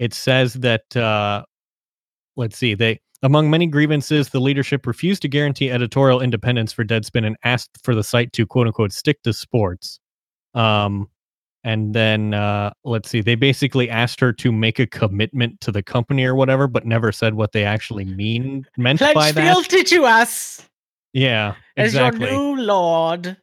it 0.00 0.12
says 0.12 0.54
that 0.54 0.96
uh, 0.96 1.44
let's 2.36 2.58
see, 2.58 2.74
they 2.74 3.00
among 3.22 3.48
many 3.48 3.66
grievances, 3.66 4.30
the 4.30 4.40
leadership 4.40 4.86
refused 4.86 5.22
to 5.22 5.28
guarantee 5.28 5.70
editorial 5.70 6.20
independence 6.20 6.72
for 6.72 6.84
Deadspin 6.84 7.24
and 7.24 7.36
asked 7.44 7.78
for 7.82 7.94
the 7.94 8.02
site 8.02 8.32
to 8.32 8.46
quote 8.46 8.66
unquote 8.66 8.92
stick 8.92 9.22
to 9.22 9.32
sports. 9.32 10.00
Um, 10.54 11.08
and 11.62 11.94
then 11.94 12.34
uh, 12.34 12.72
let's 12.84 13.08
see, 13.08 13.20
they 13.20 13.34
basically 13.36 13.88
asked 13.88 14.18
her 14.20 14.32
to 14.32 14.50
make 14.50 14.78
a 14.80 14.86
commitment 14.86 15.60
to 15.60 15.70
the 15.70 15.82
company 15.82 16.24
or 16.24 16.34
whatever, 16.34 16.66
but 16.66 16.86
never 16.86 17.12
said 17.12 17.34
what 17.34 17.52
they 17.52 17.64
actually 17.64 18.04
mean 18.04 18.64
meant 18.76 19.00
by 19.00 19.12
Pledge 19.12 19.34
that. 19.34 19.54
fealty 19.54 19.84
to 19.84 20.04
us 20.04 20.68
Yeah, 21.12 21.54
exactly. 21.76 22.26
as 22.26 22.32
your 22.32 22.56
new 22.56 22.62
lord. 22.62 23.36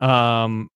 Um, 0.00 0.68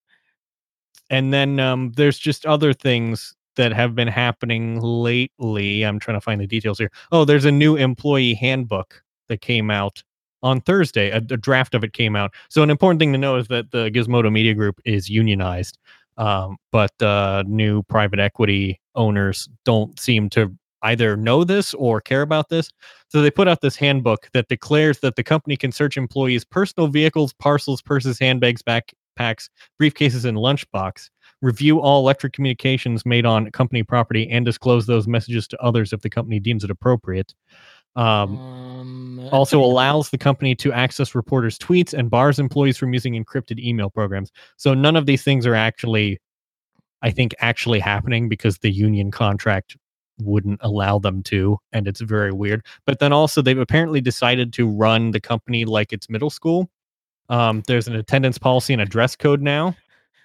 and 1.10 1.32
then 1.32 1.60
um, 1.60 1.92
there's 1.96 2.18
just 2.18 2.46
other 2.46 2.72
things 2.72 3.34
that 3.56 3.72
have 3.72 3.94
been 3.94 4.08
happening 4.08 4.80
lately. 4.80 5.82
I'm 5.82 5.98
trying 5.98 6.16
to 6.16 6.20
find 6.20 6.40
the 6.40 6.46
details 6.46 6.78
here. 6.78 6.90
Oh, 7.10 7.24
there's 7.24 7.44
a 7.44 7.52
new 7.52 7.76
employee 7.76 8.34
handbook 8.34 9.02
that 9.28 9.40
came 9.40 9.70
out 9.70 10.02
on 10.42 10.60
Thursday. 10.60 11.10
A, 11.10 11.16
a 11.16 11.20
draft 11.20 11.74
of 11.74 11.82
it 11.82 11.92
came 11.92 12.16
out. 12.16 12.32
So 12.48 12.62
an 12.62 12.70
important 12.70 13.00
thing 13.00 13.12
to 13.12 13.18
know 13.18 13.36
is 13.36 13.48
that 13.48 13.70
the 13.70 13.90
Gizmodo 13.90 14.30
Media 14.30 14.54
Group 14.54 14.80
is 14.84 15.08
unionized, 15.08 15.78
um, 16.18 16.56
but 16.70 16.92
uh, 17.02 17.44
new 17.46 17.82
private 17.84 18.20
equity 18.20 18.80
owners 18.94 19.48
don't 19.64 19.98
seem 19.98 20.28
to 20.30 20.54
either 20.82 21.16
know 21.16 21.44
this 21.44 21.74
or 21.74 22.00
care 22.00 22.22
about 22.22 22.48
this. 22.48 22.70
So 23.08 23.22
they 23.22 23.30
put 23.30 23.48
out 23.48 23.60
this 23.60 23.76
handbook 23.76 24.28
that 24.32 24.48
declares 24.48 25.00
that 25.00 25.16
the 25.16 25.24
company 25.24 25.56
can 25.56 25.72
search 25.72 25.96
employees' 25.96 26.44
personal 26.44 26.88
vehicles, 26.88 27.32
parcels, 27.32 27.82
purses, 27.82 28.18
handbags, 28.18 28.62
backpacks, 28.62 29.48
briefcases, 29.80 30.24
and 30.24 30.38
lunchbox. 30.38 31.10
Review 31.42 31.80
all 31.80 32.00
electric 32.00 32.32
communications 32.32 33.04
made 33.04 33.26
on 33.26 33.50
company 33.50 33.82
property 33.82 34.28
and 34.30 34.44
disclose 34.44 34.86
those 34.86 35.06
messages 35.06 35.46
to 35.48 35.62
others 35.62 35.92
if 35.92 36.00
the 36.00 36.10
company 36.10 36.40
deems 36.40 36.64
it 36.64 36.70
appropriate. 36.70 37.34
Um, 37.94 38.36
Um, 38.36 39.28
also 39.32 39.60
allows 39.60 40.10
the 40.10 40.18
company 40.18 40.54
to 40.56 40.72
access 40.72 41.14
reporters' 41.14 41.58
tweets 41.58 41.94
and 41.94 42.10
bars 42.10 42.38
employees 42.38 42.76
from 42.76 42.92
using 42.92 43.14
encrypted 43.14 43.58
email 43.58 43.90
programs. 43.90 44.30
So 44.56 44.74
none 44.74 44.96
of 44.96 45.06
these 45.06 45.22
things 45.22 45.46
are 45.46 45.54
actually, 45.54 46.18
I 47.02 47.10
think, 47.10 47.34
actually 47.40 47.80
happening 47.80 48.28
because 48.28 48.58
the 48.58 48.70
union 48.70 49.10
contract 49.10 49.76
wouldn't 50.20 50.60
allow 50.62 50.98
them 50.98 51.22
to, 51.24 51.58
and 51.72 51.86
it's 51.86 52.00
very 52.00 52.32
weird. 52.32 52.64
But 52.86 52.98
then 52.98 53.12
also 53.12 53.42
they've 53.42 53.58
apparently 53.58 54.00
decided 54.00 54.52
to 54.54 54.68
run 54.68 55.10
the 55.10 55.20
company 55.20 55.64
like 55.64 55.92
it's 55.92 56.08
middle 56.08 56.30
school. 56.30 56.70
Um, 57.28 57.62
there's 57.66 57.88
an 57.88 57.96
attendance 57.96 58.38
policy 58.38 58.72
and 58.72 58.82
a 58.82 58.86
dress 58.86 59.16
code 59.16 59.42
now. 59.42 59.76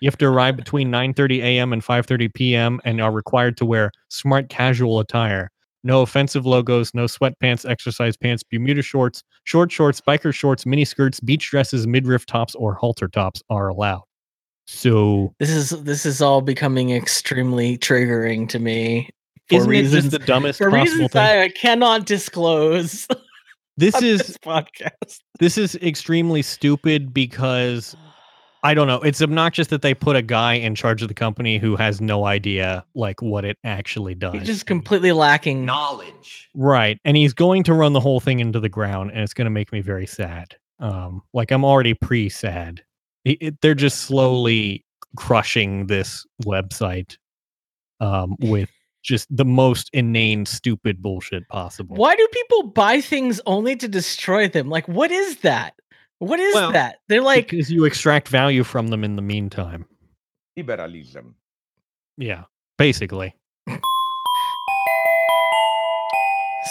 You 0.01 0.07
have 0.07 0.17
to 0.19 0.27
arrive 0.27 0.55
between 0.63 0.89
9:30 0.91 1.39
a.m. 1.39 1.73
and 1.73 1.81
5:30 1.83 2.33
p.m. 2.33 2.81
and 2.85 3.01
are 3.01 3.11
required 3.11 3.57
to 3.57 3.65
wear 3.65 3.91
smart 4.09 4.49
casual 4.49 4.99
attire. 4.99 5.49
No 5.83 6.03
offensive 6.03 6.45
logos, 6.45 6.93
no 6.93 7.05
sweatpants, 7.05 7.67
exercise 7.67 8.15
pants, 8.15 8.43
Bermuda 8.43 8.83
shorts, 8.83 9.23
short 9.45 9.71
shorts, 9.71 9.99
biker 9.99 10.33
shorts, 10.33 10.65
mini 10.65 10.85
skirts, 10.85 11.19
beach 11.19 11.49
dresses, 11.49 11.87
midriff 11.87 12.25
tops, 12.27 12.53
or 12.53 12.75
halter 12.75 13.07
tops 13.07 13.41
are 13.49 13.67
allowed. 13.67 14.03
So, 14.67 15.33
this 15.39 15.49
is 15.49 15.71
this 15.83 16.05
is 16.05 16.21
all 16.21 16.41
becoming 16.41 16.91
extremely 16.91 17.77
triggering 17.79 18.47
to 18.49 18.59
me. 18.59 19.09
For 19.51 19.55
isn't 19.57 19.69
it 19.69 19.77
reasons, 19.77 20.03
just 20.05 20.11
the 20.11 20.19
dumbest 20.19 20.57
for 20.59 20.69
possible 20.69 20.83
reasons 20.93 21.11
thing? 21.11 21.21
I 21.21 21.49
cannot 21.49 22.05
disclose 22.05 23.07
this 23.77 23.95
on 23.95 24.03
is 24.03 24.19
this 24.19 24.37
podcast. 24.37 25.19
this 25.39 25.57
is 25.57 25.75
extremely 25.75 26.41
stupid 26.41 27.13
because 27.13 27.95
I 28.63 28.73
don't 28.75 28.85
know. 28.87 29.01
It's 29.01 29.21
obnoxious 29.23 29.67
that 29.67 29.81
they 29.81 29.95
put 29.95 30.15
a 30.15 30.21
guy 30.21 30.53
in 30.53 30.75
charge 30.75 31.01
of 31.01 31.07
the 31.07 31.15
company 31.15 31.57
who 31.57 31.75
has 31.77 31.99
no 31.99 32.25
idea 32.25 32.85
like 32.93 33.19
what 33.21 33.43
it 33.43 33.57
actually 33.63 34.13
does. 34.13 34.33
He's 34.33 34.43
just 34.45 34.65
completely 34.67 35.11
lacking 35.13 35.65
Knowledge. 35.65 36.47
Right. 36.53 36.99
And 37.03 37.17
he's 37.17 37.33
going 37.33 37.63
to 37.63 37.73
run 37.73 37.93
the 37.93 37.99
whole 37.99 38.19
thing 38.19 38.39
into 38.39 38.59
the 38.59 38.69
ground 38.69 39.11
and 39.11 39.21
it's 39.21 39.33
going 39.33 39.45
to 39.45 39.51
make 39.51 39.71
me 39.71 39.81
very 39.81 40.05
sad. 40.05 40.55
Um 40.79 41.21
like 41.33 41.51
I'm 41.51 41.65
already 41.65 41.93
pre-sad. 41.95 42.83
It- 43.25 43.37
it- 43.41 43.61
they're 43.61 43.73
just 43.75 43.99
slowly 44.01 44.85
crushing 45.17 45.87
this 45.87 46.25
website 46.45 47.17
um 47.99 48.35
with 48.41 48.69
just 49.01 49.27
the 49.35 49.45
most 49.45 49.89
inane 49.93 50.45
stupid 50.45 51.01
bullshit 51.01 51.47
possible. 51.49 51.95
Why 51.95 52.15
do 52.15 52.27
people 52.31 52.63
buy 52.63 53.01
things 53.01 53.41
only 53.45 53.75
to 53.77 53.87
destroy 53.87 54.47
them? 54.47 54.69
Like, 54.69 54.87
what 54.87 55.11
is 55.11 55.37
that? 55.37 55.73
What 56.19 56.39
is 56.39 56.53
Well, 56.53 56.71
that? 56.71 56.99
They're 57.09 57.21
like, 57.21 57.49
because 57.49 57.71
you 57.71 57.85
extract 57.85 58.27
value 58.27 58.63
from 58.63 58.87
them 58.89 59.03
in 59.03 59.15
the 59.15 59.21
meantime. 59.23 59.85
Liberalism. 60.55 61.35
Yeah. 62.17 62.43
Basically. 62.77 63.33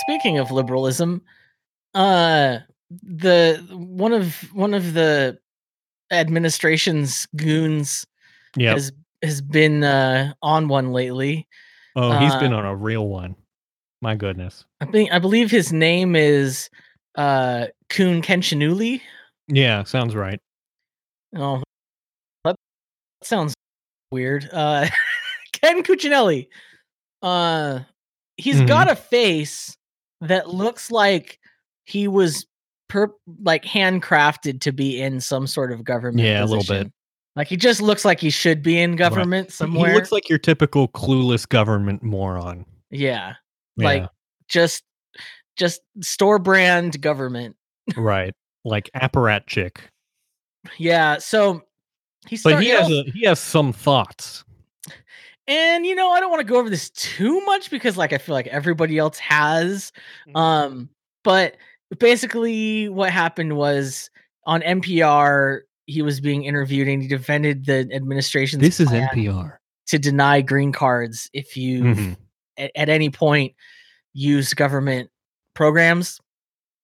speaking 0.02 0.38
of 0.38 0.50
liberalism, 0.50 1.22
uh, 1.94 2.58
the 3.02 3.64
one 3.72 4.12
of 4.12 4.34
one 4.54 4.74
of 4.74 4.94
the 4.94 5.38
administration's 6.10 7.26
goons 7.36 8.06
Yeah. 8.56 8.72
has 8.74 8.92
has 9.22 9.40
been 9.40 9.84
uh, 9.84 10.32
on 10.42 10.68
one 10.68 10.92
lately. 10.92 11.46
Oh, 11.96 12.18
he's 12.18 12.34
been 12.36 12.52
uh, 12.52 12.58
on 12.58 12.64
a 12.66 12.74
real 12.76 13.06
one. 13.08 13.36
My 14.02 14.14
goodness. 14.14 14.64
I 14.80 14.86
think 14.86 15.12
I 15.12 15.18
believe 15.18 15.50
his 15.50 15.72
name 15.72 16.16
is 16.16 16.70
uh, 17.16 17.66
Kun 17.88 18.22
Kenchinuli. 18.22 19.00
Yeah, 19.48 19.84
sounds 19.84 20.14
right. 20.14 20.38
Oh, 21.36 21.62
that 22.44 22.56
sounds 23.22 23.54
weird. 24.10 24.48
Uh, 24.52 24.86
Ken 25.52 25.82
Cuccinelli. 25.82 26.48
Uh, 27.22 27.80
he's 28.36 28.60
Mhm. 28.62 28.68
got 28.68 28.90
a 28.90 28.96
face 28.96 29.76
that 30.22 30.48
looks 30.48 30.90
like 30.90 31.38
he 31.84 32.08
was 32.08 32.46
per 32.88 33.08
like 33.42 33.64
handcrafted 33.64 34.60
to 34.62 34.72
be 34.72 35.00
in 35.00 35.20
some 35.20 35.46
sort 35.46 35.72
of 35.72 35.84
government. 35.84 36.26
Yeah, 36.26 36.42
a 36.42 36.46
little 36.46 36.64
bit. 36.64 36.90
Like 37.40 37.48
he 37.48 37.56
just 37.56 37.80
looks 37.80 38.04
like 38.04 38.20
he 38.20 38.28
should 38.28 38.62
be 38.62 38.78
in 38.78 38.96
government 38.96 39.50
somewhere. 39.50 39.88
He 39.88 39.94
looks 39.94 40.12
like 40.12 40.28
your 40.28 40.38
typical 40.38 40.88
clueless 40.88 41.48
government 41.48 42.02
moron. 42.02 42.66
yeah, 42.90 43.32
Yeah, 43.78 43.86
like 43.86 44.08
just 44.46 44.84
just 45.56 45.80
store 46.02 46.38
brand 46.38 47.00
government. 47.00 47.56
right. 47.96 48.34
Like 48.62 48.90
apparatchik. 48.94 49.78
Yeah, 50.76 51.16
so 51.16 51.62
he 52.28 52.38
But 52.44 52.62
he 52.62 52.68
has 52.68 52.90
a, 52.90 53.04
he 53.04 53.24
has 53.24 53.40
some 53.40 53.72
thoughts. 53.72 54.44
and 55.48 55.86
you 55.86 55.94
know, 55.94 56.10
I 56.10 56.20
don't 56.20 56.28
want 56.30 56.40
to 56.40 56.52
go 56.52 56.58
over 56.58 56.68
this 56.68 56.90
too 56.90 57.40
much 57.46 57.70
because 57.70 57.96
like 57.96 58.12
I 58.12 58.18
feel 58.18 58.34
like 58.34 58.48
everybody 58.48 58.98
else 58.98 59.18
has. 59.18 59.92
Mm-hmm. 60.28 60.36
Um, 60.36 60.88
but 61.24 61.56
basically 61.98 62.90
what 62.90 63.08
happened 63.10 63.56
was 63.56 64.10
on 64.44 64.60
NPR 64.60 65.60
he 65.90 66.02
was 66.02 66.20
being 66.20 66.44
interviewed 66.44 66.88
and 66.88 67.02
he 67.02 67.08
defended 67.08 67.66
the 67.66 67.88
administration's 67.92 68.60
This 68.62 68.80
is 68.80 68.88
plan 68.88 69.08
NPR. 69.14 69.56
to 69.88 69.98
deny 69.98 70.40
green 70.40 70.72
cards 70.72 71.28
if 71.32 71.56
you 71.56 71.82
Mhm. 71.82 72.16
at, 72.56 72.70
at 72.74 72.88
any 72.88 73.10
point 73.10 73.54
use 74.12 74.54
government 74.54 75.10
programs. 75.54 76.20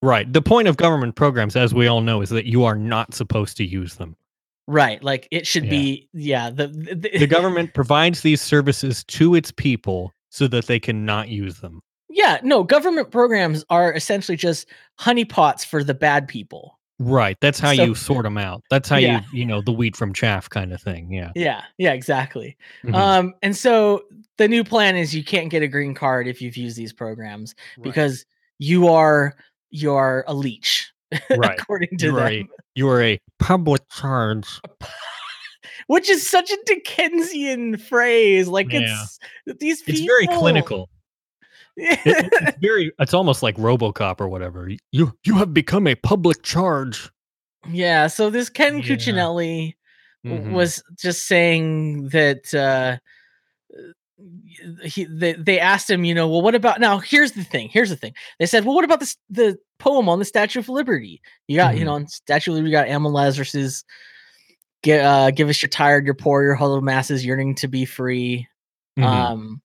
Right. 0.02 0.30
The 0.30 0.42
point 0.42 0.68
of 0.68 0.76
government 0.76 1.16
programs, 1.16 1.56
as 1.56 1.72
we 1.74 1.86
all 1.86 2.00
know, 2.00 2.20
is 2.20 2.30
that 2.30 2.46
you 2.46 2.64
are 2.64 2.76
not 2.76 3.14
supposed 3.14 3.56
to 3.58 3.64
use 3.64 3.94
them. 3.94 4.16
Right. 4.68 5.02
Like 5.02 5.28
it 5.30 5.46
should 5.46 5.64
Yeah. 5.64 5.70
be 5.70 6.08
yeah, 6.12 6.50
the 6.50 6.66
the, 6.68 7.18
The 7.18 7.26
government 7.38 7.74
provides 7.74 8.20
these 8.22 8.40
services 8.42 9.04
to 9.04 9.34
its 9.34 9.50
people 9.52 10.12
so 10.30 10.46
that 10.48 10.66
they 10.66 10.78
cannot 10.80 11.28
use 11.28 11.60
them. 11.60 11.80
Yeah, 12.10 12.38
no, 12.42 12.62
government 12.64 13.10
programs 13.10 13.64
are 13.70 13.92
essentially 13.92 14.36
just 14.36 14.66
honeypots 15.00 15.64
for 15.66 15.84
the 15.84 15.94
bad 15.94 16.26
people. 16.28 16.75
Right. 16.98 17.36
That's 17.40 17.58
how 17.60 17.74
So- 17.74 17.84
you 17.84 17.94
sort 17.94 18.24
them 18.24 18.38
out. 18.38 18.62
That's 18.70 18.88
how 18.88 18.96
Yeah. 18.96 19.20
you, 19.32 19.40
you 19.40 19.46
know, 19.46 19.60
the 19.60 19.72
wheat 19.72 19.96
from 19.96 20.12
chaff 20.14 20.48
kind 20.48 20.72
of 20.72 20.80
thing. 20.80 21.12
Yeah. 21.12 21.30
Yeah, 21.34 21.62
yeah, 21.78 21.92
exactly. 21.92 22.56
Mhm. 22.84 22.94
Um, 22.94 23.34
and 23.42 23.54
so 23.56 24.04
the 24.38 24.48
new 24.48 24.64
plan 24.64 24.96
is 24.96 25.14
you 25.14 25.22
can't 25.24 25.50
get 25.50 25.62
a 25.62 25.68
green 25.68 25.94
card 25.94 26.26
if 26.26 26.40
you've 26.40 26.56
used 26.56 26.76
these 26.76 26.92
programs 26.92 27.54
because 27.82 28.24
you 28.58 28.88
are 28.88 29.36
you 29.70 29.92
are 29.92 30.24
a 30.26 30.32
leech, 30.32 30.90
Right. 31.30 31.58
according 31.58 31.98
to 31.98 32.06
You 32.06 32.12
them. 32.16 32.26
a, 32.32 32.44
you 32.74 32.88
are 32.88 33.02
a 33.02 33.20
public 33.40 33.82
charge. 33.90 34.46
Which 35.88 36.08
is 36.08 36.26
such 36.28 36.50
a 36.50 36.56
Dickensian 36.66 37.76
phrase. 37.76 38.48
Like 38.48 38.72
Yeah. 38.72 38.80
it's 39.46 39.58
these 39.58 39.82
people. 39.82 39.98
It's 40.00 40.06
very 40.06 40.26
clinical. 40.28 40.88
It- 41.76 41.98
it- 42.06 42.32
it's 42.32 42.58
very. 42.60 42.92
It's 42.98 43.14
almost 43.14 43.42
like 43.42 43.56
RoboCop 43.56 44.20
or 44.20 44.28
whatever. 44.28 44.68
You 44.92 45.16
you 45.24 45.34
have 45.36 45.52
become 45.54 45.86
a 45.86 45.94
public 45.94 46.42
charge. 46.42 47.10
Yeah, 47.70 48.06
so 48.06 48.30
this 48.30 48.48
Ken 48.48 48.78
Yeah. 48.78 48.84
Cuccinelli 48.84 49.74
Mhm. 50.26 50.52
was 50.52 50.82
just 50.98 51.26
saying 51.26 52.08
that 52.08 52.52
uh 52.54 52.98
he 54.82 55.04
they, 55.04 55.34
they 55.34 55.60
asked 55.60 55.90
him 55.90 56.04
you 56.04 56.14
know 56.14 56.26
well 56.26 56.40
what 56.42 56.54
about 56.54 56.80
now 56.80 56.98
here's 56.98 57.32
the 57.32 57.44
thing 57.44 57.68
here's 57.68 57.90
the 57.90 57.96
thing 57.96 58.14
they 58.38 58.46
said 58.46 58.64
well 58.64 58.74
what 58.74 58.84
about 58.84 58.98
this 58.98 59.16
the 59.28 59.58
poem 59.78 60.08
on 60.08 60.18
the 60.18 60.24
statue 60.24 60.58
of 60.58 60.68
liberty 60.70 61.20
you 61.48 61.56
got 61.56 61.74
you 61.76 61.82
Mhm. 61.82 61.84
know 61.84 61.92
on 61.94 62.08
statue 62.08 62.50
of 62.50 62.54
liberty 62.54 62.70
you 62.70 62.76
got 62.76 62.88
Emma 62.88 63.08
Lazarus's 63.08 63.84
give, 64.82 65.04
uh, 65.04 65.30
give 65.32 65.48
us 65.50 65.60
your 65.60 65.68
tired 65.68 66.06
your 66.06 66.14
poor 66.14 66.42
your 66.42 66.54
huddled 66.54 66.82
masses 66.82 67.24
yearning 67.26 67.54
to 67.56 67.68
be 67.68 67.84
free 67.84 68.48
Mhm. 68.98 69.04
um 69.04 69.62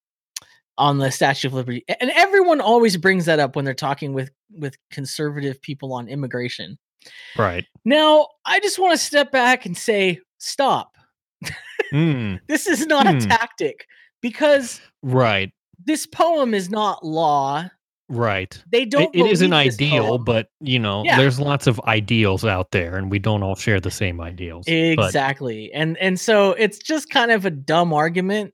on 0.77 0.97
the 0.97 1.11
statue 1.11 1.47
of 1.47 1.53
liberty 1.53 1.83
and 1.99 2.09
everyone 2.15 2.61
always 2.61 2.97
brings 2.97 3.25
that 3.25 3.39
up 3.39 3.55
when 3.55 3.65
they're 3.65 3.73
talking 3.73 4.13
with 4.13 4.31
with 4.51 4.75
conservative 4.91 5.61
people 5.61 5.93
on 5.93 6.07
immigration 6.07 6.77
right. 7.37 7.65
now 7.85 8.27
i 8.45 8.59
just 8.61 8.79
want 8.79 8.91
to 8.91 8.97
step 8.97 9.31
back 9.31 9.65
and 9.65 9.77
say 9.77 10.19
stop 10.39 10.95
Mm, 11.93 12.39
this 12.47 12.67
is 12.67 12.85
not 12.87 13.05
a 13.07 13.11
Hmm. 13.13 13.19
tactic 13.19 13.85
because 14.21 14.79
right. 15.01 15.51
this 15.83 16.05
poem 16.05 16.53
is 16.53 16.69
not 16.69 17.05
law. 17.05 17.69
Right. 18.07 18.61
They 18.71 18.85
don't. 18.85 19.13
it 19.15 19.25
is 19.25 19.41
an 19.41 19.51
ideal, 19.53 20.05
poem. 20.09 20.23
but 20.25 20.47
you 20.59 20.79
know, 20.79 21.03
Yeah. 21.03 21.17
there's 21.17 21.39
lots 21.39 21.65
of 21.67 21.79
ideals 21.81 22.45
out 22.45 22.71
there, 22.71 22.95
and 22.97 23.09
we 23.09 23.19
don't 23.19 23.41
all 23.43 23.55
share 23.55 23.79
the 23.79 23.91
same 23.91 24.21
ideals. 24.21 24.65
But- 24.67 24.73
exactly, 25.07 25.71
and 25.73 25.97
and 25.97 26.19
so 26.19 26.51
it's 26.51 26.77
just 26.77 27.09
kind 27.09 27.31
of 27.31 27.45
a 27.45 27.49
dumb 27.49 27.93
argument. 27.93 28.53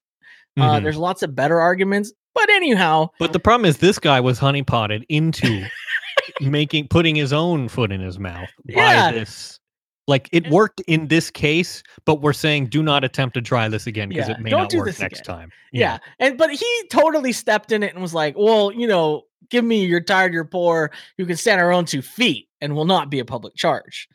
Uh, 0.57 0.79
Mhm. 0.79 0.83
there's 0.83 0.97
lots 0.97 1.21
of 1.23 1.35
better 1.35 1.59
arguments, 1.59 2.11
but 2.33 2.49
anyhow, 2.49 3.09
But 3.19 3.33
the 3.33 3.39
problem 3.39 3.65
is, 3.65 3.77
this 3.77 3.99
guy 3.99 4.19
was 4.19 4.39
honeypotted 4.39 5.03
into 5.09 5.65
making 6.41 6.87
putting 6.87 7.15
his 7.15 7.31
own 7.33 7.67
foot 7.69 7.91
in 7.91 8.01
his 8.01 8.19
mouth 8.19 8.49
Yeah. 8.65 9.11
by 9.11 9.17
this. 9.19 9.59
Like 10.07 10.29
it 10.31 10.49
worked 10.49 10.79
in 10.87 11.09
this 11.09 11.29
case, 11.29 11.83
but 12.05 12.21
we're 12.21 12.31
saying 12.33 12.67
do 12.67 12.81
not 12.81 13.03
attempt 13.03 13.33
to 13.35 13.41
try 13.41 13.67
this 13.67 13.87
again 13.87 14.07
because 14.09 14.29
Yeah, 14.29 14.35
it 14.35 14.39
may 14.41 14.51
not 14.51 14.73
work 14.73 14.85
next 14.99 15.01
again. 15.21 15.23
time. 15.23 15.51
yeah. 15.73 15.97
and 16.19 16.37
but 16.37 16.49
he 16.51 16.65
totally 16.89 17.33
stepped 17.33 17.71
in 17.73 17.83
it 17.83 17.93
and 17.93 18.01
was 18.01 18.13
like, 18.13 18.35
"Well, 18.37 18.71
you 18.71 18.87
know, 18.87 19.23
give 19.49 19.65
me 19.65 19.85
your 19.85 19.99
tired, 19.99 20.33
your 20.33 20.45
poor, 20.45 20.91
you 21.17 21.25
can 21.25 21.35
stand 21.35 21.59
our 21.59 21.71
own 21.73 21.83
two 21.85 22.01
feet, 22.01 22.47
and 22.61 22.73
will 22.73 22.85
not 22.85 23.09
be 23.11 23.19
a 23.19 23.25
public 23.25 23.55
charge." 23.55 24.07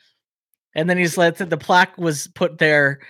And 0.74 0.88
then 0.88 0.96
he's 0.96 1.18
like, 1.18 1.36
"The 1.36 1.58
plaque 1.58 1.98
was 1.98 2.26
put 2.28 2.56
there 2.56 3.00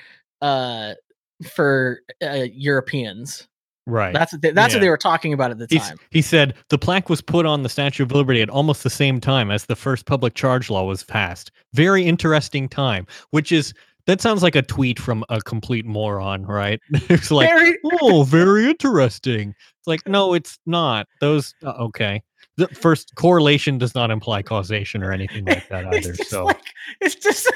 uh, 0.40 0.94
for 1.42 2.00
uh, 2.22 2.46
Europeans." 2.52 3.48
Right. 3.84 4.12
That's 4.14 4.32
what 4.32 4.42
they, 4.42 4.52
that's 4.52 4.74
what 4.74 4.80
they 4.80 4.88
were 4.88 4.96
talking 4.96 5.32
about 5.32 5.50
at 5.50 5.58
the 5.58 5.66
He's- 5.68 5.88
time. 5.88 5.98
he 6.12 6.22
said 6.22 6.54
the 6.68 6.78
plaque 6.78 7.08
was 7.08 7.20
put 7.20 7.46
on 7.46 7.64
the 7.64 7.68
Statue 7.68 8.04
of 8.04 8.12
Liberty 8.12 8.40
at 8.40 8.48
almost 8.48 8.84
the 8.84 8.90
same 8.90 9.20
time 9.20 9.50
as 9.50 9.66
the 9.66 9.74
first 9.74 10.06
public 10.06 10.34
charge 10.34 10.70
law 10.70 10.84
was 10.84 11.02
passed. 11.02 11.50
Very 11.74 12.04
interesting 12.04 12.68
time, 12.68 13.08
which 13.30 13.50
is 13.50 13.74
that 14.06 14.20
sounds 14.20 14.40
like 14.42 14.54
a 14.54 14.62
tweet 14.62 15.00
from 15.00 15.24
a 15.30 15.40
complete 15.40 15.84
moron, 15.84 16.44
right? 16.46 16.80
it's 16.92 17.30
like, 17.32 17.48
Very, 17.48 17.76
oh, 18.00 18.22
very 18.28 18.66
interesting. 18.66 19.50
It's 19.78 19.86
like, 19.88 20.06
no, 20.06 20.32
it's 20.34 20.60
not. 20.64 21.08
Those 21.20 21.52
uh, 21.64 21.70
okay. 21.80 22.22
The 22.58 22.68
first 22.68 23.14
correlation 23.16 23.78
does 23.78 23.94
not 23.96 24.10
imply 24.12 24.42
causation 24.42 25.02
or 25.02 25.10
anything 25.10 25.44
like 25.46 25.68
that 25.70 25.86
either. 25.92 26.12
it's 26.12 26.28
So 26.28 26.44
like 26.44 26.60
it's 27.00 27.16
just 27.16 27.52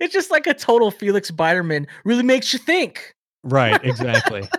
it's 0.00 0.12
just 0.12 0.32
like 0.32 0.48
a 0.48 0.54
total 0.54 0.90
Felix 0.90 1.30
Biederman 1.30 1.86
really 2.04 2.24
makes 2.24 2.52
you 2.52 2.58
think. 2.58 3.14
Right, 3.44 3.82
exactly. 3.84 4.48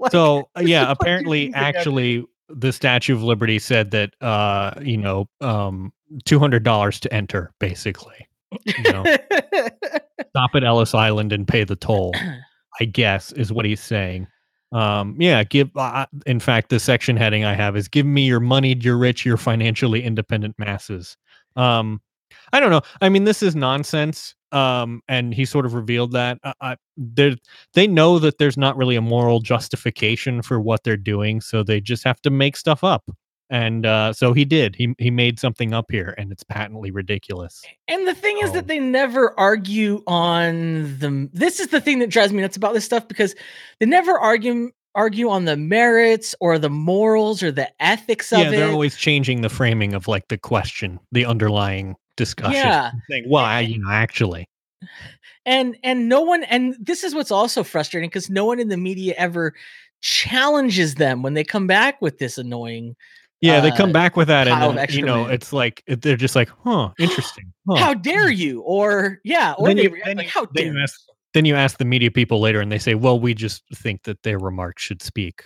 Like, 0.00 0.12
so 0.12 0.48
uh, 0.56 0.60
yeah 0.64 0.92
apparently 0.92 1.46
think 1.46 1.56
about 1.56 1.62
it. 1.62 1.76
actually 1.76 2.24
the 2.48 2.72
statue 2.72 3.14
of 3.16 3.22
liberty 3.24 3.58
said 3.58 3.90
that 3.90 4.12
uh 4.22 4.72
you 4.80 4.96
know 4.96 5.28
um 5.40 5.92
$200 6.24 7.00
to 7.00 7.12
enter 7.12 7.52
basically 7.58 8.28
you 8.64 8.92
know 8.92 9.02
stop 10.28 10.50
at 10.54 10.62
ellis 10.62 10.94
island 10.94 11.32
and 11.32 11.48
pay 11.48 11.64
the 11.64 11.74
toll 11.74 12.14
i 12.80 12.84
guess 12.84 13.32
is 13.32 13.52
what 13.52 13.64
he's 13.64 13.80
saying 13.82 14.28
um 14.70 15.16
yeah 15.18 15.42
give 15.42 15.68
uh, 15.76 16.06
in 16.26 16.38
fact 16.38 16.68
the 16.70 16.78
section 16.78 17.16
heading 17.16 17.44
i 17.44 17.52
have 17.52 17.76
is 17.76 17.88
give 17.88 18.06
me 18.06 18.24
your 18.24 18.38
moneyed 18.38 18.84
you're 18.84 18.96
rich 18.96 19.26
you're 19.26 19.36
financially 19.36 20.04
independent 20.04 20.54
masses 20.60 21.16
um 21.56 22.00
i 22.52 22.60
don't 22.60 22.70
know. 22.70 22.82
I 23.00 23.08
mean 23.08 23.24
this 23.24 23.42
is 23.42 23.54
nonsense 23.54 24.34
um 24.52 25.02
and 25.08 25.34
he 25.34 25.44
sort 25.44 25.66
of 25.66 25.74
revealed 25.74 26.12
that 26.12 26.38
uh, 26.42 26.52
I, 26.60 26.76
they 27.74 27.86
know 27.86 28.18
that 28.18 28.38
there's 28.38 28.56
not 28.56 28.76
really 28.76 28.96
a 28.96 29.00
moral 29.02 29.40
justification 29.40 30.42
for 30.42 30.60
what 30.60 30.84
they're 30.84 30.96
doing 30.96 31.40
so 31.40 31.62
they 31.62 31.80
just 31.80 32.04
have 32.04 32.20
to 32.22 32.30
make 32.30 32.56
stuff 32.56 32.82
up. 32.82 33.10
And 33.50 33.86
uh 33.86 34.12
so 34.12 34.32
he 34.32 34.44
did. 34.44 34.76
He 34.76 34.94
he 34.98 35.10
made 35.10 35.38
something 35.38 35.72
up 35.72 35.86
here 35.90 36.14
and 36.18 36.30
it's 36.32 36.44
patently 36.44 36.90
ridiculous. 36.90 37.62
And 37.88 38.06
the 38.06 38.14
thing 38.14 38.38
is 38.42 38.52
that 38.52 38.66
they 38.66 38.78
never 38.78 39.38
argue 39.38 40.02
on 40.06 40.98
the 40.98 41.28
this 41.32 41.60
is 41.60 41.68
the 41.68 41.80
thing 41.80 41.98
that 42.00 42.10
drives 42.10 42.32
me 42.32 42.42
nuts 42.42 42.56
about 42.56 42.74
this 42.74 42.84
stuff 42.84 43.08
because 43.08 43.34
they 43.80 43.86
never 43.86 44.18
argue 44.18 44.70
argue 44.94 45.28
on 45.28 45.44
the 45.44 45.56
merits 45.56 46.34
or 46.40 46.58
the 46.58 46.70
morals 46.70 47.42
or 47.42 47.52
the 47.52 47.70
ethics 47.80 48.32
of 48.32 48.40
yeah 48.40 48.48
it. 48.48 48.52
Yeah, 48.52 48.58
they're 48.58 48.72
always 48.72 48.96
changing 48.96 49.42
the 49.42 49.48
framing 49.48 49.94
of 49.94 50.08
like 50.08 50.28
the 50.28 50.38
question 50.38 50.98
the 51.12 51.24
underlying 51.24 51.96
discussion 52.18 52.52
Yeah. 52.54 52.90
saying 53.08 53.24
well 53.26 53.44
I, 53.44 53.60
you 53.60 53.78
know 53.78 53.90
actually 53.90 54.44
and 55.46 55.76
and 55.82 56.08
no 56.08 56.20
one 56.20 56.44
and 56.44 56.76
this 56.78 57.02
is 57.04 57.14
what's 57.14 57.30
also 57.30 57.62
frustrating 57.64 58.10
because 58.10 58.28
no 58.28 58.44
one 58.44 58.60
in 58.60 58.68
the 58.68 58.76
media 58.76 59.14
ever 59.16 59.54
challenges 60.02 60.96
them 60.96 61.22
when 61.22 61.32
they 61.34 61.44
come 61.44 61.66
back 61.66 62.02
with 62.02 62.18
this 62.18 62.36
annoying 62.38 62.94
yeah 63.40 63.60
they 63.60 63.70
come 63.70 63.90
uh, 63.90 63.92
back 63.94 64.16
with 64.16 64.28
that 64.28 64.46
and 64.48 64.76
then, 64.78 64.86
you 64.90 65.02
know 65.02 65.26
it's 65.26 65.52
like 65.52 65.82
they're 65.86 66.16
just 66.16 66.36
like 66.36 66.50
huh 66.64 66.90
interesting 66.98 67.52
huh. 67.68 67.76
how 67.76 67.94
dare 67.94 68.30
you 68.30 68.60
or 68.62 69.20
yeah 69.24 69.54
or 69.58 69.68
Then 69.68 69.76
they 69.76 69.82
you- 69.84 70.02
then 70.04 70.16
like 70.18 70.26
you- 70.26 70.32
how 70.32 70.44
then 70.52 70.64
dare 70.66 70.74
you? 70.74 70.80
ask 70.82 71.00
then 71.34 71.44
you 71.44 71.54
ask 71.54 71.78
the 71.78 71.84
media 71.84 72.10
people 72.10 72.40
later 72.40 72.60
and 72.60 72.70
they 72.70 72.78
say 72.78 72.94
well 72.94 73.18
we 73.18 73.32
just 73.34 73.62
think 73.74 74.02
that 74.04 74.22
their 74.22 74.38
remarks 74.38 74.82
should 74.82 75.02
speak 75.02 75.44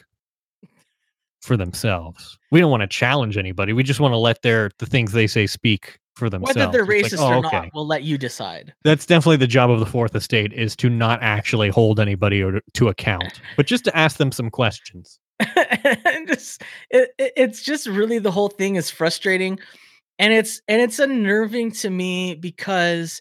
for 1.42 1.56
themselves 1.56 2.38
we 2.50 2.60
don't 2.60 2.70
want 2.70 2.82
to 2.82 2.86
challenge 2.86 3.36
anybody 3.36 3.72
we 3.72 3.82
just 3.82 4.00
want 4.00 4.12
to 4.12 4.16
let 4.18 4.42
their 4.42 4.70
the 4.78 4.86
things 4.86 5.12
they 5.12 5.26
say 5.26 5.46
speak 5.46 5.98
for 6.16 6.28
themselves 6.30 6.56
whether 6.56 6.70
they're 6.72 6.86
racist 6.86 7.18
like, 7.18 7.20
oh, 7.20 7.38
or 7.38 7.46
okay. 7.46 7.56
not 7.60 7.70
we'll 7.74 7.86
let 7.86 8.02
you 8.02 8.18
decide 8.18 8.72
that's 8.84 9.06
definitely 9.06 9.36
the 9.36 9.46
job 9.46 9.70
of 9.70 9.80
the 9.80 9.86
fourth 9.86 10.14
estate 10.14 10.52
is 10.52 10.76
to 10.76 10.88
not 10.90 11.18
actually 11.22 11.68
hold 11.70 11.98
anybody 11.98 12.42
or 12.42 12.60
to, 12.74 12.88
account 12.88 13.40
but 13.56 13.66
just 13.66 13.84
to 13.84 13.96
ask 13.96 14.16
them 14.18 14.30
some 14.30 14.50
questions 14.50 15.18
I'm 15.40 16.26
just 16.28 16.62
it, 16.90 17.10
it- 17.18 17.32
it's 17.36 17.62
just 17.62 17.86
really 17.86 18.18
the 18.18 18.30
whole 18.30 18.48
thing 18.48 18.76
is 18.76 18.90
frustrating 18.90 19.58
and 20.18 20.32
it's 20.32 20.60
and 20.68 20.80
it's 20.80 20.98
unnerving 20.98 21.72
to 21.72 21.90
me 21.90 22.34
because 22.34 23.20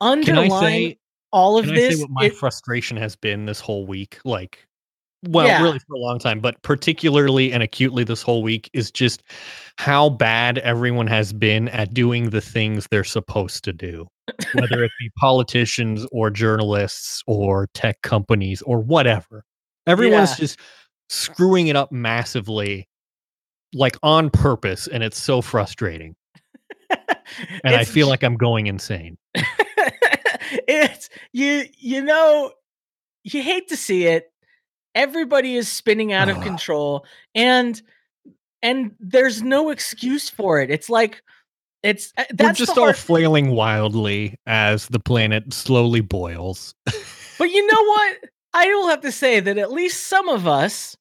Can 0.00 0.08
I 0.08 0.12
underlying 0.12 0.90
say 0.90 0.98
all 1.32 1.56
of 1.56 1.66
this 1.66 1.94
I 1.94 1.96
say 1.96 2.00
what 2.02 2.10
my 2.10 2.24
it- 2.26 2.34
frustration 2.34 2.96
has 2.96 3.16
been 3.16 3.46
this 3.46 3.60
whole 3.60 3.86
week? 3.86 4.18
Like, 4.24 4.66
well, 5.28 5.46
Yeah. 5.46 5.62
really 5.62 5.78
for 5.78 5.94
a 5.94 5.98
long 5.98 6.18
time, 6.18 6.40
but 6.40 6.60
particularly 6.62 7.52
and 7.52 7.62
acutely 7.62 8.04
this 8.04 8.22
whole 8.22 8.42
week 8.42 8.70
is 8.72 8.90
just 8.90 9.22
how 9.78 10.10
bad 10.10 10.58
everyone 10.58 11.06
has 11.06 11.32
been 11.32 11.68
at 11.68 11.92
doing 11.94 12.30
the 12.30 12.40
things 12.40 12.86
they're 12.90 13.04
supposed 13.04 13.64
to 13.64 13.72
do, 13.72 14.06
whether 14.54 14.82
it 14.84 14.90
be 15.00 15.10
politicians 15.18 16.06
or 16.12 16.30
journalists 16.30 17.22
or 17.26 17.68
tech 17.74 18.00
companies 18.02 18.62
or 18.62 18.78
whatever. 18.80 19.44
Everyone's 19.86 20.30
Yeah. 20.30 20.36
just 20.36 20.58
screwing 21.08 21.66
it 21.68 21.76
up 21.76 21.92
massively, 21.92 22.88
like 23.72 23.96
on 24.02 24.30
purpose, 24.30 24.86
and 24.86 25.02
it's 25.02 25.20
so 25.20 25.40
frustrating. 25.42 26.14
And 27.64 27.74
I 27.74 27.84
feel 27.84 28.06
like 28.06 28.22
I'm 28.22 28.36
going 28.36 28.66
insane. 28.68 29.16
it's 30.68 31.08
you 31.32 31.64
you 31.78 32.02
know 32.04 32.52
you 33.24 33.42
hate 33.42 33.68
to 33.68 33.76
see 33.76 34.04
it 34.06 34.26
everybody 34.94 35.56
is 35.56 35.68
spinning 35.68 36.12
out 36.12 36.28
of 36.28 36.40
control 36.40 37.04
and 37.34 37.80
and 38.62 38.92
there's 39.00 39.42
no 39.42 39.70
excuse 39.70 40.30
for 40.30 40.60
it 40.60 40.70
it's 40.70 40.88
like 40.88 41.22
it's 41.82 42.12
uh, 42.16 42.24
We're 42.38 42.52
just 42.52 42.78
all 42.78 42.92
flailing 42.94 43.50
wildly 43.50 44.38
as 44.46 44.86
the 44.88 44.98
planet 45.00 45.52
slowly 45.52 46.00
boils. 46.00 46.74
but 47.38 47.50
you 47.50 47.66
know 47.66 47.82
what 47.84 48.16
i 48.54 48.66
will 48.68 48.88
have 48.88 49.00
to 49.02 49.12
say 49.12 49.40
that 49.40 49.58
at 49.58 49.72
least 49.72 50.04
some 50.06 50.28
of 50.28 50.46
us 50.46 50.96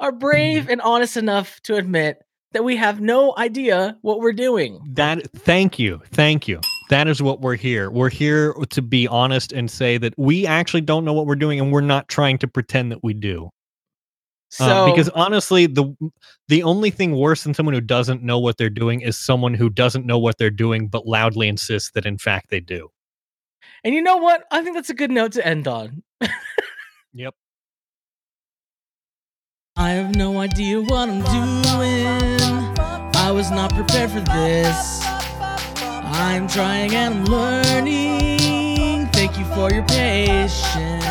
are 0.00 0.12
brave 0.12 0.62
Mm-hmm. 0.64 0.72
and 0.72 0.80
honest 0.82 1.16
enough 1.16 1.60
to 1.62 1.74
admit 1.76 2.18
that 2.52 2.64
we 2.64 2.76
have 2.76 3.00
no 3.00 3.34
idea 3.38 3.96
what 4.02 4.20
we're 4.20 4.32
doing 4.32 4.80
That 4.94 5.30
thank 5.32 5.78
you. 5.78 6.02
Thank 6.12 6.48
you. 6.48 6.60
That 6.92 7.08
is 7.08 7.22
what 7.22 7.40
we're 7.40 7.56
here. 7.56 7.90
We're 7.90 8.10
here 8.10 8.52
to 8.52 8.82
be 8.82 9.08
honest 9.08 9.50
and 9.52 9.70
say 9.70 9.96
that 9.96 10.12
we 10.18 10.46
actually 10.46 10.82
don't 10.82 11.06
know 11.06 11.14
what 11.14 11.24
we're 11.26 11.36
doing 11.36 11.58
and 11.58 11.72
we're 11.72 11.80
not 11.80 12.06
trying 12.08 12.36
to 12.38 12.46
pretend 12.46 12.92
that 12.92 13.02
we 13.02 13.14
do. 13.14 13.48
so 14.50 14.64
Uh, 14.66 14.90
because 14.90 15.08
honestly, 15.10 15.66
the 15.66 15.94
the 16.48 16.62
only 16.62 16.90
thing 16.90 17.16
worse 17.16 17.44
than 17.44 17.54
someone 17.54 17.74
who 17.74 17.80
doesn't 17.80 18.22
know 18.22 18.38
what 18.38 18.58
they're 18.58 18.68
doing 18.68 19.00
is 19.00 19.16
someone 19.16 19.54
who 19.54 19.70
doesn't 19.70 20.04
know 20.04 20.18
what 20.18 20.36
they're 20.36 20.50
doing 20.50 20.88
but 20.88 21.06
loudly 21.06 21.48
insists 21.48 21.90
that 21.94 22.04
in 22.04 22.18
fact 22.18 22.50
they 22.50 22.60
do. 22.60 22.90
and 23.84 23.94
you 23.94 24.02
know 24.02 24.16
what 24.18 24.44
i 24.50 24.62
think 24.62 24.76
that's 24.76 24.90
a 24.90 24.94
good 24.94 25.10
note 25.10 25.32
to 25.32 25.46
end 25.46 25.66
on 25.66 26.02
Yep. 27.14 27.34
I 29.76 29.90
have 29.90 30.14
no 30.14 30.38
idea 30.40 30.80
what 30.80 31.08
I'm 31.08 31.22
doing. 31.22 32.06
I 33.16 33.30
was 33.32 33.50
not 33.50 33.74
prepared 33.74 34.10
for 34.10 34.20
this. 34.20 35.11
I'm 36.14 36.46
trying 36.46 36.94
and 36.94 37.14
I'm 37.14 37.24
learning. 37.24 39.08
Thank 39.12 39.38
you 39.38 39.46
for 39.46 39.72
your 39.72 39.84
patience. 39.84 41.04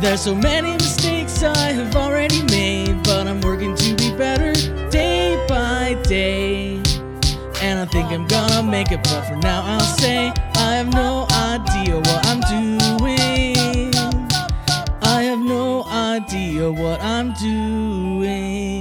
There's 0.00 0.22
so 0.22 0.34
many 0.34 0.72
mistakes 0.72 1.42
I 1.42 1.72
have 1.72 1.94
already 1.94 2.42
made, 2.44 3.02
but 3.02 3.26
I'm 3.26 3.42
working 3.42 3.74
to 3.76 3.94
be 3.96 4.16
better 4.16 4.54
day 4.88 5.44
by 5.46 6.00
day. 6.04 6.76
And 7.60 7.80
I 7.80 7.84
think 7.84 8.10
I'm 8.12 8.26
gonna 8.26 8.62
make 8.62 8.92
it, 8.92 9.02
but 9.02 9.22
for 9.24 9.36
now 9.36 9.62
I'll 9.62 9.80
say 9.98 10.32
I 10.54 10.76
have 10.76 10.92
no 10.94 11.26
idea 11.30 11.96
what 11.96 12.26
I'm 12.26 12.40
doing. 12.40 13.92
I 15.02 15.22
have 15.24 15.40
no 15.40 15.84
idea 15.84 16.72
what 16.72 17.02
I'm 17.02 17.34
doing. 17.34 18.77